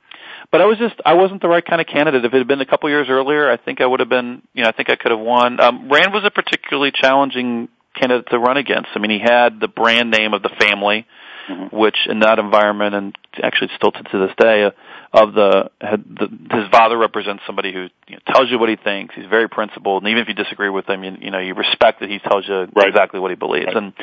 but 0.51 0.61
I 0.61 0.65
was 0.65 0.77
just 0.77 0.95
I 1.05 1.13
wasn't 1.13 1.41
the 1.41 1.47
right 1.47 1.65
kind 1.65 1.81
of 1.81 1.87
candidate. 1.87 2.25
If 2.25 2.33
it 2.33 2.37
had 2.37 2.47
been 2.47 2.61
a 2.61 2.65
couple 2.65 2.89
years 2.89 3.07
earlier, 3.09 3.51
I 3.51 3.57
think 3.57 3.81
I 3.81 3.85
would 3.85 3.99
have 3.99 4.09
been, 4.09 4.41
you 4.53 4.63
know, 4.63 4.69
I 4.69 4.71
think 4.71 4.89
I 4.89 4.95
could 4.95 5.11
have 5.11 5.19
won. 5.19 5.59
Um, 5.59 5.89
Rand 5.89 6.13
was 6.13 6.23
a 6.25 6.31
particularly 6.31 6.91
challenging 6.93 7.69
candidate 7.95 8.27
to 8.31 8.39
run 8.39 8.57
against. 8.57 8.89
I 8.95 8.99
mean, 8.99 9.11
he 9.11 9.19
had 9.19 9.59
the 9.59 9.67
brand 9.67 10.11
name 10.11 10.33
of 10.33 10.43
the 10.43 10.51
family, 10.59 11.05
mm-hmm. 11.49 11.75
which 11.75 11.97
in 12.07 12.19
that 12.19 12.39
environment, 12.39 12.95
and 12.95 13.17
actually 13.41 13.69
still 13.75 13.91
to, 13.91 14.03
to 14.03 14.27
this 14.27 14.35
day, 14.37 14.63
uh, 14.65 14.71
of 15.13 15.33
the, 15.33 15.69
the 15.81 16.27
his 16.51 16.69
father 16.71 16.97
represents 16.97 17.43
somebody 17.45 17.71
who 17.71 17.87
you 18.07 18.15
know, 18.15 18.33
tells 18.33 18.49
you 18.49 18.59
what 18.59 18.69
he 18.69 18.75
thinks. 18.75 19.15
He's 19.15 19.27
very 19.29 19.47
principled, 19.47 20.03
and 20.03 20.11
even 20.11 20.21
if 20.21 20.27
you 20.27 20.33
disagree 20.33 20.69
with 20.69 20.87
him, 20.89 21.03
you, 21.03 21.11
you 21.21 21.31
know 21.31 21.39
you 21.39 21.53
respect 21.53 22.01
that 22.01 22.09
he 22.09 22.19
tells 22.19 22.47
you 22.47 22.67
right. 22.75 22.87
exactly 22.87 23.19
what 23.19 23.31
he 23.31 23.35
believes. 23.35 23.67
Right. 23.67 23.77
And 23.77 23.93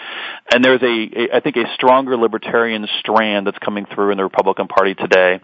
and 0.52 0.64
there's 0.64 0.82
a, 0.82 0.86
a 0.86 1.36
I 1.36 1.40
think 1.40 1.56
a 1.56 1.64
stronger 1.74 2.16
libertarian 2.16 2.86
strand 3.00 3.46
that's 3.46 3.58
coming 3.58 3.86
through 3.94 4.12
in 4.12 4.16
the 4.16 4.24
Republican 4.24 4.68
Party 4.68 4.94
today 4.94 5.40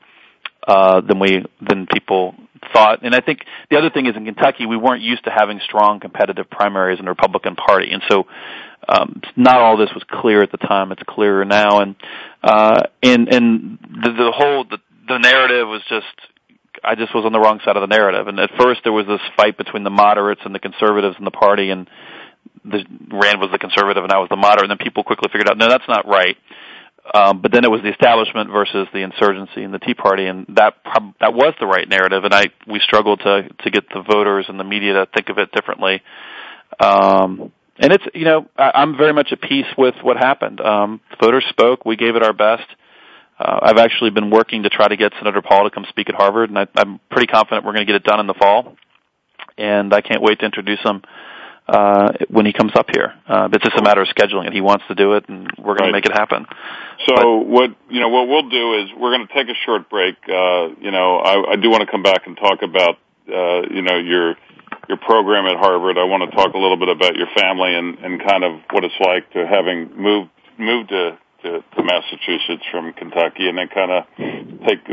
uh, 0.66 1.00
than 1.00 1.18
we 1.18 1.44
than 1.66 1.86
people 1.86 2.34
thought. 2.72 3.02
And 3.02 3.14
I 3.14 3.20
think 3.20 3.40
the 3.70 3.76
other 3.76 3.90
thing 3.90 4.06
is 4.06 4.16
in 4.16 4.24
Kentucky 4.24 4.66
we 4.66 4.76
weren't 4.76 5.02
used 5.02 5.24
to 5.24 5.30
having 5.30 5.60
strong 5.64 6.00
competitive 6.00 6.50
primaries 6.50 6.98
in 6.98 7.04
the 7.04 7.10
Republican 7.10 7.56
Party, 7.56 7.90
and 7.90 8.02
so 8.10 8.26
um, 8.88 9.20
not 9.36 9.56
all 9.56 9.76
this 9.76 9.90
was 9.94 10.02
clear 10.10 10.42
at 10.42 10.50
the 10.50 10.56
time. 10.56 10.92
It's 10.92 11.02
clearer 11.06 11.44
now, 11.44 11.80
and 11.80 11.96
uh, 12.42 12.82
and 13.02 13.28
and 13.28 13.78
the, 13.80 14.10
the 14.10 14.32
whole 14.34 14.64
the, 14.64 14.78
the 15.08 15.18
narrative 15.18 15.66
was 15.66 15.82
just 15.88 16.06
I 16.84 16.94
just 16.94 17.14
was 17.14 17.24
on 17.24 17.32
the 17.32 17.40
wrong 17.40 17.60
side 17.64 17.76
of 17.76 17.82
the 17.82 17.94
narrative. 17.94 18.28
And 18.28 18.38
at 18.38 18.50
first, 18.58 18.80
there 18.84 18.92
was 18.92 19.06
this 19.06 19.20
fight 19.36 19.56
between 19.56 19.84
the 19.84 19.90
moderates 19.90 20.42
and 20.44 20.54
the 20.54 20.60
conservatives 20.60 21.16
in 21.18 21.24
the 21.24 21.30
party, 21.30 21.70
and 21.70 21.88
the, 22.64 22.84
Rand 23.10 23.40
was 23.40 23.50
the 23.50 23.58
conservative 23.58 24.04
and 24.04 24.12
I 24.12 24.18
was 24.18 24.28
the 24.28 24.36
moderate. 24.36 24.70
And 24.70 24.78
then 24.78 24.84
people 24.84 25.04
quickly 25.04 25.28
figured 25.32 25.48
out, 25.48 25.58
no, 25.58 25.68
that's 25.68 25.88
not 25.88 26.06
right. 26.06 26.36
Um, 27.14 27.40
but 27.40 27.52
then 27.52 27.64
it 27.64 27.70
was 27.70 27.80
the 27.82 27.90
establishment 27.90 28.50
versus 28.50 28.86
the 28.92 29.00
insurgency 29.00 29.62
and 29.62 29.72
the 29.72 29.78
Tea 29.78 29.94
Party, 29.94 30.26
and 30.26 30.44
that 30.56 30.74
that 31.20 31.32
was 31.32 31.54
the 31.58 31.66
right 31.66 31.88
narrative. 31.88 32.24
And 32.24 32.34
I 32.34 32.46
we 32.66 32.80
struggled 32.80 33.20
to 33.20 33.48
to 33.48 33.70
get 33.70 33.88
the 33.88 34.02
voters 34.02 34.44
and 34.48 34.60
the 34.60 34.64
media 34.64 34.92
to 34.92 35.06
think 35.14 35.30
of 35.30 35.38
it 35.38 35.50
differently. 35.52 36.02
Um, 36.78 37.50
and 37.78 37.92
it's 37.92 38.04
you 38.12 38.26
know 38.26 38.46
I, 38.58 38.72
I'm 38.74 38.98
very 38.98 39.14
much 39.14 39.28
at 39.32 39.40
peace 39.40 39.64
with 39.78 39.94
what 40.02 40.18
happened. 40.18 40.60
Um, 40.60 41.00
voters 41.18 41.46
spoke. 41.48 41.86
We 41.86 41.96
gave 41.96 42.14
it 42.14 42.22
our 42.22 42.34
best. 42.34 42.68
Uh, 43.38 43.60
I've 43.62 43.78
actually 43.78 44.10
been 44.10 44.30
working 44.30 44.64
to 44.64 44.68
try 44.68 44.88
to 44.88 44.96
get 44.96 45.12
Senator 45.18 45.42
Paul 45.42 45.64
to 45.64 45.70
come 45.70 45.86
speak 45.88 46.08
at 46.08 46.14
Harvard, 46.14 46.50
and 46.50 46.58
I, 46.58 46.66
I'm 46.76 47.00
pretty 47.10 47.26
confident 47.26 47.64
we're 47.64 47.72
going 47.72 47.86
to 47.86 47.92
get 47.92 47.96
it 47.96 48.04
done 48.04 48.20
in 48.20 48.26
the 48.26 48.34
fall. 48.34 48.76
And 49.56 49.92
I 49.92 50.00
can't 50.00 50.22
wait 50.22 50.40
to 50.40 50.46
introduce 50.46 50.80
him 50.80 51.02
uh, 51.68 52.12
when 52.28 52.46
he 52.46 52.52
comes 52.52 52.72
up 52.76 52.86
here. 52.90 53.14
Uh, 53.28 53.48
it's 53.52 53.62
just 53.62 53.78
a 53.78 53.82
matter 53.82 54.00
of 54.00 54.08
scheduling 54.08 54.46
it. 54.46 54.52
He 54.52 54.60
wants 54.60 54.84
to 54.88 54.94
do 54.94 55.14
it, 55.14 55.28
and 55.28 55.50
we're 55.58 55.76
going 55.76 55.92
right. 55.92 56.02
to 56.02 56.06
make 56.06 56.06
it 56.06 56.12
happen. 56.12 56.46
So 57.06 57.14
but, 57.14 57.46
what 57.46 57.70
you 57.90 58.00
know, 58.00 58.08
what 58.08 58.28
we'll 58.28 58.48
do 58.48 58.82
is 58.82 58.90
we're 58.96 59.14
going 59.16 59.26
to 59.26 59.34
take 59.34 59.48
a 59.48 59.58
short 59.66 59.90
break. 59.90 60.16
Uh, 60.26 60.74
you 60.80 60.90
know, 60.90 61.18
I, 61.18 61.52
I 61.52 61.56
do 61.56 61.70
want 61.70 61.82
to 61.82 61.90
come 61.90 62.02
back 62.02 62.26
and 62.26 62.36
talk 62.36 62.62
about 62.62 62.98
uh, 63.28 63.68
you 63.70 63.82
know 63.82 63.98
your 63.98 64.34
your 64.88 64.98
program 64.98 65.46
at 65.46 65.56
Harvard. 65.56 65.98
I 65.98 66.04
want 66.04 66.28
to 66.28 66.34
talk 66.34 66.54
a 66.54 66.58
little 66.58 66.78
bit 66.78 66.88
about 66.88 67.14
your 67.16 67.28
family 67.36 67.74
and, 67.74 67.98
and 67.98 68.24
kind 68.24 68.44
of 68.44 68.60
what 68.70 68.84
it's 68.84 68.98
like 69.00 69.30
to 69.32 69.46
having 69.46 69.92
moved 69.94 70.30
moved 70.56 70.88
to, 70.88 71.18
to, 71.42 71.62
to 71.76 71.82
Massachusetts 71.82 72.64
from 72.70 72.92
Kentucky, 72.92 73.48
and 73.48 73.58
then 73.58 73.68
kind 73.68 73.90
of 73.90 74.06
take 74.66 74.86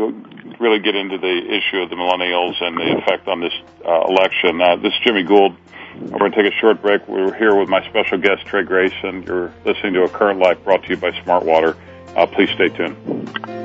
really 0.59 0.79
get 0.79 0.95
into 0.95 1.17
the 1.17 1.35
issue 1.49 1.79
of 1.81 1.89
the 1.89 1.95
millennials 1.95 2.61
and 2.61 2.77
the 2.77 2.97
effect 2.97 3.27
on 3.27 3.41
this 3.41 3.53
uh, 3.85 4.05
election. 4.07 4.61
Uh, 4.61 4.75
this 4.77 4.93
is 4.93 4.99
Jimmy 5.03 5.23
Gould. 5.23 5.55
We're 5.99 6.19
going 6.19 6.31
to 6.31 6.43
take 6.43 6.51
a 6.51 6.55
short 6.57 6.81
break. 6.81 7.07
We're 7.07 7.33
here 7.33 7.55
with 7.55 7.69
my 7.69 7.87
special 7.89 8.17
guest, 8.17 8.45
Trey 8.45 8.63
Grayson. 8.63 9.23
You're 9.23 9.53
listening 9.65 9.93
to 9.93 10.03
A 10.03 10.09
Current 10.09 10.39
Life 10.39 10.63
brought 10.63 10.83
to 10.83 10.89
you 10.89 10.97
by 10.97 11.11
Smartwater. 11.11 11.77
Uh, 12.15 12.25
please 12.25 12.49
stay 12.51 12.69
tuned. 12.69 13.64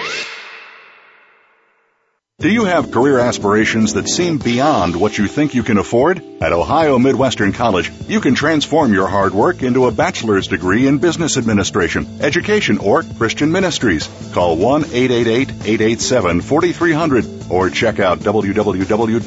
Do 2.41 2.49
you 2.49 2.65
have 2.65 2.89
career 2.89 3.19
aspirations 3.19 3.93
that 3.93 4.09
seem 4.09 4.39
beyond 4.39 4.95
what 4.95 5.15
you 5.15 5.27
think 5.27 5.53
you 5.53 5.61
can 5.61 5.77
afford? 5.77 6.23
At 6.41 6.53
Ohio 6.53 6.97
Midwestern 6.97 7.53
College, 7.53 7.91
you 8.07 8.19
can 8.19 8.33
transform 8.33 8.91
your 8.91 9.07
hard 9.07 9.35
work 9.35 9.61
into 9.61 9.85
a 9.85 9.91
bachelor's 9.91 10.47
degree 10.47 10.87
in 10.87 10.97
business 10.97 11.37
administration, 11.37 12.19
education, 12.19 12.79
or 12.79 13.03
Christian 13.03 13.51
ministries. 13.51 14.09
Call 14.33 14.57
1-888-887-4300 14.57 17.51
or 17.51 17.69
check 17.69 17.99
out 17.99 18.21
www.omw.edu 18.21 19.21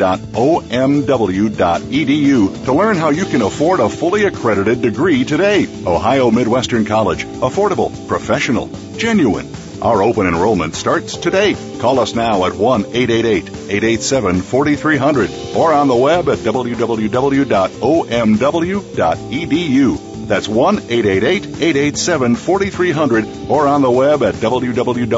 to 2.65 2.73
learn 2.73 2.97
how 2.97 3.11
you 3.11 3.27
can 3.27 3.43
afford 3.43 3.79
a 3.79 3.89
fully 3.89 4.25
accredited 4.25 4.83
degree 4.83 5.25
today. 5.25 5.69
Ohio 5.87 6.33
Midwestern 6.33 6.85
College. 6.85 7.25
Affordable, 7.25 8.09
professional, 8.09 8.69
genuine. 8.97 9.47
Our 9.83 10.03
open 10.03 10.27
enrollment 10.27 10.75
starts 10.75 11.17
today. 11.17 11.55
Call 11.81 11.99
us 12.01 12.15
now 12.15 12.45
at 12.47 12.55
1 12.55 12.87
888 12.87 13.49
887 13.49 14.41
4300 14.43 15.31
or 15.57 15.73
on 15.73 15.89
the 15.89 15.97
web 15.97 16.29
at 16.29 16.39
www.omw.edu. 16.39 17.09
That's 20.27 20.49
1 20.49 20.79
888 20.79 21.47
887 21.47 22.37
4300 22.37 23.27
or 23.51 23.67
on 23.67 23.83
the 23.83 23.91
web 23.91 24.23
at 24.23 24.35
www.omw.edu. 24.35 25.15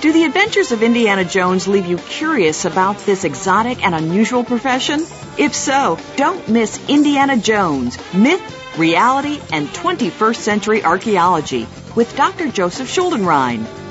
Do 0.00 0.12
the 0.14 0.24
adventures 0.24 0.72
of 0.72 0.82
Indiana 0.82 1.24
Jones 1.26 1.68
leave 1.68 1.84
you 1.84 1.98
curious 1.98 2.64
about 2.64 2.98
this 3.00 3.24
exotic 3.24 3.84
and 3.84 3.94
unusual 3.94 4.44
profession? 4.44 5.00
If 5.36 5.54
so, 5.54 5.98
don't 6.16 6.48
miss 6.48 6.80
Indiana 6.88 7.36
Jones 7.36 7.98
Myth, 8.14 8.59
Reality, 8.78 9.40
and 9.52 9.68
21st 9.68 10.36
Century 10.36 10.84
Archaeology 10.84 11.66
with 11.96 12.14
Dr. 12.16 12.48
Joseph 12.48 12.88
Schuldenrein. 12.88 13.79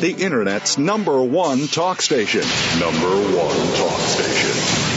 the 0.00 0.12
Internet's 0.12 0.78
number 0.78 1.22
one 1.22 1.66
talk 1.68 2.02
station. 2.02 2.42
Number 2.78 3.08
one 3.36 3.56
talk 3.76 4.00
station. 4.00 4.50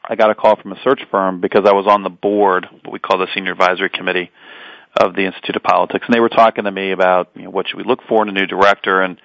I 0.10 0.16
got 0.16 0.30
a 0.30 0.36
call 0.36 0.56
from 0.56 0.72
a 0.72 0.82
search 0.84 1.02
firm 1.12 1.42
because 1.42 1.64
I 1.66 1.74
was 1.74 1.86
on 1.88 2.04
the 2.04 2.10
board, 2.10 2.66
what 2.84 2.94
we 2.94 3.00
call 3.00 3.20
the 3.20 3.28
senior 3.36 3.52
advisory 3.52 3.90
committee 3.90 4.32
of 4.96 5.14
the 5.14 5.26
Institute 5.26 5.58
of 5.58 5.64
Politics, 5.64 6.06
and 6.08 6.16
they 6.16 6.22
were 6.22 6.30
talking 6.30 6.64
to 6.64 6.72
me 6.72 6.92
about 6.92 7.30
you 7.36 7.44
know, 7.44 7.50
what 7.50 7.68
should 7.68 7.78
we 7.78 7.84
look 7.84 8.00
for 8.08 8.24
in 8.24 8.30
a 8.30 8.32
new 8.32 8.48
director, 8.48 9.02
and 9.02 9.20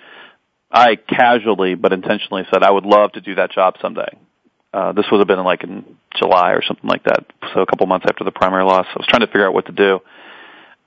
I 0.72 0.96
casually 0.96 1.76
but 1.76 1.92
intentionally 1.92 2.42
said 2.52 2.64
I 2.64 2.70
would 2.70 2.84
love 2.84 3.12
to 3.12 3.20
do 3.20 3.36
that 3.36 3.52
job 3.52 3.74
someday. 3.80 4.18
Uh, 4.74 4.92
this 4.92 5.04
would 5.12 5.18
have 5.18 5.28
been 5.28 5.44
like 5.44 5.62
in 5.62 5.84
July 6.18 6.52
or 6.52 6.62
something 6.66 6.88
like 6.88 7.04
that, 7.04 7.26
so 7.54 7.60
a 7.60 7.66
couple 7.66 7.86
months 7.86 8.06
after 8.08 8.24
the 8.24 8.32
primary 8.32 8.64
loss. 8.64 8.86
I 8.88 8.98
was 8.98 9.06
trying 9.06 9.20
to 9.20 9.28
figure 9.28 9.46
out 9.46 9.54
what 9.54 9.66
to 9.66 9.72
do. 9.72 10.00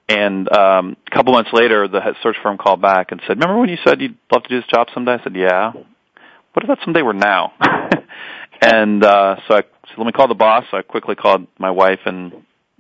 And 0.08 0.52
um, 0.56 0.98
a 1.08 1.16
couple 1.16 1.34
months 1.34 1.50
later, 1.54 1.88
the 1.88 2.02
search 2.22 2.36
firm 2.44 2.58
called 2.58 2.82
back 2.82 3.12
and 3.12 3.22
said, 3.22 3.40
"Remember 3.40 3.60
when 3.60 3.70
you 3.70 3.78
said 3.84 4.02
you'd 4.02 4.18
love 4.32 4.44
to 4.44 4.50
do 4.50 4.60
this 4.60 4.70
job 4.70 4.88
someday?" 4.94 5.14
I 5.14 5.24
said, 5.24 5.36
"Yeah." 5.36 5.72
What 5.72 6.64
if 6.64 6.68
that 6.70 6.78
someday 6.86 7.02
were 7.02 7.14
now? 7.14 7.52
and 8.62 9.04
uh, 9.04 9.36
so 9.48 9.56
I 9.56 9.64
"Let 9.98 10.06
me 10.06 10.12
call 10.12 10.28
the 10.28 10.36
boss." 10.36 10.66
So 10.72 10.78
I 10.78 10.82
quickly 10.82 11.16
called 11.16 11.48
my 11.58 11.72
wife, 11.72 12.00
and 12.06 12.32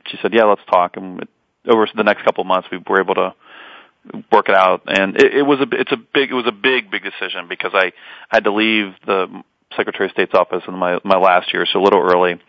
she 0.08 0.18
said, 0.22 0.34
"Yeah, 0.34 0.46
let's 0.46 0.62
talk." 0.70 0.98
And 0.98 1.22
it, 1.22 1.30
over 1.68 1.88
the 1.96 2.04
next 2.04 2.24
couple 2.24 2.42
of 2.42 2.48
months, 2.48 2.68
we 2.72 2.80
were 2.88 3.02
able 3.02 3.16
to 3.16 3.34
work 4.32 4.50
it 4.50 4.56
out. 4.56 4.84
And 4.88 5.16
it, 5.16 5.34
it 5.34 5.42
was 5.44 5.60
a 5.60 5.68
it's 5.72 5.92
a 5.92 5.98
big 5.98 6.32
it 6.32 6.34
was 6.34 6.48
a 6.48 6.52
big 6.52 6.92
big 6.92 7.04
decision 7.04 7.48
because 7.50 7.72
I 7.74 7.92
had 8.30 8.44
to 8.46 8.54
leave 8.54 8.94
the 9.06 9.44
Secretary 9.76 10.08
of 10.08 10.12
State's 10.12 10.34
office 10.34 10.64
in 10.68 10.76
my 10.76 11.00
my 11.04 11.18
last 11.18 11.54
year, 11.54 11.66
so 11.72 11.80
a 11.80 11.84
little 11.84 12.02
early. 12.02 12.40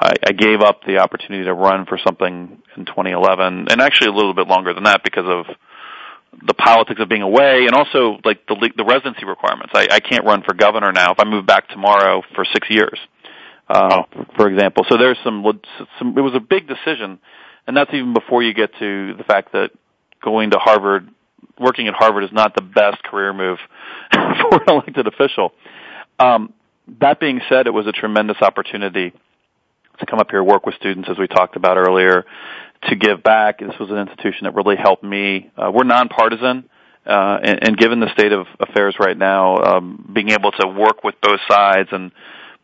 I, 0.00 0.12
I 0.28 0.32
gave 0.32 0.60
up 0.60 0.84
the 0.86 0.98
opportunity 0.98 1.44
to 1.44 1.54
run 1.54 1.84
for 1.86 1.98
something 2.06 2.62
in 2.76 2.84
2011, 2.84 3.66
and 3.68 3.80
actually 3.80 4.10
a 4.10 4.12
little 4.12 4.34
bit 4.34 4.46
longer 4.46 4.72
than 4.72 4.84
that 4.84 5.02
because 5.02 5.24
of 5.26 5.46
the 6.46 6.54
politics 6.54 7.00
of 7.00 7.08
being 7.08 7.22
away, 7.22 7.66
and 7.66 7.72
also 7.72 8.18
like 8.24 8.46
the 8.46 8.70
the 8.76 8.84
residency 8.84 9.24
requirements. 9.24 9.72
I, 9.74 9.88
I 9.90 10.00
can't 10.00 10.24
run 10.24 10.42
for 10.42 10.54
governor 10.54 10.92
now 10.92 11.12
if 11.12 11.20
I 11.20 11.24
move 11.24 11.46
back 11.46 11.68
tomorrow 11.68 12.22
for 12.34 12.44
six 12.44 12.68
years, 12.70 12.98
uh, 13.68 14.02
oh. 14.14 14.24
for 14.36 14.48
example. 14.48 14.84
So 14.88 14.96
there's 14.96 15.18
some 15.24 15.44
some. 15.98 16.16
It 16.16 16.20
was 16.20 16.34
a 16.34 16.40
big 16.40 16.68
decision, 16.68 17.18
and 17.66 17.76
that's 17.76 17.92
even 17.92 18.14
before 18.14 18.42
you 18.42 18.54
get 18.54 18.70
to 18.78 19.14
the 19.14 19.24
fact 19.24 19.52
that 19.52 19.70
going 20.22 20.50
to 20.50 20.58
Harvard, 20.58 21.08
working 21.58 21.88
at 21.88 21.94
Harvard 21.94 22.24
is 22.24 22.32
not 22.32 22.54
the 22.54 22.62
best 22.62 23.02
career 23.04 23.32
move 23.32 23.58
for 24.12 24.62
an 24.62 24.68
elected 24.68 25.06
official. 25.06 25.52
Um, 26.18 26.52
that 27.00 27.20
being 27.20 27.40
said, 27.48 27.66
it 27.66 27.72
was 27.72 27.86
a 27.86 27.92
tremendous 27.92 28.38
opportunity 28.40 29.12
to 30.00 30.06
come 30.06 30.18
up 30.18 30.30
here, 30.30 30.42
work 30.42 30.64
with 30.64 30.74
students, 30.76 31.08
as 31.10 31.18
we 31.18 31.26
talked 31.26 31.56
about 31.56 31.76
earlier, 31.76 32.24
to 32.82 32.96
give 32.96 33.22
back. 33.22 33.60
This 33.60 33.78
was 33.78 33.90
an 33.90 33.98
institution 33.98 34.44
that 34.44 34.54
really 34.54 34.76
helped 34.76 35.02
me. 35.02 35.50
Uh, 35.56 35.70
we're 35.72 35.84
nonpartisan, 35.84 36.68
uh, 37.06 37.38
and, 37.42 37.68
and 37.68 37.76
given 37.76 38.00
the 38.00 38.12
state 38.12 38.32
of 38.32 38.46
affairs 38.60 38.96
right 38.98 39.16
now, 39.16 39.56
um, 39.56 40.10
being 40.12 40.30
able 40.30 40.52
to 40.52 40.66
work 40.68 41.04
with 41.04 41.14
both 41.22 41.40
sides 41.48 41.88
and 41.92 42.12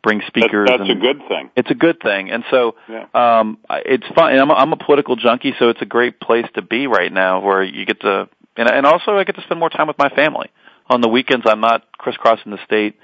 bring 0.03 0.21
speakers. 0.27 0.69
That, 0.69 0.79
that's 0.79 0.91
and, 0.91 0.99
a 0.99 1.01
good 1.01 1.23
thing. 1.29 1.51
It's 1.57 1.71
a 1.71 1.75
good 1.75 2.01
thing, 2.01 2.31
and 2.31 2.45
so 2.51 2.77
yeah. 2.89 3.07
um, 3.15 3.59
it's 3.71 4.07
fun. 4.15 4.33
And 4.33 4.41
I'm, 4.41 4.51
a, 4.51 4.55
I'm 4.55 4.73
a 4.73 4.77
political 4.77 5.17
junkie, 5.17 5.55
so 5.59 5.71
it's 5.71 5.83
a 5.83 5.87
great 5.87 6.21
place 6.21 6.47
to 6.55 6.63
be 6.63 6.87
right 6.87 7.13
now, 7.13 7.41
where 7.41 7.63
you 7.63 7.87
get 7.87 8.01
to, 8.03 8.29
and, 8.57 8.71
and 8.71 8.87
also 8.87 9.13
I 9.13 9.25
get 9.25 9.37
to 9.37 9.43
spend 9.43 9.59
more 9.59 9.71
time 9.71 9.89
with 9.89 9.99
my 9.99 10.11
family. 10.11 10.51
On 10.87 11.01
the 11.01 11.09
weekends, 11.09 11.47
I'm 11.49 11.61
not 11.61 11.85
crisscrossing 11.97 12.53
the 12.53 12.63
state, 12.67 12.97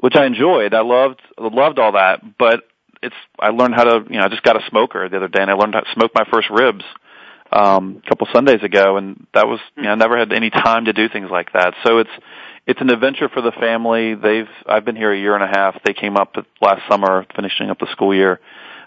which 0.00 0.16
I 0.16 0.26
enjoyed. 0.26 0.74
I 0.74 0.82
loved 0.82 1.20
loved 1.38 1.78
all 1.78 1.92
that, 1.92 2.20
but 2.36 2.64
it's 3.04 3.14
I 3.38 3.50
learned 3.50 3.74
how 3.74 3.84
to 3.84 4.04
you 4.08 4.18
know 4.18 4.24
I 4.24 4.28
just 4.28 4.42
got 4.42 4.56
a 4.56 4.68
smoker 4.68 5.08
the 5.08 5.16
other 5.16 5.28
day, 5.28 5.42
and 5.42 5.50
I 5.50 5.54
learned 5.54 5.74
how 5.74 5.80
to 5.80 5.92
smoke 5.94 6.12
my 6.14 6.24
first 6.32 6.48
ribs 6.50 6.84
um, 7.52 8.02
a 8.04 8.08
couple 8.08 8.26
Sundays 8.32 8.62
ago, 8.62 8.96
and 8.96 9.26
that 9.34 9.46
was 9.46 9.60
you 9.76 9.84
know 9.84 9.90
I 9.90 9.94
never 9.94 10.18
had 10.18 10.32
any 10.32 10.50
time 10.50 10.86
to 10.86 10.92
do 10.92 11.08
things 11.08 11.28
like 11.30 11.52
that. 11.52 11.74
So 11.84 11.98
it's 11.98 12.10
it's 12.66 12.80
an 12.80 12.90
adventure 12.90 13.28
for 13.28 13.42
the 13.42 13.52
family. 13.52 14.14
They've 14.14 14.48
I've 14.66 14.84
been 14.84 14.96
here 14.96 15.12
a 15.12 15.18
year 15.18 15.34
and 15.34 15.44
a 15.44 15.52
half. 15.58 15.76
They 15.84 15.92
came 15.92 16.16
up 16.16 16.34
last 16.60 16.82
summer, 16.90 17.26
finishing 17.36 17.70
up 17.70 17.78
the 17.78 17.88
school 17.92 18.14
year, 18.14 18.40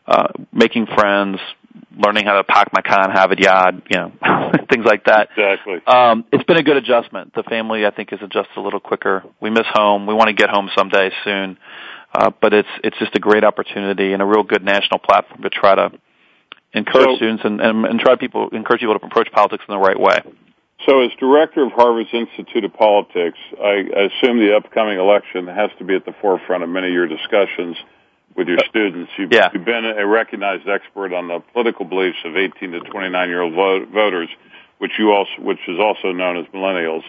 uh, 0.08 0.28
making 0.52 0.88
friends, 0.88 1.40
learning 1.98 2.26
how 2.26 2.38
to 2.38 2.44
pack 2.44 2.70
my 2.74 2.82
and 2.84 3.12
have 3.14 3.32
it 3.32 3.40
yard, 3.40 3.84
you 3.90 3.98
know, 3.98 4.12
things 4.70 4.86
like 4.86 5.06
that. 5.06 5.30
Exactly. 5.36 5.80
Um, 5.86 6.26
it's 6.32 6.44
been 6.44 6.58
a 6.58 6.64
good 6.64 6.78
adjustment. 6.78 7.34
The 7.34 7.44
family, 7.44 7.86
I 7.86 7.92
think, 7.92 8.14
is 8.14 8.20
adjusted 8.22 8.58
a 8.58 8.62
little 8.62 8.80
quicker. 8.80 9.24
We 9.42 9.50
miss 9.50 9.66
home. 9.74 10.08
We 10.08 10.14
want 10.14 10.28
to 10.28 10.34
get 10.34 10.50
home 10.50 10.70
someday 10.78 11.12
soon. 11.24 11.58
Uh, 12.18 12.32
but 12.42 12.52
it's 12.52 12.70
it's 12.84 12.98
just 12.98 13.16
a 13.16 13.20
great 13.20 13.44
opportunity 13.44 14.12
and 14.12 14.24
a 14.24 14.26
real 14.26 14.42
good 14.42 14.64
national 14.64 14.98
platform 14.98 15.44
to 15.44 15.50
try 15.52 15.76
to 15.76 15.92
encourage 16.74 17.06
so, 17.06 17.16
students 17.18 17.44
and, 17.46 17.62
and, 17.62 17.86
and 17.86 18.00
try 18.00 18.16
people 18.16 18.50
encourage 18.54 18.82
people 18.82 18.98
to 18.98 19.06
approach 19.06 19.30
politics 19.32 19.64
in 19.70 19.72
the 19.72 19.78
right 19.78 20.00
way. 20.00 20.18
So, 20.88 21.02
as 21.02 21.12
director 21.20 21.64
of 21.64 21.74
Harvard's 21.74 22.10
Institute 22.12 22.64
of 22.64 22.74
Politics, 22.74 23.38
I 23.62 24.10
assume 24.10 24.40
the 24.40 24.58
upcoming 24.58 24.98
election 24.98 25.46
has 25.46 25.70
to 25.78 25.86
be 25.86 25.94
at 25.94 26.06
the 26.06 26.14
forefront 26.20 26.64
of 26.64 26.70
many 26.70 26.88
of 26.88 26.94
your 26.94 27.08
discussions 27.08 27.78
with 28.36 28.48
your 28.48 28.58
students. 28.68 29.12
You've, 29.18 29.32
yeah. 29.32 29.50
you've 29.54 29.66
been 29.66 29.86
a 29.86 30.06
recognized 30.06 30.68
expert 30.68 31.14
on 31.14 31.28
the 31.28 31.40
political 31.54 31.86
beliefs 31.86 32.18
of 32.26 32.36
18 32.36 32.72
to 32.72 32.80
29 32.80 33.30
year 33.30 33.42
old 33.42 33.54
vote, 33.54 33.90
voters, 33.94 34.30
which 34.80 34.94
you 34.98 35.12
also, 35.12 35.34
which 35.40 35.60
is 35.68 35.78
also 35.80 36.14
known 36.14 36.38
as 36.38 36.46
millennials, 36.54 37.04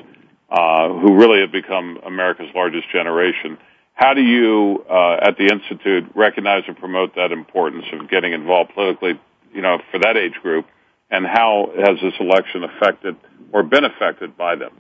uh, 0.51 0.89
who 1.01 1.17
really 1.17 1.41
have 1.41 1.53
become 1.53 1.99
America's 2.05 2.49
largest 2.55 2.91
generation. 2.91 3.57
How 3.99 4.15
do 4.15 4.23
you, 4.23 4.85
uh, 4.89 5.17
at 5.21 5.37
the 5.39 5.49
Institute, 5.53 6.05
recognize 6.15 6.63
and 6.69 6.77
promote 6.77 7.17
that 7.17 7.33
importance 7.33 7.85
of 7.93 8.09
getting 8.09 8.33
involved 8.33 8.71
politically, 8.73 9.21
you 9.53 9.61
know, 9.61 9.79
for 9.91 9.99
that 9.99 10.17
age 10.17 10.35
group? 10.41 10.67
And 11.11 11.27
how 11.27 11.73
has 11.77 11.97
this 12.01 12.13
election 12.21 12.63
affected 12.63 13.17
or 13.53 13.65
been 13.65 13.85
affected 13.85 14.37
by 14.37 14.55
them? 14.55 14.71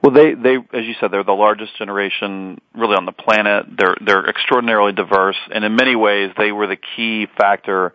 Well, 0.00 0.12
they, 0.12 0.34
they, 0.34 0.54
as 0.54 0.84
you 0.84 0.94
said, 1.00 1.10
they're 1.10 1.24
the 1.24 1.32
largest 1.32 1.76
generation 1.76 2.60
really 2.72 2.94
on 2.94 3.04
the 3.04 3.10
planet. 3.10 3.66
They're, 3.76 3.96
they're 4.00 4.28
extraordinarily 4.28 4.92
diverse, 4.92 5.38
and 5.52 5.64
in 5.64 5.74
many 5.74 5.96
ways, 5.96 6.30
they 6.38 6.52
were 6.52 6.68
the 6.68 6.78
key 6.94 7.26
factor 7.36 7.94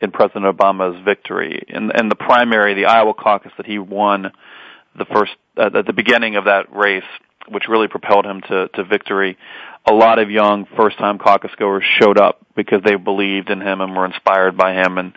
in 0.00 0.10
President 0.10 0.44
Obama's 0.44 1.04
victory. 1.04 1.62
In, 1.68 1.92
in 1.96 2.08
the 2.08 2.16
primary, 2.16 2.74
the 2.74 2.86
Iowa 2.86 3.14
caucus 3.14 3.52
that 3.58 3.66
he 3.66 3.78
won 3.78 4.32
the 4.98 5.04
first, 5.04 5.32
at 5.56 5.86
the 5.86 5.92
beginning 5.92 6.34
of 6.34 6.46
that 6.46 6.74
race, 6.74 7.04
which 7.48 7.64
really 7.68 7.88
propelled 7.88 8.26
him 8.26 8.40
to, 8.48 8.68
to 8.68 8.84
victory 8.84 9.36
a 9.88 9.92
lot 9.92 10.18
of 10.18 10.30
young 10.30 10.66
first-time 10.76 11.18
caucus 11.18 11.50
goers 11.58 11.84
showed 12.00 12.18
up 12.18 12.44
because 12.54 12.82
they 12.84 12.96
believed 12.96 13.50
in 13.50 13.60
him 13.60 13.80
and 13.80 13.96
were 13.96 14.04
inspired 14.04 14.56
by 14.56 14.74
him, 14.74 14.98
and 14.98 15.14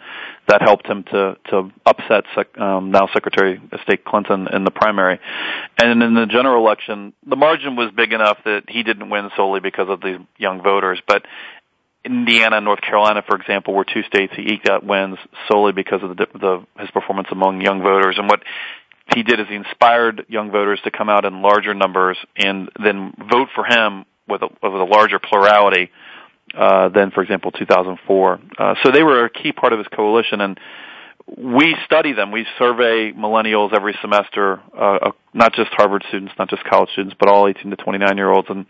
that 0.47 0.61
helped 0.61 0.87
him 0.87 1.03
to 1.03 1.35
to 1.49 1.71
upset 1.85 2.23
um, 2.59 2.91
now 2.91 3.07
Secretary 3.13 3.61
of 3.71 3.79
State 3.81 4.05
Clinton 4.05 4.47
in 4.53 4.63
the 4.63 4.71
primary. 4.71 5.19
And 5.81 6.01
in 6.01 6.13
the 6.13 6.25
general 6.25 6.65
election, 6.65 7.13
the 7.25 7.35
margin 7.35 7.75
was 7.75 7.91
big 7.95 8.13
enough 8.13 8.37
that 8.45 8.63
he 8.69 8.83
didn't 8.83 9.09
win 9.09 9.29
solely 9.35 9.59
because 9.59 9.89
of 9.89 10.01
these 10.01 10.17
young 10.37 10.61
voters, 10.61 11.01
but 11.07 11.23
Indiana 12.05 12.57
and 12.57 12.65
North 12.65 12.81
Carolina, 12.81 13.23
for 13.25 13.35
example, 13.37 13.73
were 13.73 13.85
two 13.85 14.03
states 14.03 14.33
he 14.35 14.53
eked 14.53 14.69
out 14.69 14.85
wins 14.85 15.17
solely 15.49 15.71
because 15.71 16.03
of 16.03 16.17
the, 16.17 16.27
the 16.33 16.65
his 16.79 16.91
performance 16.91 17.29
among 17.31 17.61
young 17.61 17.81
voters. 17.81 18.17
And 18.17 18.27
what 18.27 18.41
he 19.13 19.23
did 19.23 19.39
is 19.39 19.47
he 19.49 19.55
inspired 19.55 20.25
young 20.29 20.51
voters 20.51 20.79
to 20.83 20.91
come 20.91 21.09
out 21.09 21.25
in 21.25 21.41
larger 21.41 21.73
numbers 21.73 22.17
and 22.37 22.69
then 22.81 23.13
vote 23.29 23.49
for 23.53 23.65
him 23.65 24.05
with 24.27 24.41
a, 24.41 24.47
with 24.47 24.81
a 24.81 24.85
larger 24.85 25.19
plurality 25.19 25.91
uh, 26.57 26.89
than, 26.89 27.11
for 27.11 27.21
example, 27.21 27.51
2004. 27.51 28.39
Uh, 28.57 28.75
so 28.83 28.91
they 28.91 29.03
were 29.03 29.25
a 29.25 29.29
key 29.29 29.51
part 29.51 29.73
of 29.73 29.79
his 29.79 29.87
coalition, 29.87 30.39
and 30.39 30.59
we 31.37 31.75
study 31.85 32.13
them. 32.13 32.31
We 32.31 32.45
survey 32.57 33.11
millennials 33.11 33.73
every 33.73 33.95
semester, 34.01 34.61
uh, 34.77 34.99
uh 35.01 35.11
not 35.33 35.53
just 35.53 35.71
Harvard 35.73 36.03
students, 36.09 36.33
not 36.37 36.49
just 36.49 36.63
college 36.63 36.89
students, 36.91 37.15
but 37.19 37.29
all 37.29 37.47
18 37.47 37.71
to 37.71 37.77
29 37.77 38.17
year 38.17 38.31
olds, 38.31 38.49
and 38.49 38.65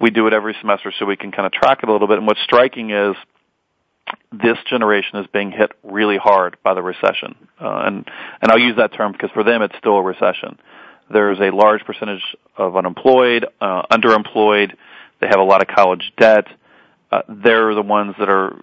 we 0.00 0.10
do 0.10 0.26
it 0.26 0.32
every 0.32 0.54
semester 0.60 0.92
so 0.98 1.06
we 1.06 1.16
can 1.16 1.32
kind 1.32 1.46
of 1.46 1.52
track 1.52 1.80
it 1.82 1.88
a 1.88 1.92
little 1.92 2.08
bit. 2.08 2.18
And 2.18 2.26
what's 2.26 2.42
striking 2.42 2.90
is 2.90 3.14
this 4.32 4.58
generation 4.68 5.18
is 5.18 5.26
being 5.32 5.50
hit 5.50 5.72
really 5.82 6.16
hard 6.16 6.56
by 6.62 6.74
the 6.74 6.82
recession, 6.82 7.36
uh, 7.60 7.82
and 7.86 8.08
and 8.40 8.52
I'll 8.52 8.58
use 8.58 8.76
that 8.76 8.92
term 8.94 9.12
because 9.12 9.30
for 9.30 9.44
them 9.44 9.62
it's 9.62 9.74
still 9.78 9.96
a 9.96 10.02
recession. 10.02 10.58
There's 11.12 11.38
a 11.40 11.54
large 11.54 11.84
percentage 11.84 12.22
of 12.56 12.76
unemployed, 12.76 13.46
uh, 13.60 13.82
underemployed. 13.90 14.74
They 15.20 15.26
have 15.28 15.40
a 15.40 15.44
lot 15.44 15.60
of 15.62 15.68
college 15.74 16.12
debt. 16.16 16.46
Uh, 17.10 17.22
they're 17.28 17.74
the 17.74 17.82
ones 17.82 18.14
that 18.18 18.30
are, 18.30 18.56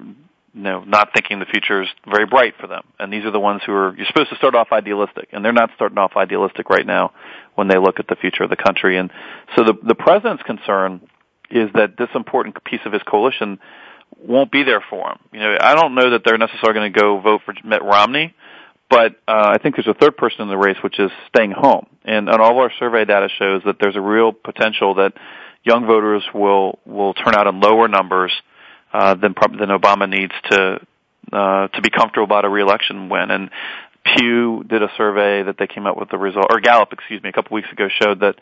you 0.54 0.62
know, 0.62 0.84
not 0.84 1.10
thinking 1.14 1.40
the 1.40 1.46
future 1.46 1.84
is 1.84 1.90
very 2.10 2.26
bright 2.26 2.56
for 2.60 2.66
them. 2.66 2.84
And 2.98 3.14
these 3.14 3.24
are 3.26 3.32
the 3.32 3.40
ones 3.40 3.62
who 3.66 3.74
are, 3.74 3.96
you're 3.96 4.08
supposed 4.08 4.30
to 4.32 4.36
start 4.38 4.56
off 4.56 4.70
idealistic. 4.72 5.30
And 5.32 5.46
they're 5.46 5.54
not 5.54 5.70
starting 5.76 6.00
off 6.00 6.14
idealistic 6.18 6.70
right 6.70 6.86
now 6.86 7.14
when 7.54 7.68
they 7.68 7.78
look 7.78 8.00
at 8.00 8.08
the 8.08 8.16
future 8.16 8.44
of 8.44 8.50
the 8.50 8.56
country. 8.56 8.98
And 8.98 9.12
so 9.56 9.64
the, 9.64 9.74
the 9.84 9.96
president's 9.96 10.44
concern 10.44 11.02
is 11.52 11.70
that 11.76 11.98
this 11.98 12.10
important 12.16 12.64
piece 12.64 12.82
of 12.86 12.94
his 12.94 13.04
coalition 13.04 13.60
won't 14.26 14.52
be 14.52 14.64
there 14.64 14.84
for 14.90 15.12
him. 15.12 15.20
You 15.32 15.40
know, 15.40 15.58
I 15.60 15.76
don't 15.76 15.96
know 15.96 16.12
that 16.12 16.22
they're 16.26 16.38
necessarily 16.38 16.80
going 16.80 16.94
to 16.94 17.00
go 17.00 17.20
vote 17.20 17.42
for 17.46 17.54
Mitt 17.64 17.84
Romney, 17.84 18.34
but 18.90 19.14
uh, 19.28 19.54
I 19.54 19.58
think 19.62 19.76
there's 19.76 19.88
a 19.88 19.94
third 19.94 20.18
person 20.18 20.42
in 20.42 20.50
the 20.50 20.58
race, 20.58 20.78
which 20.84 21.00
is 21.00 21.12
staying 21.34 21.52
home. 21.52 21.86
And, 22.04 22.28
and 22.28 22.42
all 22.42 22.52
of 22.52 22.58
our 22.58 22.72
survey 22.80 23.06
data 23.06 23.30
shows 23.38 23.62
that 23.66 23.78
there's 23.80 23.96
a 23.96 24.02
real 24.02 24.32
potential 24.32 24.96
that 24.96 25.14
young 25.64 25.86
voters 25.86 26.24
will 26.34 26.80
will 26.86 27.14
turn 27.14 27.36
out 27.36 27.48
in 27.48 27.60
lower 27.60 27.88
numbers 27.88 28.32
uh, 28.94 29.16
than 29.16 29.36
than 29.60 29.70
Obama 29.70 30.10
needs 30.10 30.34
to 30.50 30.80
uh, 31.32 31.68
to 31.68 31.82
be 31.82 31.90
comfortable 31.90 32.26
about 32.26 32.46
a 32.46 32.50
reelection 32.50 33.10
win. 33.10 33.30
And 33.30 33.50
Pew 34.04 34.64
did 34.68 34.82
a 34.82 34.90
survey 34.98 35.44
that 35.44 35.58
they 35.60 35.68
came 35.68 35.86
out 35.86 36.00
with 36.00 36.10
the 36.10 36.18
result, 36.18 36.48
or 36.50 36.60
Gallup, 36.60 36.92
excuse 36.94 37.22
me, 37.22 37.30
a 37.30 37.34
couple 37.34 37.56
weeks 37.56 37.72
ago 37.72 37.88
showed 38.02 38.22
that 38.22 38.36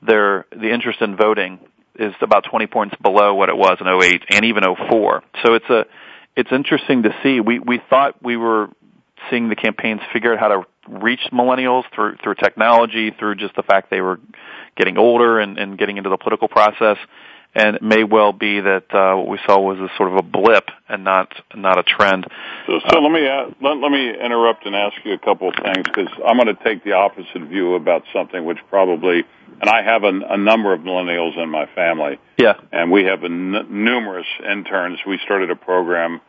their 0.00 0.46
the 0.50 0.72
interest 0.72 1.02
in 1.02 1.16
voting 1.16 1.58
is 1.96 2.14
about 2.20 2.44
20 2.50 2.66
points 2.66 2.94
below 3.02 3.34
what 3.34 3.48
it 3.48 3.56
was 3.56 3.78
in 3.80 3.86
08 3.86 4.22
and 4.30 4.44
even 4.44 4.64
04. 4.90 5.22
So 5.44 5.54
it's 5.54 5.70
a 5.70 5.84
it's 6.36 6.52
interesting 6.52 7.02
to 7.02 7.10
see. 7.22 7.40
We 7.40 7.58
we 7.58 7.80
thought 7.90 8.22
we 8.22 8.36
were 8.36 8.68
seeing 9.28 9.48
the 9.48 9.56
campaigns 9.56 10.00
figure 10.12 10.32
out 10.32 10.38
how 10.38 10.48
to 10.48 10.62
reach 10.88 11.20
millennials 11.32 11.84
through 11.94 12.16
through 12.22 12.36
technology, 12.36 13.10
through 13.18 13.36
just 13.36 13.54
the 13.56 13.62
fact 13.62 13.90
they 13.90 14.00
were 14.00 14.20
getting 14.76 14.96
older 14.96 15.38
and, 15.38 15.58
and 15.58 15.78
getting 15.78 15.96
into 15.96 16.08
the 16.08 16.16
political 16.16 16.48
process. 16.48 16.96
And 17.54 17.76
it 17.76 17.82
may 17.82 18.04
well 18.04 18.32
be 18.32 18.60
that 18.60 18.94
uh, 18.94 19.16
what 19.16 19.28
we 19.28 19.38
saw 19.46 19.58
was 19.58 19.78
a 19.78 19.88
sort 19.96 20.10
of 20.10 20.16
a 20.16 20.22
blip 20.22 20.68
and 20.88 21.02
not 21.02 21.32
not 21.54 21.78
a 21.78 21.82
trend. 21.82 22.26
So, 22.66 22.78
so 22.88 22.98
uh, 22.98 23.00
let 23.00 23.12
me 23.12 23.26
ask, 23.26 23.56
let, 23.60 23.76
let 23.76 23.90
me 23.90 24.10
interrupt 24.10 24.66
and 24.66 24.74
ask 24.74 24.96
you 25.04 25.14
a 25.14 25.18
couple 25.18 25.48
of 25.48 25.54
things 25.54 25.84
because 25.84 26.08
I'm 26.24 26.36
going 26.36 26.54
to 26.54 26.64
take 26.64 26.84
the 26.84 26.92
opposite 26.92 27.42
view 27.48 27.74
about 27.74 28.04
something 28.12 28.44
which 28.44 28.58
probably, 28.68 29.24
and 29.60 29.68
I 29.68 29.82
have 29.82 30.04
a, 30.04 30.12
a 30.30 30.36
number 30.36 30.72
of 30.72 30.80
millennials 30.80 31.36
in 31.42 31.48
my 31.50 31.66
family. 31.74 32.18
Yeah, 32.38 32.54
and 32.70 32.90
we 32.90 33.04
have 33.04 33.24
n- 33.24 33.66
numerous 33.68 34.28
interns. 34.48 35.00
We 35.06 35.18
started 35.24 35.50
a 35.50 35.56
program 35.56 36.20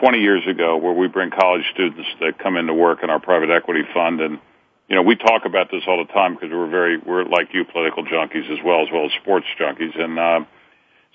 20 0.00 0.18
years 0.18 0.42
ago 0.48 0.76
where 0.76 0.92
we 0.92 1.06
bring 1.06 1.30
college 1.30 1.64
students 1.72 2.08
that 2.20 2.38
come 2.38 2.56
into 2.56 2.74
work 2.74 3.02
in 3.02 3.10
our 3.10 3.20
private 3.20 3.50
equity 3.50 3.82
fund 3.94 4.20
and 4.20 4.40
you 4.88 4.94
know, 4.94 5.02
we 5.02 5.16
talk 5.16 5.44
about 5.44 5.70
this 5.70 5.82
all 5.88 5.98
the 5.98 6.12
time 6.12 6.34
because 6.34 6.50
we're 6.52 6.70
very, 6.70 6.96
we're 6.96 7.24
like 7.24 7.52
you, 7.52 7.64
political 7.64 8.04
junkies 8.04 8.48
as 8.52 8.64
well, 8.64 8.82
as 8.82 8.88
well 8.92 9.06
as 9.06 9.10
sports 9.20 9.46
junkies. 9.58 9.98
And 10.00 10.16
uh, 10.16 10.44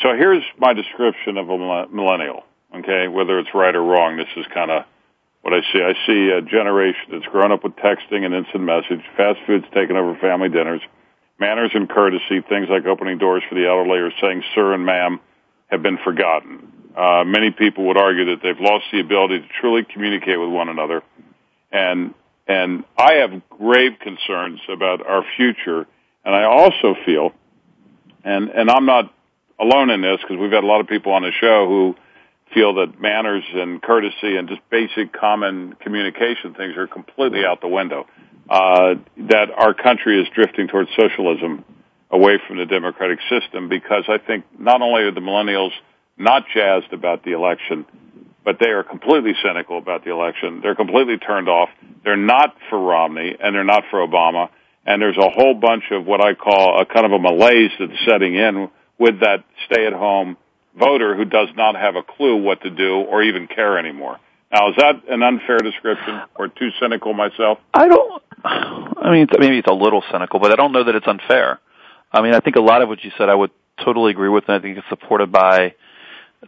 so 0.02 0.16
here's 0.16 0.43
my 0.58 0.74
description 0.74 1.38
of 1.38 1.49
a 1.49 1.88
millennial. 1.91 2.43
Okay, 2.74 3.08
whether 3.08 3.38
it's 3.39 3.49
right 3.54 3.76
or 3.76 3.84
wrong, 3.84 4.18
this 4.18 4.30
is 4.38 4.45
kind 4.54 4.72
of 4.72 4.86
what 5.41 5.54
I 5.54 5.60
see. 5.74 5.82
I 5.82 5.93
see 6.08 6.30
a 6.30 6.41
generation 6.41 7.12
that's 7.12 7.26
grown 7.26 7.52
up 7.52 7.64
with 7.64 7.76
texting 7.76 8.24
and 8.24 8.34
instant 8.34 8.64
message, 8.64 9.02
fast 9.18 9.39
food's 9.45 9.66
taken 9.74 9.97
over 9.97 10.16
family 10.16 10.49
dinners, 10.49 10.82
manners 11.39 11.72
and 11.74 11.89
courtesy, 11.89 12.41
things 12.47 12.68
like 12.70 12.86
opening 12.86 13.18
doors 13.18 13.43
for 13.49 13.56
the 13.56 13.68
elderly 13.68 13.99
or 13.99 14.12
saying 14.22 14.43
sir 14.56 14.74
and 14.74 14.86
ma'am 14.86 15.20
have 15.68 15.82
been 15.82 15.97
forgotten. 16.04 16.72
Uh, 16.95 17.24
many 17.26 17.52
people 17.52 17.88
would 17.88 17.97
argue 17.97 18.26
that 18.26 18.41
they've 18.43 18.60
lost 18.60 18.86
the 18.91 18.99
ability 18.99 19.39
to 19.39 19.47
truly 19.60 19.84
communicate 19.84 20.39
with 20.39 20.49
one 20.49 20.70
another. 20.70 21.02
And, 21.72 22.14
and 22.47 22.84
I 22.97 23.14
have 23.16 23.41
grave 23.49 23.93
concerns 23.99 24.60
about 24.72 25.06
our 25.06 25.24
future. 25.38 25.88
And 26.24 26.36
I 26.36 26.43
also 26.43 26.95
feel, 27.06 27.32
and, 28.24 28.49
and 28.49 28.70
I'm 28.70 28.86
not 28.86 29.14
alone 29.62 29.89
in 29.89 30.01
this 30.01 30.18
because 30.22 30.38
we've 30.38 30.51
had 30.51 30.64
a 30.64 30.68
lot 30.68 30.82
of 30.82 30.88
people 30.88 31.14
on 31.14 31.22
the 31.22 31.32
show 31.39 31.68
who 31.68 31.95
feel 32.53 32.76
that 32.76 32.99
manners 32.99 33.43
and 33.53 33.82
courtesy 33.82 34.36
and 34.36 34.49
just 34.49 34.62
basic 34.70 35.14
common 35.14 35.74
communication 35.82 36.53
things 36.53 36.76
are 36.76 36.88
completely 36.88 37.45
out 37.45 37.62
the 37.62 37.68
window. 37.68 38.07
Uh, 38.49 38.95
that 39.18 39.49
our 39.55 39.74
country 39.74 40.22
is 40.22 40.28
drifting 40.36 40.68
towards 40.68 40.89
socialism 40.99 41.64
away 42.09 42.38
from 42.47 42.57
the 42.57 42.66
democratic 42.66 43.20
system 43.30 43.70
because 43.70 44.03
I 44.09 44.18
think 44.18 44.43
not 44.59 44.82
only 44.82 45.03
are 45.03 45.12
the 45.12 45.22
millennials 45.22 45.72
not 46.18 46.43
jazzed 46.53 46.91
about 46.91 47.24
the 47.24 47.32
election, 47.32 47.86
but 48.43 48.57
they 48.59 48.70
are 48.70 48.84
completely 48.84 49.34
cynical 49.41 49.78
about 49.78 50.03
the 50.03 50.12
election. 50.12 50.59
They're 50.62 50.76
completely 50.76 51.18
turned 51.18 51.47
off. 51.47 51.70
They're 52.03 52.18
not 52.18 52.55
for 52.70 52.80
Romney 52.80 53.38
and 53.39 53.55
they're 53.55 53.64
not 53.64 53.84
for 53.89 54.05
Obama. 54.05 54.49
And 54.86 55.01
there's 55.01 55.18
a 55.18 55.30
whole 55.30 55.53
bunch 55.53 55.84
of 55.91 56.05
what 56.05 56.20
I 56.20 56.34
call 56.34 56.82
a 56.82 56.86
kind 56.86 57.05
of 57.05 57.12
a 57.12 57.20
malaise 57.20 57.72
that's 57.80 57.93
setting 58.05 58.36
in 58.36 58.70
with 59.02 59.20
that 59.22 59.43
stay 59.66 59.88
at 59.88 59.93
home 59.93 60.38
voter 60.78 61.16
who 61.18 61.26
does 61.26 61.49
not 61.56 61.76
have 61.76 61.95
a 61.95 62.04
clue 62.04 62.38
what 62.38 62.62
to 62.62 62.70
do 62.70 62.97
or 63.02 63.24
even 63.24 63.47
care 63.47 63.78
anymore. 63.78 64.20
Now, 64.54 64.70
is 64.70 64.76
that 64.78 65.02
an 65.10 65.24
unfair 65.24 65.58
description 65.58 66.22
or 66.36 66.49
too 66.49 66.70
cynical 66.80 67.14
myself? 67.14 67.58
I 67.74 67.88
don't, 67.88 68.24
I 68.45 69.12
mean, 69.12 69.28
maybe 69.39 69.58
it's 69.58 69.68
a 69.68 69.74
little 69.74 70.04
cynical, 70.12 70.39
but 70.39 70.52
I 70.52 70.56
don't 70.56 70.72
know 70.72 70.84
that 70.84 70.93
it's 70.93 71.08
unfair. 71.08 71.60
I 72.12 72.22
mean, 72.22 72.36
I 72.36 72.41
think 72.41 72.58
a 72.58 72.62
lot 72.62 72.84
of 72.84 72.89
what 72.89 73.04
you 73.04 73.12
said 73.18 73.28
I 73.28 73.36
would 73.36 73.52
totally 73.84 74.12
agree 74.12 74.30
with, 74.30 74.43
and 74.47 74.58
I 74.58 74.60
think 74.60 74.78
it's 74.78 74.88
supported 74.89 75.32
by 75.32 75.74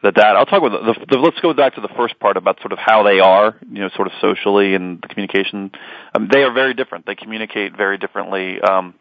the 0.03 0.11
data. 0.11 0.37
I'll 0.37 0.45
talk 0.45 0.61
about 0.61 0.85
the, 0.85 0.93
the, 0.93 1.05
the, 1.15 1.17
let's 1.17 1.39
go 1.39 1.53
back 1.53 1.75
to 1.75 1.81
the 1.81 1.89
first 1.97 2.19
part 2.19 2.37
about 2.37 2.59
sort 2.59 2.73
of 2.73 2.77
how 2.77 3.03
they 3.03 3.19
are, 3.19 3.55
you 3.71 3.81
know, 3.81 3.89
sort 3.95 4.07
of 4.07 4.13
socially 4.21 4.75
and 4.75 5.01
the 5.01 5.07
communication. 5.07 5.71
Um, 6.13 6.29
they 6.31 6.43
are 6.43 6.53
very 6.53 6.73
different. 6.73 7.05
They 7.05 7.15
communicate 7.15 7.75
very 7.75 7.97
differently. 7.97 8.59
Um, 8.61 8.93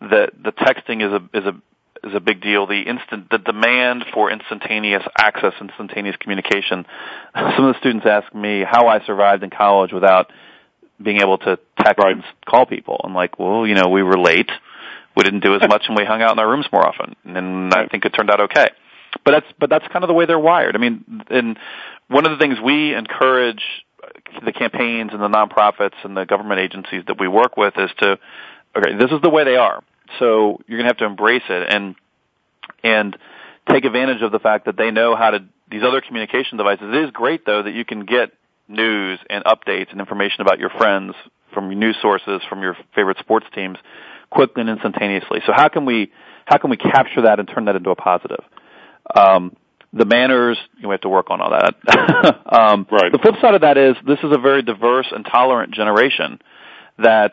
the 0.00 0.28
the 0.44 0.52
texting 0.52 1.00
is 1.04 1.10
a 1.12 1.38
is 1.38 1.46
a 1.46 1.54
is 2.06 2.14
a 2.14 2.20
big 2.20 2.40
deal. 2.40 2.66
The 2.66 2.82
instant, 2.82 3.30
the 3.30 3.38
demand 3.38 4.04
for 4.14 4.30
instantaneous 4.30 5.02
access, 5.18 5.52
instantaneous 5.60 6.16
communication. 6.16 6.86
Some 7.34 7.66
of 7.66 7.74
the 7.74 7.80
students 7.80 8.06
ask 8.06 8.32
me 8.34 8.64
how 8.68 8.86
I 8.86 9.04
survived 9.04 9.42
in 9.42 9.50
college 9.50 9.92
without 9.92 10.32
being 11.02 11.20
able 11.20 11.38
to 11.38 11.58
text 11.78 11.98
right. 11.98 12.14
and 12.14 12.24
call 12.46 12.66
people. 12.66 13.00
I'm 13.04 13.14
like, 13.14 13.38
well, 13.38 13.66
you 13.66 13.74
know, 13.74 13.88
we 13.88 14.02
were 14.02 14.18
late. 14.18 14.50
We 15.16 15.24
didn't 15.24 15.40
do 15.40 15.54
as 15.54 15.62
much 15.68 15.84
and 15.88 15.96
we 15.96 16.04
hung 16.04 16.22
out 16.22 16.32
in 16.32 16.38
our 16.38 16.48
rooms 16.48 16.66
more 16.72 16.86
often. 16.86 17.16
And 17.24 17.72
I 17.74 17.86
think 17.86 18.04
it 18.04 18.10
turned 18.10 18.30
out 18.30 18.40
okay. 18.40 18.68
But 19.24 19.32
that's, 19.32 19.46
but 19.58 19.70
that's 19.70 19.86
kind 19.88 20.04
of 20.04 20.08
the 20.08 20.14
way 20.14 20.26
they're 20.26 20.38
wired. 20.38 20.76
I 20.76 20.78
mean, 20.78 21.24
and 21.30 21.58
one 22.08 22.26
of 22.26 22.32
the 22.32 22.38
things 22.38 22.58
we 22.62 22.94
encourage 22.94 23.62
the 24.44 24.52
campaigns 24.52 25.10
and 25.12 25.20
the 25.20 25.28
nonprofits 25.28 25.96
and 26.04 26.16
the 26.16 26.24
government 26.24 26.60
agencies 26.60 27.02
that 27.08 27.18
we 27.18 27.28
work 27.28 27.56
with 27.56 27.74
is 27.76 27.90
to, 27.98 28.18
okay, 28.76 28.96
this 28.96 29.10
is 29.10 29.20
the 29.22 29.30
way 29.30 29.44
they 29.44 29.56
are 29.56 29.82
so 30.18 30.60
you're 30.66 30.78
going 30.78 30.84
to 30.84 30.90
have 30.90 30.98
to 30.98 31.04
embrace 31.04 31.42
it 31.48 31.74
and 31.74 31.94
and 32.82 33.16
take 33.70 33.84
advantage 33.84 34.22
of 34.22 34.32
the 34.32 34.38
fact 34.38 34.66
that 34.66 34.76
they 34.76 34.90
know 34.90 35.16
how 35.16 35.30
to 35.30 35.44
these 35.70 35.82
other 35.82 36.00
communication 36.00 36.58
devices. 36.58 36.86
It 36.92 37.04
is 37.04 37.10
great 37.10 37.44
though 37.44 37.62
that 37.62 37.74
you 37.74 37.84
can 37.84 38.04
get 38.04 38.32
news 38.68 39.18
and 39.30 39.44
updates 39.44 39.90
and 39.90 40.00
information 40.00 40.40
about 40.40 40.58
your 40.58 40.70
friends 40.70 41.14
from 41.52 41.70
your 41.70 41.78
news 41.78 41.96
sources, 42.02 42.40
from 42.48 42.62
your 42.62 42.76
favorite 42.94 43.18
sports 43.18 43.46
teams, 43.54 43.78
quickly 44.30 44.62
and 44.62 44.70
instantaneously. 44.70 45.40
So 45.46 45.52
how 45.54 45.68
can 45.68 45.84
we 45.84 46.12
how 46.44 46.58
can 46.58 46.70
we 46.70 46.76
capture 46.76 47.22
that 47.22 47.40
and 47.40 47.48
turn 47.48 47.64
that 47.66 47.76
into 47.76 47.90
a 47.90 47.96
positive? 47.96 48.44
Um, 49.14 49.56
the 49.92 50.04
manners, 50.04 50.58
you 50.76 50.82
know, 50.82 50.88
we 50.90 50.92
have 50.94 51.00
to 51.02 51.08
work 51.08 51.30
on 51.30 51.40
all 51.40 51.50
that. 51.50 51.74
um, 52.46 52.86
right. 52.90 53.10
The 53.10 53.18
flip 53.20 53.36
side 53.40 53.54
of 53.54 53.62
that 53.62 53.78
is 53.78 53.96
this 54.06 54.18
is 54.18 54.30
a 54.32 54.38
very 54.38 54.62
diverse 54.62 55.06
and 55.10 55.24
tolerant 55.24 55.72
generation 55.72 56.40
that 56.98 57.32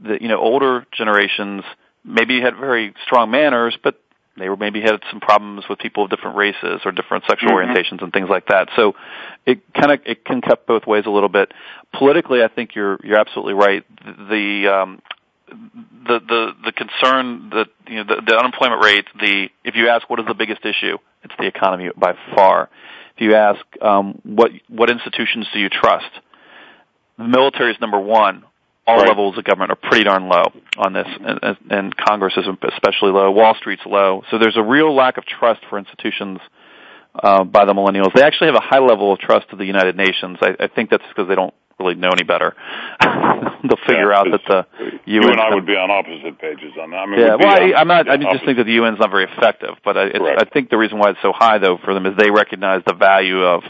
the 0.00 0.18
you 0.20 0.28
know 0.28 0.38
older 0.38 0.86
generations 0.96 1.64
maybe 2.04 2.40
had 2.40 2.56
very 2.56 2.94
strong 3.04 3.30
manners, 3.30 3.76
but 3.82 3.98
they 4.36 4.48
were 4.48 4.56
maybe 4.56 4.80
had 4.80 5.00
some 5.10 5.20
problems 5.20 5.64
with 5.68 5.78
people 5.78 6.04
of 6.04 6.10
different 6.10 6.36
races 6.36 6.80
or 6.84 6.92
different 6.92 7.24
sexual 7.28 7.50
mm-hmm. 7.50 7.70
orientations 7.70 8.02
and 8.02 8.12
things 8.12 8.28
like 8.30 8.46
that. 8.46 8.68
So 8.76 8.94
it 9.44 9.60
kind 9.74 9.92
of 9.92 10.00
it 10.06 10.24
can 10.24 10.40
cut 10.40 10.66
both 10.66 10.86
ways 10.86 11.04
a 11.06 11.10
little 11.10 11.28
bit. 11.28 11.52
Politically, 11.92 12.42
I 12.42 12.48
think 12.48 12.74
you're 12.74 12.98
you're 13.04 13.18
absolutely 13.18 13.54
right. 13.54 13.84
The 14.04 14.72
um, 14.72 15.02
the 15.48 16.20
the 16.20 16.52
the 16.64 16.72
concern 16.72 17.50
that 17.50 17.66
you 17.86 17.96
know 17.96 18.04
the, 18.04 18.22
the 18.26 18.36
unemployment 18.36 18.82
rate. 18.82 19.04
The 19.20 19.48
if 19.64 19.74
you 19.74 19.88
ask 19.88 20.08
what 20.08 20.18
is 20.20 20.26
the 20.26 20.34
biggest 20.34 20.64
issue, 20.64 20.96
it's 21.22 21.34
the 21.38 21.46
economy 21.46 21.90
by 21.96 22.14
far. 22.34 22.70
If 23.16 23.20
you 23.20 23.34
ask 23.34 23.60
um, 23.82 24.20
what 24.24 24.50
what 24.68 24.88
institutions 24.88 25.46
do 25.52 25.60
you 25.60 25.68
trust, 25.68 26.10
the 27.18 27.28
military 27.28 27.72
is 27.72 27.80
number 27.80 28.00
one 28.00 28.44
all 28.86 28.96
right. 28.96 29.08
levels 29.08 29.38
of 29.38 29.44
government 29.44 29.70
are 29.70 29.76
pretty 29.76 30.04
darn 30.04 30.28
low 30.28 30.44
on 30.76 30.92
this, 30.92 31.06
and, 31.06 31.56
and 31.70 31.96
Congress 31.96 32.34
is 32.36 32.46
especially 32.46 33.10
low. 33.10 33.30
Wall 33.30 33.54
Street's 33.58 33.86
low, 33.86 34.22
so 34.30 34.38
there's 34.38 34.56
a 34.56 34.62
real 34.62 34.94
lack 34.94 35.18
of 35.18 35.24
trust 35.24 35.60
for 35.70 35.78
institutions 35.78 36.40
uh, 37.14 37.44
by 37.44 37.64
the 37.64 37.72
millennials. 37.72 38.12
They 38.14 38.22
actually 38.22 38.48
have 38.48 38.56
a 38.56 38.64
high 38.64 38.80
level 38.80 39.12
of 39.12 39.18
trust 39.18 39.50
to 39.50 39.56
the 39.56 39.64
United 39.64 39.96
Nations. 39.96 40.38
I, 40.40 40.64
I 40.64 40.68
think 40.68 40.90
that's 40.90 41.04
because 41.08 41.28
they 41.28 41.34
don't 41.34 41.54
really 41.78 41.94
know 41.94 42.10
any 42.10 42.24
better. 42.24 42.54
They'll 43.00 43.78
figure 43.86 44.10
yeah, 44.10 44.18
out 44.18 44.26
that 44.30 44.42
the 44.46 44.66
UN. 45.06 45.22
You 45.22 45.30
and 45.30 45.40
I 45.40 45.54
would 45.54 45.66
be 45.66 45.74
on 45.74 45.90
opposite 45.90 46.38
pages 46.40 46.72
on 46.80 46.90
that. 46.90 46.96
I 46.96 47.06
mean, 47.06 47.20
yeah, 47.20 47.36
well, 47.38 47.48
I, 47.48 47.78
I'm 47.78 47.88
not. 47.88 48.08
I 48.08 48.16
just 48.16 48.44
think 48.44 48.58
that 48.58 48.64
the 48.64 48.78
UN's 48.78 48.98
not 48.98 49.10
very 49.10 49.26
effective. 49.30 49.76
But 49.84 49.96
I, 49.96 50.04
it's, 50.06 50.42
I 50.42 50.44
think 50.50 50.70
the 50.70 50.78
reason 50.78 50.98
why 50.98 51.10
it's 51.10 51.22
so 51.22 51.32
high, 51.32 51.58
though, 51.58 51.78
for 51.84 51.94
them 51.94 52.06
is 52.06 52.16
they 52.16 52.30
recognize 52.30 52.82
the 52.86 52.94
value 52.94 53.42
of 53.42 53.62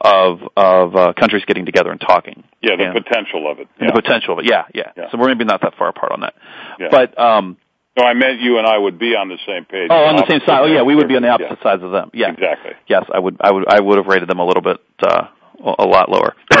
of 0.00 0.40
of 0.56 0.96
uh, 0.96 1.12
countries 1.18 1.44
getting 1.46 1.66
together 1.66 1.90
and 1.90 2.00
talking. 2.00 2.42
Yeah, 2.62 2.76
the 2.76 2.84
and, 2.84 3.04
potential 3.04 3.50
of 3.50 3.58
it. 3.58 3.68
Yeah. 3.80 3.88
The 3.88 4.02
potential 4.02 4.34
of 4.34 4.40
it. 4.40 4.46
Yeah, 4.46 4.64
yeah, 4.74 4.92
yeah, 4.96 5.10
So 5.10 5.18
we're 5.18 5.28
maybe 5.28 5.44
not 5.44 5.60
that 5.62 5.74
far 5.76 5.88
apart 5.88 6.12
on 6.12 6.20
that. 6.20 6.34
Yeah. 6.78 6.88
But 6.90 7.18
um 7.18 7.56
no, 7.96 8.04
I 8.04 8.14
meant 8.14 8.40
you 8.40 8.58
and 8.58 8.66
I 8.66 8.78
would 8.78 8.98
be 8.98 9.16
on 9.16 9.28
the 9.28 9.38
same 9.46 9.64
page. 9.64 9.88
Oh, 9.90 10.04
on 10.04 10.16
the 10.16 10.26
same 10.28 10.40
side. 10.46 10.60
Oh, 10.62 10.66
yeah, 10.66 10.82
we 10.82 10.94
would 10.94 11.08
be 11.08 11.16
on 11.16 11.22
the 11.22 11.28
opposite 11.28 11.58
yeah. 11.58 11.62
sides 11.62 11.82
of 11.82 11.90
them. 11.90 12.10
Yeah, 12.14 12.30
exactly. 12.30 12.72
Yes, 12.86 13.04
I 13.12 13.18
would. 13.18 13.36
I 13.40 13.50
would. 13.50 13.68
I 13.68 13.80
would 13.80 13.98
have 13.98 14.06
rated 14.06 14.28
them 14.28 14.38
a 14.38 14.46
little 14.46 14.62
bit, 14.62 14.78
uh, 15.02 15.26
a 15.58 15.84
lot 15.84 16.08
lower. 16.08 16.34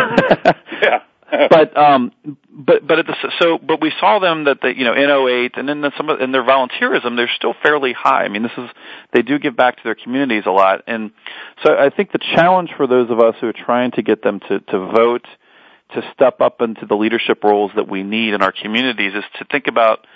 yeah. 0.82 1.00
but 1.50 1.76
um 1.76 2.12
but 2.50 2.86
but 2.86 2.98
at 2.98 3.06
the 3.06 3.14
so 3.40 3.58
but 3.58 3.80
we 3.80 3.92
saw 4.00 4.18
them 4.18 4.44
that 4.44 4.58
they 4.62 4.72
you 4.72 4.84
know 4.84 4.94
in 4.94 5.10
08 5.10 5.52
and 5.56 5.68
then 5.68 5.90
some 5.96 6.08
of 6.08 6.20
in 6.20 6.32
their 6.32 6.42
volunteerism 6.42 7.16
they're 7.16 7.30
still 7.34 7.54
fairly 7.62 7.92
high. 7.92 8.24
I 8.24 8.28
mean 8.28 8.42
this 8.42 8.52
is 8.56 8.68
they 9.12 9.22
do 9.22 9.38
give 9.38 9.56
back 9.56 9.76
to 9.76 9.82
their 9.84 9.94
communities 9.94 10.44
a 10.46 10.50
lot 10.50 10.82
and 10.86 11.10
so 11.64 11.76
I 11.76 11.90
think 11.90 12.12
the 12.12 12.18
challenge 12.18 12.70
for 12.76 12.86
those 12.86 13.10
of 13.10 13.20
us 13.20 13.34
who 13.40 13.48
are 13.48 13.52
trying 13.52 13.92
to 13.92 14.02
get 14.02 14.22
them 14.22 14.40
to 14.48 14.60
to 14.60 14.78
vote 14.78 15.26
to 15.94 16.02
step 16.14 16.40
up 16.40 16.60
into 16.60 16.86
the 16.86 16.94
leadership 16.94 17.42
roles 17.44 17.72
that 17.76 17.88
we 17.88 18.02
need 18.02 18.34
in 18.34 18.42
our 18.42 18.52
communities 18.52 19.12
is 19.14 19.24
to 19.38 19.44
think 19.50 19.66
about 19.66 20.06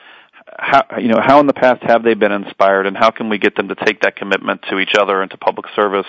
how 0.58 0.98
you 0.98 1.08
know 1.08 1.20
how 1.22 1.40
in 1.40 1.46
the 1.46 1.54
past 1.54 1.82
have 1.82 2.02
they 2.02 2.14
been 2.14 2.32
inspired 2.32 2.86
and 2.86 2.96
how 2.96 3.10
can 3.10 3.28
we 3.28 3.38
get 3.38 3.56
them 3.56 3.68
to 3.68 3.74
take 3.74 4.00
that 4.00 4.16
commitment 4.16 4.62
to 4.70 4.78
each 4.78 4.94
other 4.98 5.22
and 5.22 5.30
to 5.30 5.36
public 5.36 5.66
service 5.76 6.06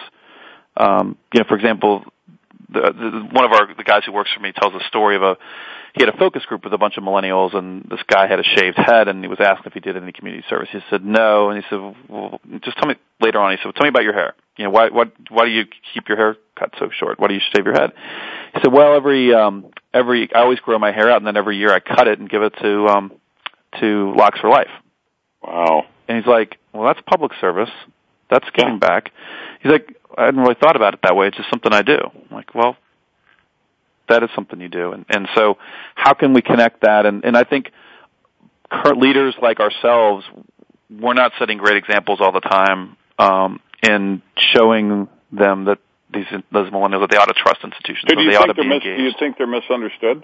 um, 0.77 1.17
you 1.33 1.39
know, 1.39 1.45
for 1.47 1.55
example, 1.55 2.03
the, 2.69 2.81
the, 2.81 3.29
one 3.31 3.45
of 3.45 3.51
our 3.51 3.73
the 3.75 3.83
guys 3.83 4.03
who 4.05 4.11
works 4.11 4.31
for 4.33 4.39
me 4.39 4.51
tells 4.51 4.73
a 4.73 4.85
story 4.87 5.15
of 5.15 5.23
a 5.23 5.37
he 5.95 6.03
had 6.03 6.13
a 6.13 6.17
focus 6.17 6.43
group 6.45 6.65
with 6.65 6.73
a 6.73 6.77
bunch 6.77 6.97
of 6.97 7.03
millennials, 7.03 7.55
and 7.55 7.85
this 7.89 8.01
guy 8.07 8.27
had 8.27 8.39
a 8.39 8.43
shaved 8.43 8.77
head, 8.77 9.07
and 9.07 9.23
he 9.23 9.29
was 9.29 9.39
asked 9.39 9.65
if 9.65 9.71
he 9.71 9.79
did 9.79 9.95
any 9.95 10.11
community 10.11 10.43
service. 10.49 10.67
He 10.71 10.79
said 10.89 11.05
no, 11.05 11.49
and 11.49 11.63
he 11.63 11.69
said, 11.69 11.95
well, 12.09 12.41
just 12.65 12.77
tell 12.77 12.87
me 12.89 12.95
later 13.21 13.39
on. 13.39 13.51
He 13.51 13.57
said, 13.57 13.65
well, 13.65 13.73
tell 13.73 13.85
me 13.85 13.89
about 13.89 14.03
your 14.03 14.13
hair. 14.13 14.33
You 14.57 14.65
know, 14.65 14.71
why 14.71 14.89
why 14.89 15.05
why 15.29 15.45
do 15.45 15.51
you 15.51 15.63
keep 15.93 16.09
your 16.09 16.17
hair 16.17 16.35
cut 16.59 16.71
so 16.79 16.89
short? 16.97 17.19
Why 17.19 17.27
do 17.29 17.33
you 17.33 17.41
shave 17.55 17.65
your 17.65 17.75
head? 17.75 17.91
He 18.53 18.59
said, 18.61 18.73
well, 18.73 18.95
every 18.95 19.33
um 19.33 19.71
every 19.93 20.33
I 20.33 20.41
always 20.41 20.59
grow 20.59 20.77
my 20.79 20.91
hair 20.91 21.09
out, 21.09 21.17
and 21.17 21.27
then 21.27 21.37
every 21.37 21.57
year 21.57 21.73
I 21.73 21.79
cut 21.79 22.07
it 22.07 22.19
and 22.19 22.29
give 22.29 22.41
it 22.41 22.53
to 22.61 22.87
um 22.87 23.11
to 23.79 24.13
Locks 24.17 24.39
for 24.39 24.49
Life. 24.49 24.71
Wow. 25.41 25.85
And 26.07 26.17
he's 26.17 26.27
like, 26.27 26.57
well, 26.73 26.85
that's 26.85 26.99
public 27.07 27.31
service. 27.39 27.69
That's 28.29 28.47
giving 28.53 28.79
yeah. 28.81 28.87
back. 28.87 29.11
He's 29.61 29.71
like, 29.71 29.95
I 30.17 30.25
hadn't 30.25 30.39
really 30.39 30.55
thought 30.59 30.75
about 30.75 30.93
it 30.93 31.01
that 31.03 31.15
way. 31.15 31.27
It's 31.27 31.37
just 31.37 31.49
something 31.49 31.73
I 31.73 31.81
do. 31.81 31.97
I'm 31.97 32.35
like, 32.35 32.55
well, 32.55 32.77
that 34.09 34.23
is 34.23 34.29
something 34.35 34.59
you 34.59 34.69
do. 34.69 34.91
And, 34.91 35.05
and 35.09 35.27
so 35.35 35.57
how 35.95 36.13
can 36.13 36.33
we 36.33 36.41
connect 36.41 36.81
that? 36.81 37.05
And, 37.05 37.23
and 37.25 37.35
I 37.35 37.43
think 37.43 37.71
current 38.71 38.99
leaders 38.99 39.35
like 39.41 39.59
ourselves, 39.59 40.25
we're 40.89 41.13
not 41.13 41.31
setting 41.39 41.57
great 41.57 41.77
examples 41.77 42.19
all 42.21 42.31
the 42.31 42.41
time, 42.41 42.97
um, 43.19 43.59
in 43.83 44.21
showing 44.55 45.07
them 45.31 45.65
that 45.65 45.79
these, 46.13 46.25
those 46.51 46.69
millennials, 46.71 47.01
that 47.01 47.09
they 47.11 47.17
ought 47.17 47.25
to 47.25 47.33
trust 47.33 47.59
institutions, 47.63 48.05
do 48.07 48.21
you 48.21 48.31
they 48.31 48.37
ought 48.37 48.45
to 48.45 48.53
be 48.53 48.67
mis- 48.67 48.75
engaged. 48.75 48.97
Do 48.97 49.03
you 49.03 49.11
think 49.19 49.37
they're 49.37 49.47
misunderstood? 49.47 50.23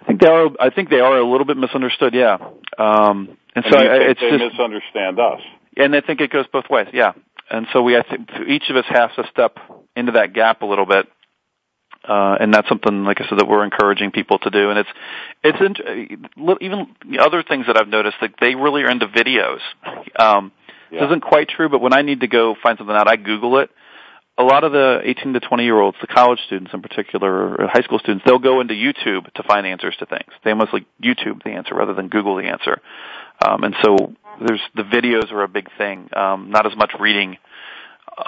I 0.00 0.04
think 0.04 0.20
they 0.20 0.28
are. 0.28 0.48
I 0.60 0.70
think 0.70 0.90
they 0.90 1.00
are 1.00 1.18
a 1.18 1.28
little 1.28 1.44
bit 1.44 1.56
misunderstood. 1.56 2.14
Yeah. 2.14 2.38
Um, 2.78 3.36
and, 3.54 3.64
and 3.64 3.66
so 3.70 3.78
I, 3.78 4.10
it's 4.10 4.20
they 4.20 4.30
just 4.30 4.52
misunderstand 4.52 5.18
us. 5.18 5.40
And 5.78 5.96
I 5.96 6.00
think 6.00 6.20
it 6.20 6.30
goes 6.30 6.46
both 6.52 6.68
ways. 6.68 6.88
Yeah. 6.92 7.12
And 7.50 7.66
so 7.72 7.82
we, 7.82 7.96
I 7.96 8.02
think, 8.02 8.28
each 8.46 8.64
of 8.68 8.76
us 8.76 8.84
has 8.88 9.10
to 9.16 9.24
step 9.30 9.56
into 9.96 10.12
that 10.12 10.34
gap 10.34 10.60
a 10.60 10.66
little 10.66 10.84
bit 10.84 11.08
uh, 12.08 12.36
and 12.40 12.54
that's 12.54 12.68
something, 12.68 13.04
like 13.04 13.20
I 13.20 13.28
said, 13.28 13.38
that 13.38 13.48
we're 13.48 13.64
encouraging 13.64 14.12
people 14.12 14.38
to 14.38 14.50
do. 14.50 14.70
And 14.70 14.78
it's 14.78 14.88
it's 15.42 15.58
in, 15.60 16.56
even 16.60 16.86
other 17.20 17.42
things 17.42 17.66
that 17.66 17.76
I've 17.76 17.88
noticed 17.88 18.16
that 18.20 18.34
they 18.40 18.54
really 18.54 18.82
are 18.82 18.90
into 18.90 19.06
videos. 19.06 19.60
Um, 20.18 20.52
yeah. 20.90 21.00
This 21.00 21.06
isn't 21.08 21.22
quite 21.22 21.48
true, 21.48 21.68
but 21.68 21.82
when 21.82 21.92
I 21.92 22.02
need 22.02 22.20
to 22.20 22.28
go 22.28 22.56
find 22.62 22.78
something 22.78 22.96
out, 22.96 23.08
I 23.08 23.16
Google 23.16 23.58
it. 23.58 23.70
A 24.38 24.44
lot 24.44 24.62
of 24.62 24.70
the 24.70 25.00
18 25.02 25.32
to 25.32 25.40
20 25.40 25.64
year 25.64 25.78
olds, 25.78 25.96
the 26.00 26.06
college 26.06 26.38
students 26.46 26.72
in 26.72 26.80
particular, 26.80 27.56
or 27.56 27.66
high 27.66 27.82
school 27.82 27.98
students, 27.98 28.24
they'll 28.24 28.38
go 28.38 28.60
into 28.60 28.72
YouTube 28.72 29.32
to 29.34 29.42
find 29.42 29.66
answers 29.66 29.96
to 29.98 30.06
things. 30.06 30.30
They 30.44 30.54
mostly 30.54 30.86
YouTube 31.02 31.42
the 31.42 31.50
answer 31.50 31.74
rather 31.74 31.92
than 31.92 32.08
Google 32.08 32.36
the 32.36 32.44
answer. 32.44 32.80
Um, 33.44 33.64
and 33.64 33.74
so 33.82 33.96
there's 34.46 34.60
the 34.74 34.82
videos 34.82 35.32
are 35.32 35.42
a 35.42 35.48
big 35.48 35.68
thing. 35.76 36.08
Um, 36.14 36.50
not 36.50 36.66
as 36.66 36.76
much 36.76 36.92
reading. 37.00 37.36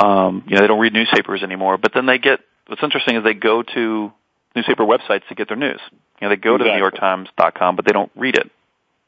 Um, 0.02 0.44
you 0.46 0.54
know, 0.56 0.62
they 0.62 0.66
don't 0.66 0.80
read 0.80 0.92
newspapers 0.92 1.42
anymore, 1.42 1.78
but 1.78 1.92
then 1.94 2.06
they 2.06 2.18
get 2.18 2.40
what's 2.66 2.82
interesting 2.82 3.16
is 3.16 3.24
they 3.24 3.34
go 3.34 3.62
to 3.62 4.12
newspaper 4.54 4.84
websites 4.84 5.26
to 5.28 5.34
get 5.34 5.48
their 5.48 5.56
news. 5.56 5.80
You 6.20 6.28
know, 6.28 6.28
they 6.30 6.36
go 6.36 6.56
exactly. 6.56 6.90
to 6.90 6.98
NewYorkTimes.com, 6.98 7.76
but 7.76 7.84
they 7.84 7.92
don't 7.92 8.10
read 8.16 8.36
it, 8.36 8.50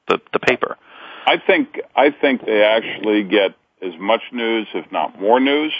the 0.08 0.18
the 0.32 0.38
paper. 0.38 0.76
I 1.26 1.36
think 1.44 1.80
I 1.94 2.10
think 2.10 2.44
they 2.44 2.62
actually 2.62 3.24
get 3.24 3.54
as 3.80 3.92
much 3.98 4.22
news, 4.32 4.66
if 4.74 4.90
not 4.92 5.20
more 5.20 5.40
news, 5.40 5.72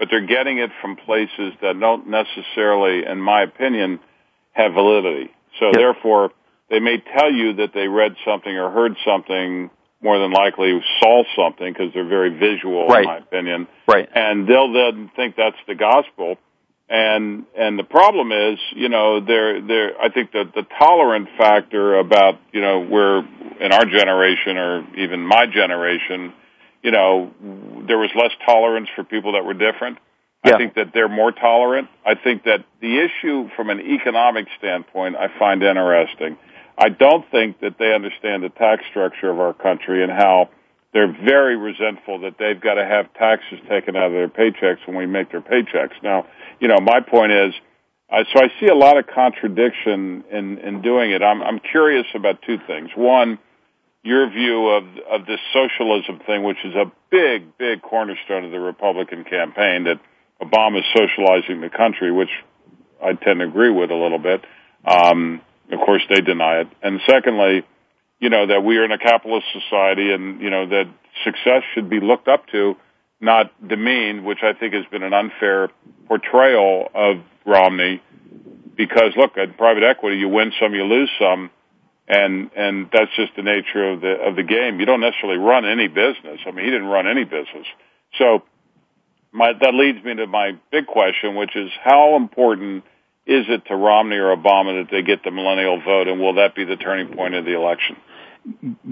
but 0.00 0.08
they're 0.10 0.26
getting 0.26 0.58
it 0.58 0.70
from 0.80 0.96
places 0.96 1.52
that 1.60 1.78
don't 1.78 2.08
necessarily, 2.08 3.06
in 3.06 3.20
my 3.20 3.42
opinion, 3.42 4.00
have 4.52 4.72
validity. 4.72 5.30
So 5.60 5.66
yep. 5.66 5.74
therefore, 5.74 6.30
they 6.70 6.80
may 6.80 6.96
tell 7.16 7.30
you 7.30 7.52
that 7.56 7.74
they 7.74 7.86
read 7.86 8.16
something 8.24 8.50
or 8.50 8.70
heard 8.70 8.96
something 9.04 9.70
more 10.02 10.18
than 10.18 10.32
likely 10.32 10.80
saw 11.00 11.22
something 11.36 11.70
because 11.70 11.92
they're 11.92 12.08
very 12.08 12.30
visual, 12.30 12.88
right. 12.88 13.00
in 13.00 13.04
my 13.04 13.18
opinion. 13.18 13.68
Right. 13.86 14.08
And 14.14 14.48
they'll 14.48 14.72
then 14.72 15.10
think 15.14 15.36
that's 15.36 15.60
the 15.68 15.74
gospel. 15.74 16.36
And 16.88 17.44
and 17.56 17.78
the 17.78 17.84
problem 17.84 18.32
is, 18.32 18.58
you 18.74 18.88
know, 18.88 19.20
there 19.20 19.60
there 19.60 20.00
I 20.00 20.08
think 20.08 20.32
that 20.32 20.52
the 20.54 20.66
tolerant 20.78 21.28
factor 21.38 21.96
about, 21.96 22.40
you 22.52 22.60
know, 22.60 22.80
where 22.84 23.18
in 23.18 23.72
our 23.72 23.84
generation 23.84 24.56
or 24.56 24.84
even 24.96 25.20
my 25.20 25.46
generation, 25.46 26.32
you 26.82 26.90
know, 26.90 27.32
there 27.86 27.98
was 27.98 28.10
less 28.14 28.32
tolerance 28.44 28.88
for 28.94 29.04
people 29.04 29.32
that 29.32 29.44
were 29.44 29.54
different. 29.54 29.98
Yeah. 30.44 30.54
I 30.54 30.58
think 30.58 30.74
that 30.74 30.92
they're 30.94 31.08
more 31.08 31.32
tolerant. 31.32 31.88
I 32.04 32.14
think 32.14 32.44
that 32.44 32.64
the 32.80 32.98
issue 32.98 33.50
from 33.56 33.68
an 33.68 33.80
economic 33.80 34.46
standpoint 34.58 35.16
I 35.16 35.28
find 35.38 35.62
interesting. 35.62 36.38
I 36.78 36.88
don't 36.88 37.30
think 37.30 37.60
that 37.60 37.76
they 37.78 37.92
understand 37.94 38.42
the 38.42 38.48
tax 38.48 38.84
structure 38.90 39.28
of 39.28 39.38
our 39.38 39.52
country 39.52 40.02
and 40.02 40.10
how 40.10 40.48
they're 40.94 41.12
very 41.12 41.56
resentful 41.56 42.20
that 42.20 42.36
they've 42.38 42.60
got 42.60 42.74
to 42.74 42.84
have 42.84 43.12
taxes 43.14 43.60
taken 43.68 43.96
out 43.96 44.06
of 44.06 44.12
their 44.12 44.28
paychecks 44.28 44.86
when 44.86 44.96
we 44.96 45.06
make 45.06 45.30
their 45.30 45.42
paychecks. 45.42 46.02
Now, 46.02 46.26
you 46.58 46.68
know, 46.68 46.78
my 46.80 47.00
point 47.00 47.32
is, 47.32 47.54
uh, 48.10 48.24
so 48.32 48.42
I 48.42 48.48
see 48.58 48.66
a 48.66 48.74
lot 48.74 48.96
of 48.98 49.06
contradiction 49.06 50.24
in, 50.32 50.58
in 50.58 50.82
doing 50.82 51.12
it. 51.12 51.22
I'm, 51.22 51.42
I'm 51.42 51.60
curious 51.60 52.06
about 52.14 52.42
two 52.42 52.58
things. 52.66 52.90
One, 52.96 53.38
your 54.02 54.30
view 54.30 54.68
of, 54.68 54.84
of 55.10 55.26
this 55.26 55.40
socialism 55.52 56.20
thing, 56.26 56.42
which 56.42 56.64
is 56.64 56.74
a 56.74 56.90
big, 57.10 57.56
big 57.58 57.82
cornerstone 57.82 58.44
of 58.44 58.50
the 58.50 58.60
Republican 58.60 59.24
campaign 59.24 59.84
that 59.84 60.00
Obama 60.40 60.78
is 60.78 60.84
socializing 60.96 61.60
the 61.60 61.68
country, 61.68 62.10
which 62.10 62.30
I 63.02 63.12
tend 63.12 63.40
to 63.40 63.46
agree 63.46 63.70
with 63.70 63.90
a 63.90 63.94
little 63.94 64.18
bit. 64.18 64.44
Um, 64.84 65.42
of 65.70 65.78
course, 65.80 66.02
they 66.08 66.20
deny 66.20 66.60
it. 66.60 66.68
And 66.82 67.00
secondly, 67.06 67.62
you 68.20 68.30
know, 68.30 68.46
that 68.46 68.62
we 68.64 68.78
are 68.78 68.84
in 68.84 68.92
a 68.92 68.98
capitalist 68.98 69.46
society 69.52 70.12
and, 70.12 70.40
you 70.40 70.50
know, 70.50 70.66
that 70.66 70.88
success 71.24 71.62
should 71.74 71.88
be 71.90 72.00
looked 72.00 72.28
up 72.28 72.46
to 72.48 72.76
not 73.20 73.52
demeaned, 73.66 74.24
which 74.24 74.38
I 74.42 74.54
think 74.54 74.72
has 74.74 74.84
been 74.90 75.02
an 75.02 75.12
unfair 75.12 75.68
portrayal 76.06 76.88
of 76.94 77.16
Romney. 77.44 78.02
Because 78.76 79.12
look, 79.16 79.36
at 79.36 79.58
private 79.58 79.82
equity, 79.82 80.16
you 80.16 80.28
win 80.28 80.52
some, 80.58 80.74
you 80.74 80.84
lose 80.84 81.10
some, 81.20 81.50
and 82.10 82.50
and 82.56 82.88
that's 82.92 83.14
just 83.14 83.36
the 83.36 83.42
nature 83.42 83.92
of 83.92 84.00
the 84.00 84.12
of 84.26 84.34
the 84.34 84.42
game. 84.42 84.80
You 84.80 84.86
don't 84.86 85.00
necessarily 85.00 85.38
run 85.38 85.64
any 85.64 85.86
business. 85.86 86.40
I 86.44 86.50
mean, 86.50 86.64
he 86.64 86.70
didn't 86.70 86.88
run 86.88 87.06
any 87.06 87.24
business. 87.24 87.66
So 88.18 88.42
my 89.32 89.52
that 89.52 89.74
leads 89.74 90.04
me 90.04 90.16
to 90.16 90.26
my 90.26 90.58
big 90.72 90.86
question, 90.86 91.36
which 91.36 91.54
is 91.54 91.70
how 91.82 92.16
important 92.16 92.84
is 93.26 93.46
it 93.48 93.64
to 93.66 93.76
Romney 93.76 94.16
or 94.16 94.36
Obama 94.36 94.82
that 94.82 94.88
they 94.90 95.02
get 95.02 95.22
the 95.22 95.30
millennial 95.30 95.80
vote, 95.80 96.08
and 96.08 96.20
will 96.20 96.34
that 96.34 96.56
be 96.56 96.64
the 96.64 96.76
turning 96.76 97.14
point 97.14 97.34
of 97.34 97.44
the 97.44 97.54
election? 97.54 97.96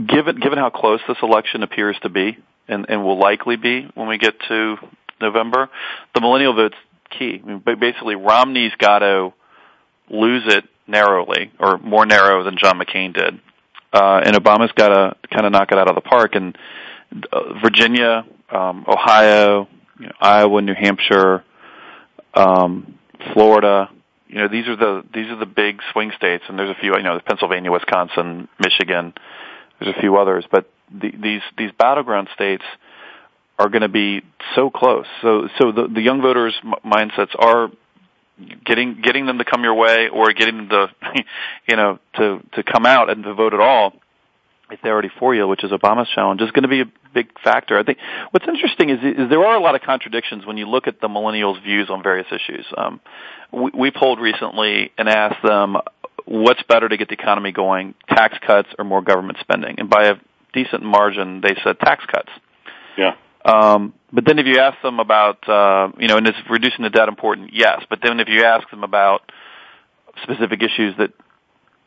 Given 0.07 0.39
given 0.39 0.59
how 0.59 0.71
close 0.71 1.01
this 1.09 1.19
election 1.21 1.65
appears 1.65 1.97
to 2.03 2.09
be, 2.09 2.39
and, 2.69 2.87
and 2.89 3.03
will 3.03 3.19
likely 3.19 3.57
be 3.57 3.91
when 3.95 4.07
we 4.07 4.19
get 4.19 4.35
to 4.47 4.77
November, 5.21 5.69
the 6.15 6.21
millennial 6.21 6.55
vote's 6.55 6.77
key. 7.11 7.43
I 7.43 7.47
mean, 7.47 7.65
basically, 7.81 8.15
Romney's 8.15 8.75
got 8.79 9.01
to 9.01 9.33
lose 10.09 10.45
it 10.47 10.65
narrowly, 10.89 11.53
or 11.61 11.79
more 11.79 12.07
narrow 12.07 12.43
than 12.43 12.57
John 12.59 12.79
McCain 12.79 13.15
did, 13.15 13.41
uh, 13.93 14.21
and 14.25 14.35
Obama's 14.35 14.73
got 14.73 14.89
to 14.89 15.17
kind 15.33 15.47
of 15.47 15.53
knock 15.53 15.71
it 15.71 15.79
out 15.79 15.89
of 15.89 15.95
the 15.95 16.01
park. 16.01 16.35
And 16.35 16.57
uh, 17.33 17.61
Virginia, 17.63 18.25
um, 18.51 18.85
Ohio, 18.89 19.69
you 19.99 20.07
know, 20.07 20.13
Iowa, 20.21 20.63
New 20.63 20.75
Hampshire, 20.75 21.45
um, 22.35 22.99
Florida. 23.33 23.91
You 24.29 24.39
know, 24.39 24.49
these 24.49 24.67
are 24.69 24.77
the 24.77 25.03
these 25.15 25.29
are 25.29 25.39
the 25.39 25.47
big 25.47 25.81
swing 25.93 26.13
states, 26.17 26.45
and 26.49 26.59
there's 26.59 26.71
a 26.71 26.81
few. 26.81 26.95
You 26.97 27.03
know, 27.03 27.19
Pennsylvania, 27.27 27.73
Wisconsin, 27.73 28.49
Michigan. 28.59 29.15
There's 29.81 29.95
a 29.97 30.01
few 30.01 30.17
others, 30.17 30.45
but 30.51 30.71
the, 30.93 31.11
these 31.11 31.43
these 31.57 31.71
battleground 31.79 32.29
states 32.35 32.65
are 33.59 33.69
going 33.69 33.83
to 33.83 33.89
be 33.89 34.23
so 34.55 34.71
close. 34.71 35.07
So 35.23 35.49
so 35.59 35.73
the 35.73 35.89
the 35.89 36.03
young 36.03 36.21
voters' 36.21 36.55
m- 36.63 36.75
mindsets 36.85 37.35
are 37.39 37.71
getting 38.65 39.01
getting 39.03 39.27
them 39.27 39.39
to 39.39 39.45
come 39.45 39.65
your 39.65 39.75
way 39.75 40.09
or 40.13 40.33
getting 40.33 40.57
them 40.57 40.69
to 40.69 40.87
you 41.69 41.77
know 41.77 41.99
to 42.17 42.41
to 42.55 42.63
come 42.63 42.87
out 42.87 43.11
and 43.11 43.25
to 43.25 43.35
vote 43.35 43.55
at 43.55 43.61
all 43.61 43.95
if 44.71 44.81
they're 44.83 44.93
already 44.93 45.11
for 45.19 45.35
you, 45.35 45.49
which 45.49 45.65
is 45.65 45.71
Obama's 45.71 46.09
challenge, 46.15 46.43
is 46.43 46.51
going 46.51 46.63
to 46.63 46.69
be 46.69 46.83
a 46.83 46.93
big 47.15 47.29
factor. 47.43 47.79
I 47.79 47.85
think 47.85 47.99
what's 48.31 48.47
interesting 48.47 48.91
is, 48.91 48.99
is 49.03 49.31
there 49.31 49.45
are 49.45 49.57
a 49.57 49.61
lot 49.61 49.75
of 49.75 49.83
contradictions 49.83 50.45
when 50.45 50.59
you 50.59 50.67
look 50.67 50.87
at 50.87 51.01
the 51.01 51.09
millennials' 51.09 51.63
views 51.63 51.89
on 51.91 52.03
various 52.03 52.27
issues. 52.31 52.67
Um, 52.77 53.01
we, 53.53 53.71
we 53.73 53.91
polled 53.91 54.21
recently 54.21 54.93
and 54.99 55.09
asked 55.09 55.43
them 55.43 55.77
what's 56.27 56.63
better 56.69 56.89
to 56.89 56.97
get 56.97 57.09
the 57.09 57.15
economy 57.15 57.53
going, 57.53 57.95
tax 58.09 58.37
cuts 58.47 58.69
or 58.79 58.85
more 58.85 59.01
government 59.01 59.39
spending, 59.41 59.77
and 59.79 59.89
by 59.89 60.09
a 60.09 60.15
decent 60.53 60.83
margin, 60.83 61.41
they 61.41 61.57
said 61.65 61.79
tax 61.81 62.05
cuts. 62.05 62.31
Yeah. 62.97 63.15
Um, 63.49 63.95
but 64.13 64.25
then 64.27 64.39
if 64.39 64.47
you 64.47 64.59
ask 64.59 64.81
them 64.83 65.01
about, 65.01 65.49
uh, 65.49 65.91
you 65.99 66.09
know, 66.09 66.17
and 66.17 66.27
is 66.27 66.35
reducing 66.51 66.83
the 66.83 66.91
debt 66.91 67.09
important? 67.09 67.51
Yes. 67.53 67.83
But 67.89 68.01
then 68.03 68.21
if 68.21 68.29
you 68.29 68.45
ask 68.45 68.69
them 68.71 68.85
about 68.85 69.21
specific 70.23 70.63
issues 70.63 70.95
that, 70.99 71.11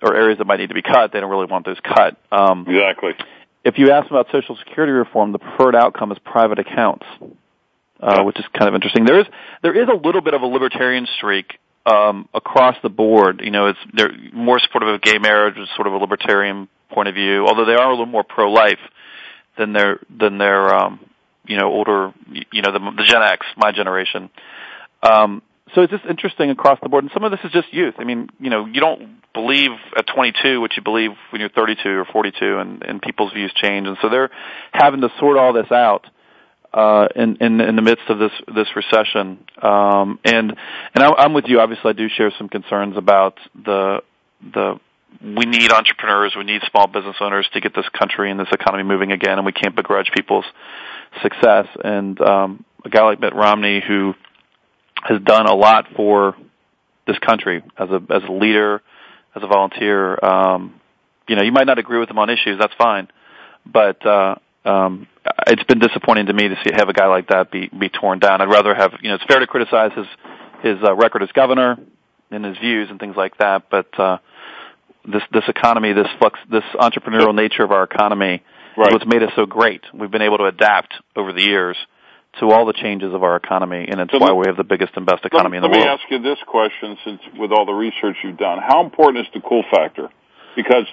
or 0.02 0.16
areas 0.16 0.40
that 0.40 0.46
might 0.46 0.58
need 0.58 0.70
to 0.70 0.74
be 0.74 0.82
cut, 0.82 1.14
they 1.14 1.20
don't 1.20 1.30
really 1.30 1.46
want 1.46 1.66
those 1.66 1.80
cut. 1.84 2.18
Um, 2.32 2.66
exactly. 2.68 3.12
If 3.64 3.78
you 3.78 3.92
ask 3.92 4.10
them 4.10 4.18
about 4.18 4.32
Social 4.32 4.58
Security 4.58 4.92
reform, 4.92 5.32
the 5.32 5.40
preferred 5.40 5.76
outcome 5.76 6.12
is 6.12 6.18
private 6.26 6.58
accounts, 6.58 7.06
uh, 8.00 8.24
which 8.24 8.40
is 8.40 8.46
kind 8.58 8.68
of 8.68 8.74
interesting. 8.74 9.06
There 9.06 9.20
is 9.20 9.28
there 9.62 9.80
is 9.80 9.88
a 9.88 9.96
little 9.96 10.22
bit 10.22 10.34
of 10.34 10.42
a 10.42 10.48
libertarian 10.48 11.06
streak 11.18 11.60
um, 11.86 12.28
across 12.34 12.76
the 12.82 12.90
board. 12.90 13.42
You 13.44 13.52
know, 13.52 13.68
it's 13.68 13.80
they're 13.94 14.12
more 14.34 14.58
supportive 14.58 14.90
of 14.90 15.02
gay 15.02 15.20
marriage, 15.20 15.58
is 15.58 15.70
sort 15.76 15.86
of 15.86 15.94
a 15.94 15.98
libertarian 15.98 16.68
point 16.90 17.08
of 17.10 17.14
view, 17.14 17.46
although 17.46 17.66
they 17.66 17.76
are 17.76 17.88
a 17.88 17.92
little 17.92 18.08
more 18.08 18.24
pro-life 18.24 18.80
than 19.60 19.74
their 19.74 20.00
than 20.10 20.40
their 20.40 20.74
um, 20.74 21.00
you 21.46 21.58
know 21.58 21.68
older 21.68 22.14
you 22.52 22.62
know 22.62 22.72
the, 22.72 22.80
the 22.80 23.04
Gen 23.08 23.22
X, 23.24 23.46
my 23.58 23.72
generation. 23.72 24.30
Um, 25.04 25.42
so 25.74 25.82
it's 25.82 25.92
just 25.92 26.06
interesting 26.06 26.50
across 26.50 26.80
the 26.84 26.90
board, 26.90 27.04
and 27.04 27.12
some 27.14 27.24
of 27.24 27.32
this 27.32 27.40
is 27.44 27.52
just 27.52 27.74
youth. 27.74 27.96
I 27.98 28.04
mean, 28.04 28.30
you 28.40 28.50
know, 28.50 28.66
you 28.66 28.82
don't 28.82 29.22
believe 29.34 29.70
at 29.98 30.06
22 30.14 30.60
what 30.60 30.76
you 30.76 30.84
believe 30.84 31.12
when 31.32 31.40
you're 31.40 31.50
32 31.50 31.88
or 31.88 32.06
42, 32.06 32.58
and, 32.58 32.84
and 32.84 33.02
people's 33.02 33.32
views 33.32 33.54
change, 33.56 33.88
and 33.88 33.98
so 34.02 34.10
they're 34.10 34.30
having 34.74 35.02
to 35.02 35.10
sort 35.20 35.38
all 35.38 35.54
this 35.54 35.72
out 35.72 36.06
uh, 36.74 37.08
in, 37.16 37.38
in 37.42 37.62
in 37.62 37.76
the 37.76 37.82
midst 37.82 38.04
of 38.10 38.20
this 38.20 38.32
this 38.54 38.68
recession. 38.76 39.46
Um, 39.62 40.20
and 40.26 40.56
and 40.94 41.04
I'm 41.04 41.34
with 41.34 41.46
you. 41.48 41.60
Obviously, 41.60 41.90
I 41.90 41.94
do 41.94 42.08
share 42.10 42.32
some 42.38 42.50
concerns 42.50 42.98
about 42.98 43.38
the 43.56 44.02
the 44.54 44.80
we 45.22 45.46
need 45.46 45.72
entrepreneurs, 45.72 46.34
we 46.38 46.44
need 46.44 46.62
small 46.70 46.88
business 46.88 47.16
owners 47.20 47.48
to 47.54 47.62
get 47.62 47.76
this 47.76 47.88
country 47.90 48.32
and 48.32 48.40
this 48.40 48.48
economy 48.52 48.84
moving 48.84 49.12
again, 49.12 49.38
and 49.38 49.46
we 49.46 49.52
can't 49.52 49.76
begrudge 49.76 50.12
people's 50.16 50.46
success. 51.22 51.68
And 51.84 52.20
um, 52.22 52.66
a 52.86 52.90
guy 52.90 53.04
like 53.04 53.20
Mitt 53.20 53.36
Romney 53.36 53.82
who 53.86 54.14
has 55.04 55.22
done 55.22 55.48
a 55.48 55.54
lot 55.54 55.88
for 55.96 56.36
this 57.08 57.18
country 57.20 57.64
as 57.78 57.90
a 57.90 58.02
as 58.10 58.24
a 58.28 58.32
leader, 58.32 58.82
as 59.36 59.44
a 59.44 59.48
volunteer. 59.48 60.24
Um, 60.24 60.80
you 61.28 61.36
know, 61.36 61.44
you 61.44 61.52
might 61.52 61.68
not 61.68 61.80
agree 61.80 62.00
with 62.00 62.10
him 62.10 62.20
on 62.20 62.30
issues. 62.30 62.60
That's 62.60 62.74
fine, 62.78 63.08
but 63.66 64.06
uh, 64.06 64.36
um, 64.66 65.08
it's 65.48 65.64
been 65.64 65.80
disappointing 65.80 66.28
to 66.28 66.34
me 66.34 66.50
to 66.50 66.56
see 66.64 66.72
have 66.74 66.90
a 66.90 66.94
guy 66.94 67.08
like 67.08 67.30
that 67.30 67.52
be 67.52 67.68
be 67.68 67.90
torn 67.90 68.20
down. 68.20 68.42
I'd 68.42 68.50
rather 68.50 68.74
have 68.74 68.94
you 69.02 69.10
know 69.10 69.16
it's 69.16 69.26
fair 69.26 69.40
to 69.40 69.48
criticize 69.48 69.92
his 69.96 70.08
his 70.64 70.78
uh, 70.84 70.96
record 70.96 71.24
as 71.24 71.32
governor 71.32 71.78
and 72.30 72.46
his 72.46 72.58
views 72.58 72.90
and 72.90 73.00
things 73.00 73.16
like 73.18 73.38
that, 73.40 73.70
but 73.70 74.00
uh, 74.00 74.18
this 75.06 75.24
this 75.32 75.44
economy, 75.48 75.94
this 75.94 76.08
flux, 76.20 76.40
this 76.50 76.64
entrepreneurial 76.76 77.34
nature 77.34 77.64
of 77.64 77.72
our 77.72 77.84
economy 77.84 78.44
right. 78.78 78.88
is 78.88 78.94
what's 78.94 79.06
made 79.06 79.24
us 79.24 79.32
so 79.36 79.46
great. 79.46 79.82
We've 79.94 80.12
been 80.12 80.22
able 80.22 80.38
to 80.40 80.46
adapt 80.46 80.94
over 81.16 81.34
the 81.34 81.42
years 81.42 81.78
to 82.40 82.50
all 82.50 82.66
the 82.66 82.74
changes 82.74 83.14
of 83.14 83.24
our 83.24 83.36
economy, 83.36 83.88
and 83.90 84.00
it's 84.00 84.12
so 84.12 84.20
why 84.20 84.32
we 84.32 84.48
have 84.48 84.56
the 84.56 84.64
biggest 84.64 84.94
and 84.96 85.06
best 85.06 85.26
economy 85.26 85.60
let, 85.60 85.66
in 85.66 85.72
the 85.72 85.78
world. 85.78 85.86
Let 85.86 85.98
me 85.98 86.02
ask 86.02 86.12
you 86.12 86.22
this 86.22 86.40
question, 86.48 86.98
since 87.04 87.22
with 87.38 87.52
all 87.52 87.66
the 87.66 87.74
research 87.74 88.16
you've 88.24 88.38
done, 88.38 88.60
how 88.60 88.84
important 88.84 89.26
is 89.26 89.34
the 89.34 89.42
cool 89.42 89.64
factor? 89.70 90.10
Because 90.56 90.86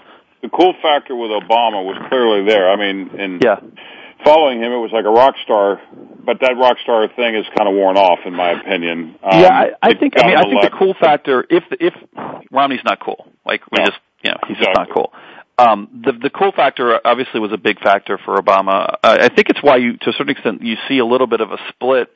the 0.43 0.49
cool 0.49 0.75
factor 0.83 1.15
with 1.15 1.31
Obama 1.31 1.85
was 1.85 1.97
clearly 2.09 2.47
there. 2.47 2.71
I 2.71 2.77
mean, 2.77 3.21
in 3.21 3.41
yeah. 3.43 3.61
Following 4.25 4.59
him, 4.61 4.73
it 4.73 4.77
was 4.77 4.91
like 4.93 5.05
a 5.05 5.11
rock 5.11 5.35
star, 5.45 5.81
but 6.25 6.41
that 6.41 6.55
rock 6.57 6.77
star 6.83 7.09
thing 7.09 7.35
is 7.35 7.45
kind 7.57 7.69
of 7.69 7.75
worn 7.75 7.97
off, 7.97 8.21
in 8.27 8.35
my 8.35 8.51
opinion. 8.61 9.17
Um, 9.23 9.41
yeah, 9.41 9.49
I, 9.53 9.71
I 9.83 9.95
think. 9.95 10.15
I 10.17 10.27
mean, 10.27 10.37
I 10.37 10.43
think 10.43 10.63
the 10.63 10.77
cool 10.79 10.95
factor. 10.99 11.45
If 11.49 11.65
if 11.81 11.95
Romney's 12.51 12.85
not 12.85 13.01
cool, 13.01 13.27
like 13.45 13.63
we 13.71 13.79
no. 13.79 13.87
just, 13.87 13.99
you 14.23 14.31
know, 14.31 14.39
he's 14.47 14.57
exactly. 14.59 14.75
just 14.75 14.89
not 14.89 14.95
cool. 14.95 15.13
Um, 15.59 16.03
the 16.05 16.13
the 16.13 16.31
cool 16.31 16.53
factor 16.53 17.01
obviously 17.05 17.41
was 17.41 17.53
a 17.53 17.59
big 17.59 17.81
factor 17.81 18.19
for 18.25 18.37
Obama. 18.37 18.95
Uh, 19.03 19.19
I 19.23 19.29
think 19.29 19.51
it's 19.51 19.63
why 19.63 19.77
you, 19.77 19.97
to 19.97 20.11
a 20.11 20.13
certain 20.13 20.31
extent, 20.31 20.63
you 20.63 20.77
see 20.89 20.99
a 20.99 21.07
little 21.07 21.27
bit 21.27 21.41
of 21.41 21.51
a 21.51 21.59
split 21.71 22.11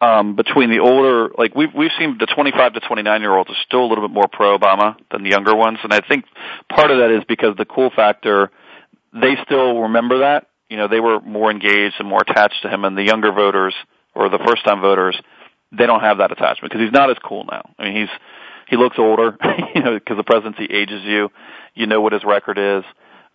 um, 0.00 0.36
between 0.36 0.70
the 0.70 0.78
older, 0.78 1.30
like 1.36 1.54
we've 1.54 1.74
we've 1.74 1.90
seen 1.98 2.18
the 2.18 2.26
25 2.26 2.74
to 2.74 2.80
29 2.80 3.20
year 3.20 3.36
olds 3.36 3.50
are 3.50 3.56
still 3.66 3.84
a 3.84 3.88
little 3.88 4.06
bit 4.06 4.14
more 4.14 4.28
pro 4.30 4.56
Obama 4.56 4.96
than 5.10 5.24
the 5.24 5.30
younger 5.30 5.54
ones, 5.54 5.78
and 5.82 5.92
I 5.92 6.00
think 6.00 6.24
part 6.68 6.90
of 6.90 6.98
that 6.98 7.10
is 7.10 7.24
because 7.28 7.56
the 7.56 7.64
cool 7.64 7.90
factor, 7.94 8.50
they 9.12 9.34
still 9.44 9.80
remember 9.82 10.20
that. 10.20 10.47
You 10.68 10.76
know, 10.76 10.88
they 10.88 11.00
were 11.00 11.20
more 11.20 11.50
engaged 11.50 11.96
and 11.98 12.08
more 12.08 12.20
attached 12.20 12.62
to 12.62 12.68
him, 12.68 12.84
and 12.84 12.96
the 12.96 13.02
younger 13.02 13.32
voters 13.32 13.74
or 14.14 14.28
the 14.28 14.38
first 14.38 14.64
time 14.64 14.80
voters, 14.80 15.18
they 15.72 15.86
don't 15.86 16.00
have 16.00 16.18
that 16.18 16.32
attachment 16.32 16.72
because 16.72 16.84
he's 16.84 16.92
not 16.92 17.10
as 17.10 17.16
cool 17.22 17.44
now. 17.50 17.70
I 17.78 17.84
mean, 17.84 17.96
he's 17.96 18.08
he 18.68 18.76
looks 18.76 18.96
older, 18.98 19.36
you 19.74 19.82
know, 19.82 19.94
because 19.94 20.16
the 20.16 20.24
presidency 20.24 20.64
ages 20.64 21.02
you. 21.04 21.30
You 21.74 21.86
know 21.86 22.00
what 22.00 22.12
his 22.12 22.24
record 22.24 22.58
is. 22.58 22.84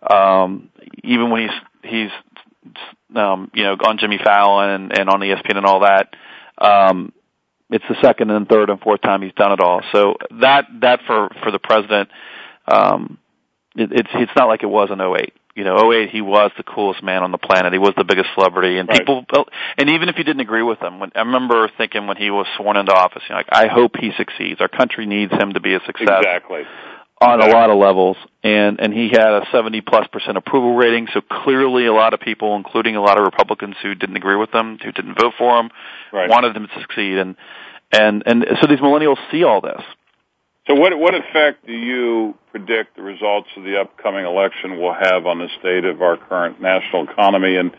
Um, 0.08 0.70
even 1.02 1.30
when 1.30 1.42
he's 1.42 1.90
he's 1.90 2.10
um, 3.16 3.50
you 3.54 3.64
know 3.64 3.72
on 3.86 3.98
Jimmy 3.98 4.18
Fallon 4.22 4.70
and, 4.70 4.98
and 4.98 5.08
on 5.08 5.20
ESPN 5.20 5.56
and 5.56 5.66
all 5.66 5.80
that, 5.80 6.14
um, 6.58 7.12
it's 7.70 7.84
the 7.88 7.96
second 8.02 8.30
and 8.30 8.48
third 8.48 8.70
and 8.70 8.80
fourth 8.80 9.00
time 9.00 9.22
he's 9.22 9.32
done 9.32 9.52
it 9.52 9.60
all. 9.60 9.80
So 9.92 10.16
that 10.40 10.66
that 10.82 11.00
for 11.06 11.30
for 11.42 11.50
the 11.50 11.58
president, 11.58 12.10
um, 12.68 13.18
it, 13.76 13.90
it's 13.92 14.10
it's 14.14 14.32
not 14.36 14.48
like 14.48 14.62
it 14.62 14.66
was 14.66 14.90
in 14.92 15.00
08 15.00 15.32
you 15.54 15.62
know, 15.62 15.92
08 15.92 16.10
he 16.10 16.20
was 16.20 16.50
the 16.56 16.64
coolest 16.64 17.02
man 17.02 17.22
on 17.22 17.30
the 17.30 17.38
planet. 17.38 17.72
He 17.72 17.78
was 17.78 17.94
the 17.96 18.04
biggest 18.04 18.28
celebrity, 18.34 18.78
and 18.78 18.88
right. 18.88 18.98
people. 18.98 19.24
And 19.78 19.90
even 19.90 20.08
if 20.08 20.18
you 20.18 20.24
didn't 20.24 20.40
agree 20.40 20.62
with 20.62 20.80
him, 20.80 20.98
when, 20.98 21.12
I 21.14 21.20
remember 21.20 21.70
thinking 21.78 22.06
when 22.06 22.16
he 22.16 22.30
was 22.30 22.46
sworn 22.56 22.76
into 22.76 22.92
office, 22.92 23.22
you 23.28 23.34
know, 23.34 23.38
like 23.38 23.48
I 23.50 23.68
hope 23.68 23.92
he 23.98 24.10
succeeds. 24.16 24.60
Our 24.60 24.68
country 24.68 25.06
needs 25.06 25.32
him 25.32 25.52
to 25.52 25.60
be 25.60 25.74
a 25.74 25.80
success. 25.86 26.22
Exactly. 26.22 26.62
On 27.20 27.38
exactly. 27.38 27.50
a 27.52 27.54
lot 27.54 27.70
of 27.70 27.78
levels, 27.78 28.16
and 28.42 28.80
and 28.80 28.92
he 28.92 29.10
had 29.10 29.30
a 29.30 29.46
70 29.52 29.80
plus 29.82 30.06
percent 30.08 30.36
approval 30.36 30.74
rating. 30.74 31.06
So 31.14 31.20
clearly, 31.20 31.86
a 31.86 31.92
lot 31.92 32.12
of 32.12 32.20
people, 32.20 32.56
including 32.56 32.96
a 32.96 33.00
lot 33.00 33.18
of 33.18 33.24
Republicans 33.24 33.76
who 33.82 33.94
didn't 33.94 34.16
agree 34.16 34.36
with 34.36 34.52
him, 34.52 34.78
who 34.82 34.90
didn't 34.90 35.14
vote 35.14 35.34
for 35.38 35.60
him, 35.60 35.70
right. 36.12 36.28
wanted 36.28 36.56
him 36.56 36.66
to 36.66 36.80
succeed. 36.80 37.18
And 37.18 37.36
and 37.92 38.24
and 38.26 38.44
so 38.60 38.66
these 38.66 38.80
millennials 38.80 39.18
see 39.30 39.44
all 39.44 39.60
this, 39.60 39.80
so, 40.66 40.74
what 40.74 40.98
what 40.98 41.14
effect 41.14 41.66
do 41.66 41.72
you 41.72 42.34
predict 42.50 42.96
the 42.96 43.02
results 43.02 43.48
of 43.56 43.64
the 43.64 43.78
upcoming 43.80 44.24
election 44.24 44.78
will 44.78 44.94
have 44.94 45.26
on 45.26 45.38
the 45.38 45.48
state 45.60 45.84
of 45.84 46.00
our 46.00 46.16
current 46.16 46.60
national 46.60 47.04
economy? 47.04 47.56
And 47.56 47.76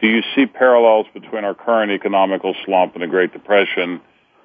do 0.00 0.06
you 0.06 0.22
see 0.36 0.46
parallels 0.46 1.06
between 1.12 1.44
our 1.44 1.54
current 1.54 1.90
economical 1.90 2.54
slump 2.64 2.94
and 2.94 3.02
the 3.02 3.08
Great 3.08 3.32
Depression 3.32 4.00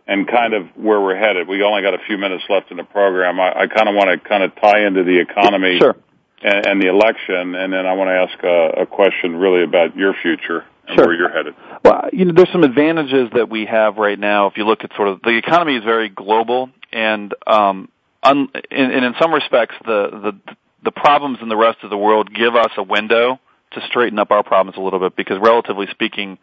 and 0.07 0.27
kind 0.27 0.55
of 0.55 0.67
where 0.75 0.99
we're 0.99 1.15
headed? 1.15 1.47
We 1.47 1.61
only 1.61 1.83
got 1.83 1.93
a 1.93 1.99
few 2.07 2.17
minutes 2.17 2.43
left 2.49 2.71
in 2.71 2.77
the 2.77 2.83
program. 2.83 3.39
I, 3.39 3.61
I 3.61 3.67
kind 3.67 3.87
of 3.87 3.93
want 3.93 4.09
to 4.09 4.27
kind 4.27 4.41
of 4.41 4.55
tie 4.55 4.87
into 4.87 5.03
the 5.03 5.19
economy 5.19 5.77
sure. 5.77 5.95
and, 6.41 6.65
and 6.65 6.81
the 6.81 6.87
election, 6.87 7.53
and 7.53 7.71
then 7.71 7.85
I 7.85 7.93
want 7.93 8.07
to 8.07 8.13
ask 8.13 8.43
a, 8.43 8.81
a 8.81 8.85
question 8.87 9.35
really 9.35 9.63
about 9.63 9.95
your 9.95 10.15
future 10.19 10.65
and 10.87 10.97
sure. 10.97 11.05
where 11.05 11.15
you're 11.15 11.29
headed. 11.29 11.53
Well, 11.85 12.09
you 12.11 12.25
know, 12.25 12.33
there's 12.33 12.51
some 12.51 12.63
advantages 12.63 13.29
that 13.35 13.49
we 13.49 13.65
have 13.65 13.97
right 13.97 14.17
now. 14.17 14.47
If 14.47 14.57
you 14.57 14.65
look 14.65 14.83
at 14.83 14.95
sort 14.95 15.09
of 15.09 15.21
the 15.21 15.37
economy 15.37 15.75
is 15.75 15.83
very 15.83 16.09
global, 16.09 16.71
and 16.93 17.33
um, 17.47 17.89
un, 18.21 18.47
and, 18.71 18.91
and 18.91 19.05
in 19.05 19.13
some 19.19 19.33
respects, 19.33 19.75
the 19.85 20.09
the 20.11 20.55
the 20.85 20.91
problems 20.91 21.39
in 21.41 21.49
the 21.49 21.57
rest 21.57 21.79
of 21.83 21.89
the 21.89 21.97
world 21.97 22.33
give 22.33 22.55
us 22.55 22.71
a 22.77 22.83
window 22.83 23.39
to 23.71 23.81
straighten 23.87 24.19
up 24.19 24.31
our 24.31 24.43
problems 24.43 24.77
a 24.77 24.81
little 24.81 24.99
bit 24.99 25.15
because, 25.15 25.37
relatively 25.41 25.87
speaking, 25.91 26.37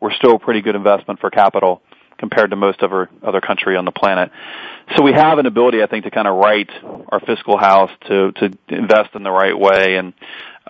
we're 0.00 0.12
still 0.12 0.36
a 0.36 0.38
pretty 0.38 0.60
good 0.60 0.74
investment 0.74 1.20
for 1.20 1.30
capital 1.30 1.80
compared 2.22 2.50
to 2.50 2.56
most 2.56 2.80
other 2.84 3.10
other 3.20 3.40
country 3.40 3.76
on 3.76 3.84
the 3.84 3.90
planet. 3.90 4.30
So 4.96 5.02
we 5.02 5.12
have 5.12 5.38
an 5.38 5.46
ability, 5.46 5.82
I 5.82 5.88
think, 5.88 6.04
to 6.04 6.10
kind 6.12 6.28
of 6.28 6.36
right 6.36 6.70
our 7.10 7.18
fiscal 7.18 7.58
house 7.58 7.90
to 8.06 8.30
to 8.30 8.44
invest 8.68 9.10
in 9.16 9.24
the 9.24 9.30
right 9.32 9.58
way 9.58 9.96
and 9.96 10.14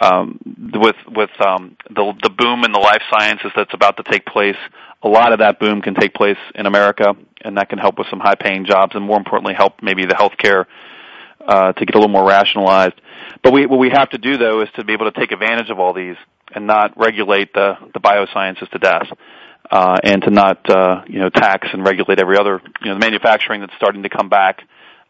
um, 0.00 0.40
with 0.72 0.96
with 1.14 1.30
um, 1.46 1.76
the 1.90 2.14
the 2.22 2.30
boom 2.30 2.64
in 2.64 2.72
the 2.72 2.78
life 2.78 3.02
sciences 3.12 3.52
that's 3.54 3.74
about 3.74 3.98
to 3.98 4.02
take 4.02 4.24
place. 4.24 4.56
A 5.02 5.08
lot 5.08 5.34
of 5.34 5.40
that 5.40 5.60
boom 5.60 5.82
can 5.82 5.94
take 5.94 6.14
place 6.14 6.38
in 6.54 6.64
America, 6.64 7.14
and 7.42 7.58
that 7.58 7.68
can 7.68 7.78
help 7.78 7.98
with 7.98 8.06
some 8.08 8.20
high 8.20 8.36
paying 8.36 8.64
jobs, 8.64 8.94
and 8.94 9.04
more 9.04 9.18
importantly, 9.18 9.52
help 9.52 9.82
maybe 9.82 10.06
the 10.06 10.14
healthcare 10.14 10.64
uh, 11.46 11.72
to 11.72 11.84
get 11.84 11.94
a 11.94 11.98
little 11.98 12.12
more 12.12 12.26
rationalized. 12.26 12.98
But 13.42 13.52
we, 13.52 13.66
what 13.66 13.78
we 13.78 13.90
have 13.90 14.08
to 14.10 14.18
do 14.18 14.38
though 14.38 14.62
is 14.62 14.68
to 14.76 14.84
be 14.84 14.94
able 14.94 15.10
to 15.10 15.20
take 15.20 15.32
advantage 15.32 15.68
of 15.68 15.78
all 15.78 15.92
these 15.92 16.16
and 16.54 16.66
not 16.66 16.96
regulate 16.96 17.52
the 17.52 17.74
the 17.92 18.00
biosciences 18.00 18.70
to 18.70 18.78
death. 18.78 19.08
Uh, 19.70 19.96
and 20.02 20.22
to 20.22 20.30
not, 20.30 20.68
uh, 20.68 21.02
you 21.06 21.18
know, 21.18 21.30
tax 21.30 21.68
and 21.72 21.84
regulate 21.84 22.18
every 22.20 22.36
other, 22.36 22.60
you 22.82 22.88
know, 22.88 22.94
the 22.94 23.00
manufacturing 23.00 23.60
that's 23.60 23.72
starting 23.76 24.02
to 24.02 24.10
come 24.10 24.28
back 24.28 24.62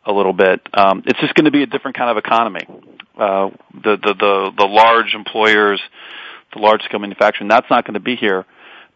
a 0.04 0.12
little 0.12 0.32
bit. 0.32 0.60
Um, 0.74 1.02
it's 1.06 1.18
just 1.20 1.34
going 1.34 1.46
to 1.46 1.50
be 1.50 1.62
a 1.62 1.66
different 1.66 1.96
kind 1.96 2.10
of 2.10 2.16
economy. 2.16 2.66
Uh, 3.16 3.50
the, 3.74 3.96
the 3.96 4.14
the 4.18 4.50
the 4.58 4.66
large 4.66 5.14
employers, 5.14 5.80
the 6.54 6.60
large 6.60 6.82
scale 6.82 7.00
manufacturing, 7.00 7.48
that's 7.48 7.66
not 7.70 7.84
going 7.84 7.94
to 7.94 8.00
be 8.00 8.16
here. 8.16 8.44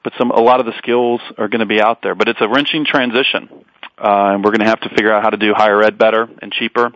But 0.03 0.13
some 0.19 0.31
a 0.31 0.41
lot 0.41 0.61
of 0.61 0.67
the 0.67 0.73
skills 0.79 1.21
are 1.37 1.49
going 1.49 1.61
to 1.61 1.67
be 1.67 1.81
out 1.81 2.03
there. 2.03 2.15
But 2.15 2.29
it's 2.29 2.41
a 2.41 2.49
wrenching 2.49 2.85
transition, 2.87 3.49
uh, 3.99 4.35
and 4.35 4.45
we're 4.45 4.53
going 4.53 4.61
to 4.61 4.69
have 4.69 4.81
to 4.81 4.89
figure 4.91 5.13
out 5.13 5.23
how 5.23 5.31
to 5.31 5.37
do 5.37 5.53
higher 5.55 5.83
ed 5.83 5.99
better 5.99 6.29
and 6.41 6.53
cheaper 6.53 6.93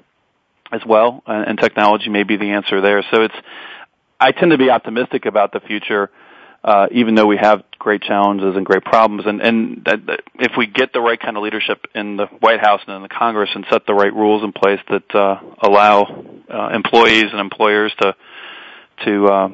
as 0.72 0.80
well. 0.86 1.22
And, 1.26 1.48
and 1.48 1.58
technology 1.58 2.08
may 2.08 2.22
be 2.22 2.36
the 2.36 2.50
answer 2.50 2.80
there. 2.80 3.04
So 3.10 3.22
it's 3.22 3.34
I 4.18 4.32
tend 4.32 4.50
to 4.52 4.58
be 4.58 4.70
optimistic 4.70 5.26
about 5.26 5.52
the 5.52 5.60
future 5.60 6.10
uh, 6.62 6.86
even 6.92 7.14
though 7.14 7.26
we 7.26 7.36
have 7.36 7.62
great 7.78 8.02
challenges 8.02 8.56
and 8.56 8.66
great 8.66 8.84
problems. 8.84 9.24
And, 9.26 9.40
and 9.40 9.82
that, 9.86 10.06
that 10.06 10.20
if 10.38 10.52
we 10.56 10.66
get 10.66 10.92
the 10.92 11.00
right 11.00 11.18
kind 11.18 11.36
of 11.36 11.42
leadership 11.42 11.86
in 11.94 12.16
the 12.16 12.26
White 12.26 12.60
House 12.60 12.80
and 12.86 12.96
in 12.96 13.02
the 13.02 13.08
Congress 13.08 13.50
and 13.54 13.64
set 13.70 13.86
the 13.86 13.94
right 13.94 14.12
rules 14.12 14.44
in 14.44 14.52
place 14.52 14.80
that 14.90 15.14
uh, 15.14 15.40
allow 15.62 16.04
uh, 16.52 16.68
employees 16.74 17.26
and 17.32 17.40
employers 17.40 17.92
to 18.00 18.14
to 19.06 19.24
uh, 19.26 19.48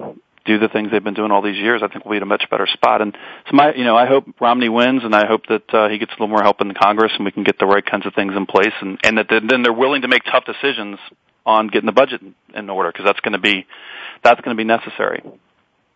do 0.44 0.58
the 0.58 0.68
things 0.68 0.90
they've 0.90 1.04
been 1.04 1.14
doing 1.14 1.30
all 1.30 1.42
these 1.42 1.56
years, 1.56 1.82
I 1.84 1.88
think 1.88 2.04
we'll 2.04 2.12
be 2.12 2.16
in 2.18 2.22
a 2.22 2.26
much 2.26 2.44
better 2.50 2.66
spot. 2.66 3.02
And 3.02 3.16
so, 3.48 3.56
my, 3.56 3.74
you 3.74 3.84
know, 3.84 3.96
I 3.96 4.06
hope 4.06 4.24
Romney 4.40 4.68
wins, 4.68 5.02
and 5.04 5.14
I 5.14 5.26
hope 5.26 5.46
that 5.48 5.74
uh, 5.74 5.88
he 5.88 5.98
gets 5.98 6.12
a 6.12 6.14
little 6.14 6.28
more 6.28 6.42
help 6.42 6.60
in 6.60 6.68
the 6.68 6.74
Congress, 6.74 7.12
and 7.16 7.24
we 7.24 7.32
can 7.32 7.44
get 7.44 7.58
the 7.58 7.66
right 7.66 7.84
kinds 7.84 8.06
of 8.06 8.14
things 8.14 8.32
in 8.36 8.46
place, 8.46 8.72
and, 8.80 8.98
and 9.04 9.18
that 9.18 9.28
then 9.28 9.62
they're 9.62 9.72
willing 9.72 10.02
to 10.02 10.08
make 10.08 10.22
tough 10.24 10.44
decisions 10.44 10.98
on 11.44 11.68
getting 11.68 11.86
the 11.86 11.92
budget 11.92 12.20
in 12.54 12.70
order, 12.70 12.90
because 12.90 13.04
that's 13.04 13.20
going 13.20 13.34
to 13.34 13.38
be 13.38 13.66
that's 14.24 14.40
going 14.40 14.56
to 14.56 14.60
be 14.60 14.64
necessary. 14.64 15.22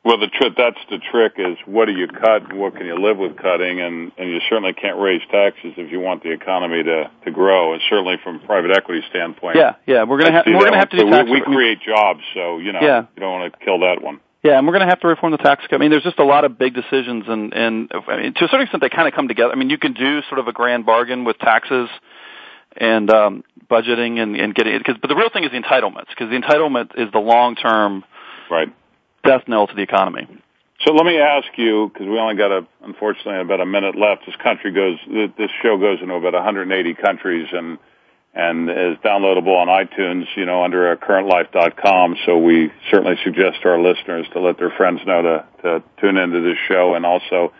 Well, 0.02 0.18
the 0.18 0.28
trick, 0.28 0.54
that's 0.56 0.80
the 0.88 0.98
trick 0.98 1.34
is 1.36 1.58
what 1.66 1.84
do 1.84 1.92
you 1.92 2.08
cut? 2.08 2.48
and 2.48 2.58
What 2.58 2.74
can 2.74 2.86
you 2.86 2.96
live 2.96 3.18
with 3.18 3.36
cutting? 3.36 3.80
And, 3.80 4.12
and 4.16 4.30
you 4.30 4.40
certainly 4.48 4.72
can't 4.72 4.98
raise 4.98 5.20
taxes 5.30 5.74
if 5.76 5.92
you 5.92 6.00
want 6.00 6.22
the 6.22 6.32
economy 6.32 6.82
to, 6.82 7.10
to 7.24 7.30
grow. 7.30 7.74
And 7.74 7.82
certainly 7.90 8.16
from 8.24 8.36
a 8.36 8.46
private 8.46 8.70
equity 8.70 9.02
standpoint. 9.10 9.56
Yeah, 9.56 9.74
yeah. 9.86 10.04
We're 10.04 10.18
going 10.18 10.32
to 10.32 10.36
have, 10.38 10.46
we're 10.46 10.60
going 10.60 10.72
to 10.72 10.78
have 10.78 10.90
to 10.90 10.96
do 10.96 11.02
so 11.02 11.10
tax. 11.10 11.24
We, 11.28 11.40
we 11.40 11.42
create 11.42 11.80
jobs, 11.82 12.20
so, 12.32 12.58
you 12.58 12.72
know, 12.72 12.80
yeah. 12.80 13.00
you 13.14 13.20
don't 13.20 13.40
want 13.40 13.52
to 13.52 13.58
kill 13.64 13.80
that 13.80 14.00
one. 14.00 14.20
Yeah, 14.42 14.56
and 14.56 14.66
we're 14.66 14.72
going 14.72 14.86
to 14.86 14.88
have 14.88 15.00
to 15.00 15.08
reform 15.08 15.32
the 15.32 15.38
tax 15.38 15.66
code. 15.68 15.74
I 15.74 15.78
mean, 15.78 15.90
there's 15.90 16.02
just 16.02 16.18
a 16.18 16.24
lot 16.24 16.46
of 16.46 16.58
big 16.58 16.72
decisions, 16.72 17.24
and 17.28 17.52
and 17.52 17.92
I 17.92 18.16
mean, 18.16 18.32
to 18.32 18.44
a 18.46 18.48
certain 18.48 18.62
extent, 18.62 18.80
they 18.80 18.88
kind 18.88 19.06
of 19.06 19.12
come 19.12 19.28
together. 19.28 19.52
I 19.52 19.54
mean, 19.54 19.68
you 19.68 19.76
can 19.76 19.92
do 19.92 20.22
sort 20.30 20.38
of 20.38 20.48
a 20.48 20.52
grand 20.52 20.86
bargain 20.86 21.24
with 21.24 21.38
taxes 21.38 21.90
and 22.74 23.10
um, 23.10 23.44
budgeting 23.70 24.18
and, 24.18 24.36
and 24.36 24.54
getting 24.54 24.74
it, 24.74 24.78
because 24.78 24.96
but 24.98 25.08
the 25.08 25.14
real 25.14 25.28
thing 25.28 25.44
is 25.44 25.50
the 25.50 25.60
entitlements, 25.60 26.08
because 26.08 26.30
the 26.30 26.40
entitlement 26.40 26.98
is 26.98 27.12
the 27.12 27.18
long 27.18 27.54
term 27.54 28.02
right 28.50 28.68
death 29.24 29.42
knell 29.46 29.66
to 29.66 29.74
the 29.74 29.82
economy. 29.82 30.26
So 30.86 30.94
let 30.94 31.04
me 31.04 31.18
ask 31.18 31.48
you, 31.56 31.90
because 31.92 32.08
we 32.08 32.18
only 32.18 32.36
got 32.36 32.50
a, 32.50 32.66
unfortunately, 32.82 33.40
about 33.40 33.60
a 33.60 33.66
minute 33.66 33.96
left. 33.96 34.24
This 34.24 34.36
country 34.36 34.72
goes, 34.72 34.98
this 35.36 35.50
show 35.62 35.76
goes 35.76 35.98
into 36.00 36.14
about 36.14 36.32
180 36.32 36.94
countries, 36.94 37.48
and 37.52 37.78
and 38.32 38.70
is 38.70 38.96
downloadable 39.04 39.56
on 39.56 39.66
iTunes, 39.66 40.24
you 40.36 40.46
know, 40.46 40.62
under 40.62 40.96
currentlife.com. 40.96 42.16
So 42.24 42.38
we 42.38 42.70
certainly 42.90 43.16
suggest 43.24 43.62
to 43.62 43.70
our 43.70 43.80
listeners 43.80 44.26
to 44.32 44.40
let 44.40 44.56
their 44.56 44.70
friends 44.70 45.00
know 45.04 45.22
to, 45.22 45.44
to 45.62 45.82
tune 46.00 46.16
into 46.16 46.40
this 46.40 46.58
show, 46.68 46.94
and 46.94 47.04
also 47.04 47.52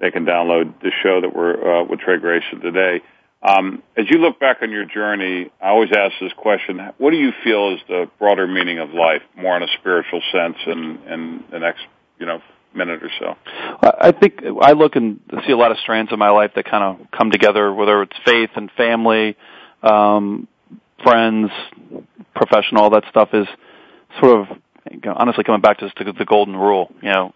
they 0.00 0.10
can 0.10 0.24
download 0.24 0.80
the 0.80 0.92
show 1.02 1.20
that 1.20 1.34
we're 1.34 1.80
uh, 1.80 1.84
with 1.84 2.00
Trey 2.00 2.18
Grayson 2.18 2.60
today. 2.60 3.02
Um, 3.44 3.82
as 3.96 4.06
you 4.08 4.18
look 4.18 4.40
back 4.40 4.58
on 4.62 4.70
your 4.70 4.86
journey, 4.86 5.50
I 5.60 5.68
always 5.68 5.90
ask 5.94 6.14
this 6.20 6.32
question: 6.32 6.80
What 6.96 7.10
do 7.10 7.18
you 7.18 7.30
feel 7.44 7.74
is 7.74 7.80
the 7.86 8.10
broader 8.18 8.46
meaning 8.46 8.78
of 8.78 8.90
life, 8.90 9.20
more 9.36 9.56
in 9.56 9.62
a 9.62 9.68
spiritual 9.78 10.22
sense, 10.32 10.56
in, 10.66 10.98
in 11.06 11.44
the 11.50 11.58
next, 11.58 11.82
you 12.18 12.24
know, 12.24 12.40
minute 12.74 13.02
or 13.02 13.10
so? 13.18 13.36
I 14.00 14.12
think 14.12 14.40
I 14.62 14.72
look 14.72 14.96
and 14.96 15.20
see 15.46 15.52
a 15.52 15.58
lot 15.58 15.72
of 15.72 15.78
strands 15.78 16.10
of 16.10 16.18
my 16.18 16.30
life 16.30 16.52
that 16.56 16.64
kind 16.64 16.82
of 17.02 17.10
come 17.10 17.30
together, 17.30 17.72
whether 17.72 18.02
it's 18.02 18.16
faith 18.24 18.50
and 18.56 18.70
family, 18.78 19.36
um, 19.82 20.48
friends, 21.02 21.50
professional, 22.34 22.84
all 22.84 22.90
that 22.90 23.04
stuff 23.10 23.28
is 23.34 23.46
sort 24.20 24.40
of 24.40 24.58
honestly 25.16 25.44
coming 25.44 25.60
back 25.60 25.78
to 25.78 25.90
the 25.96 26.24
golden 26.24 26.56
rule. 26.56 26.90
You 27.02 27.12
know, 27.12 27.34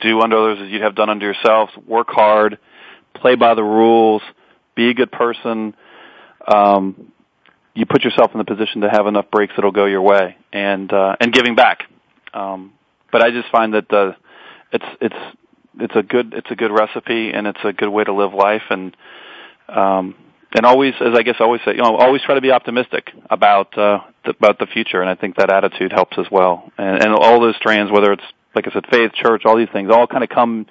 do 0.00 0.20
unto 0.20 0.36
others 0.36 0.58
as 0.62 0.70
you'd 0.70 0.82
have 0.82 0.94
done 0.94 1.10
unto 1.10 1.26
yourselves. 1.26 1.72
Work 1.86 2.08
hard, 2.08 2.58
play 3.14 3.34
by 3.34 3.54
the 3.54 3.62
rules, 3.62 4.22
be 4.74 4.90
a 4.90 4.94
good 4.94 5.12
person. 5.12 5.74
Um, 6.46 7.12
you 7.74 7.86
put 7.86 8.04
yourself 8.04 8.30
in 8.32 8.38
the 8.38 8.44
position 8.44 8.82
to 8.82 8.88
have 8.90 9.06
enough 9.06 9.30
breaks 9.30 9.52
that'll 9.56 9.72
go 9.72 9.86
your 9.86 10.02
way, 10.02 10.36
and 10.52 10.92
uh, 10.92 11.16
and 11.20 11.32
giving 11.32 11.54
back. 11.54 11.84
Um, 12.32 12.72
but 13.10 13.22
I 13.22 13.30
just 13.30 13.50
find 13.50 13.74
that 13.74 13.92
uh, 13.92 14.12
it's 14.72 14.84
it's 15.00 15.36
it's 15.80 15.96
a 15.96 16.02
good 16.02 16.34
it's 16.34 16.50
a 16.50 16.54
good 16.54 16.70
recipe 16.70 17.30
and 17.30 17.46
it's 17.46 17.60
a 17.64 17.72
good 17.72 17.88
way 17.88 18.04
to 18.04 18.12
live 18.12 18.32
life 18.32 18.62
and 18.70 18.96
um, 19.68 20.14
and 20.54 20.64
always, 20.64 20.94
as 21.00 21.14
I 21.16 21.22
guess 21.22 21.34
I 21.40 21.44
always 21.44 21.62
say, 21.64 21.72
you 21.72 21.82
know, 21.82 21.96
always 21.96 22.22
try 22.22 22.36
to 22.36 22.40
be 22.40 22.52
optimistic 22.52 23.10
about 23.28 23.76
uh, 23.76 23.98
th- 24.24 24.36
about 24.36 24.60
the 24.60 24.66
future, 24.66 25.00
and 25.00 25.10
I 25.10 25.16
think 25.16 25.36
that 25.36 25.50
attitude 25.50 25.92
helps 25.92 26.16
as 26.16 26.26
well. 26.30 26.70
And, 26.78 27.02
and 27.02 27.12
all 27.12 27.40
those 27.40 27.56
strands, 27.56 27.90
whether 27.90 28.12
it's 28.12 28.22
like 28.54 28.68
I 28.68 28.72
said, 28.72 28.84
faith, 28.88 29.12
church, 29.14 29.42
all 29.44 29.56
these 29.58 29.68
things, 29.72 29.90
all 29.92 30.06
kind 30.06 30.22
of 30.22 30.30
come 30.30 30.66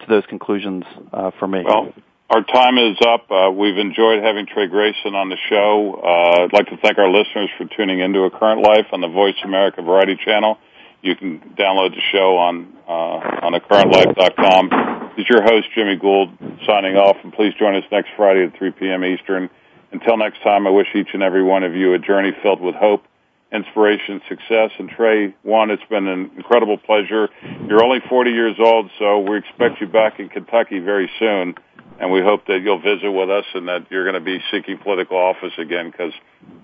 to 0.00 0.06
those 0.08 0.24
conclusions 0.28 0.82
uh, 1.12 1.30
for 1.38 1.46
me. 1.46 1.62
Well, 1.64 1.92
our 2.30 2.42
time 2.44 2.76
is 2.76 2.96
up. 3.06 3.30
Uh, 3.30 3.50
we've 3.50 3.78
enjoyed 3.78 4.22
having 4.22 4.46
Trey 4.46 4.66
Grayson 4.66 5.14
on 5.14 5.30
the 5.30 5.38
show. 5.48 6.00
Uh, 6.02 6.44
I'd 6.44 6.52
like 6.52 6.66
to 6.68 6.76
thank 6.76 6.98
our 6.98 7.08
listeners 7.10 7.48
for 7.56 7.64
tuning 7.74 8.00
into 8.00 8.20
A 8.24 8.30
Current 8.30 8.60
Life 8.60 8.86
on 8.92 9.00
the 9.00 9.08
Voice 9.08 9.36
America 9.44 9.80
Variety 9.80 10.16
Channel. 10.22 10.58
You 11.00 11.16
can 11.16 11.38
download 11.56 11.94
the 11.94 12.02
show 12.12 12.36
on 12.36 12.74
uh, 12.86 13.46
on 13.46 13.52
thecurrentlife.com. 13.52 15.14
This 15.16 15.24
is 15.24 15.30
your 15.30 15.42
host, 15.42 15.68
Jimmy 15.74 15.96
Gould, 15.96 16.30
signing 16.66 16.96
off, 16.96 17.16
and 17.22 17.32
please 17.32 17.54
join 17.58 17.76
us 17.76 17.84
next 17.90 18.10
Friday 18.16 18.44
at 18.44 18.58
3 18.58 18.72
p.m. 18.72 19.04
Eastern. 19.04 19.48
Until 19.90 20.16
next 20.18 20.42
time, 20.42 20.66
I 20.66 20.70
wish 20.70 20.88
each 20.94 21.08
and 21.14 21.22
every 21.22 21.42
one 21.42 21.62
of 21.62 21.74
you 21.74 21.94
a 21.94 21.98
journey 21.98 22.32
filled 22.42 22.60
with 22.60 22.74
hope, 22.74 23.04
inspiration, 23.52 24.20
success. 24.28 24.70
And 24.78 24.88
Trey, 24.88 25.34
one, 25.42 25.70
it's 25.70 25.82
been 25.88 26.06
an 26.06 26.30
incredible 26.36 26.78
pleasure. 26.78 27.28
You're 27.66 27.82
only 27.82 28.00
40 28.08 28.30
years 28.30 28.56
old, 28.58 28.90
so 28.98 29.18
we 29.20 29.38
expect 29.38 29.80
you 29.80 29.86
back 29.86 30.20
in 30.20 30.28
Kentucky 30.28 30.78
very 30.78 31.10
soon 31.18 31.54
and 32.00 32.12
we 32.12 32.20
hope 32.20 32.46
that 32.46 32.60
you'll 32.62 32.80
visit 32.80 33.10
with 33.10 33.30
us 33.30 33.44
and 33.54 33.68
that 33.68 33.90
you're 33.90 34.04
going 34.04 34.14
to 34.14 34.20
be 34.20 34.38
seeking 34.50 34.78
political 34.78 35.16
office 35.16 35.52
again 35.58 35.90
because 35.90 36.12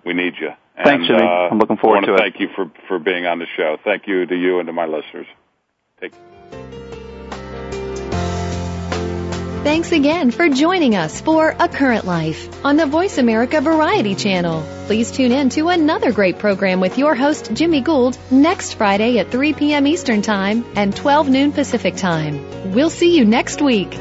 we 0.04 0.14
need 0.14 0.34
you. 0.40 0.50
And, 0.76 0.84
Thanks, 0.84 1.06
Jimmy. 1.06 1.22
Uh, 1.22 1.50
I'm 1.50 1.58
looking 1.58 1.76
forward 1.76 2.02
to, 2.02 2.06
to 2.08 2.14
it. 2.14 2.18
Thank 2.18 2.40
you 2.40 2.48
for 2.54 2.70
for 2.88 2.98
being 2.98 3.26
on 3.26 3.38
the 3.38 3.46
show. 3.56 3.76
Thank 3.84 4.06
you 4.06 4.26
to 4.26 4.36
you 4.36 4.58
and 4.58 4.66
to 4.66 4.72
my 4.72 4.86
listeners. 4.86 5.26
Take. 6.00 6.14
Thanks 9.64 9.92
again 9.92 10.30
for 10.30 10.50
joining 10.50 10.94
us 10.94 11.22
for 11.22 11.56
A 11.58 11.70
Current 11.70 12.04
Life 12.04 12.66
on 12.66 12.76
the 12.76 12.84
Voice 12.84 13.16
America 13.16 13.62
Variety 13.62 14.14
Channel. 14.14 14.62
Please 14.84 15.10
tune 15.10 15.32
in 15.32 15.48
to 15.50 15.70
another 15.70 16.12
great 16.12 16.38
program 16.38 16.80
with 16.80 16.98
your 16.98 17.14
host, 17.14 17.50
Jimmy 17.54 17.80
Gould, 17.80 18.18
next 18.30 18.74
Friday 18.74 19.18
at 19.20 19.30
3 19.30 19.54
p.m. 19.54 19.86
Eastern 19.86 20.20
Time 20.20 20.66
and 20.76 20.94
12 20.94 21.30
noon 21.30 21.52
Pacific 21.52 21.96
Time. 21.96 22.72
We'll 22.72 22.90
see 22.90 23.16
you 23.16 23.24
next 23.24 23.62
week. 23.62 23.98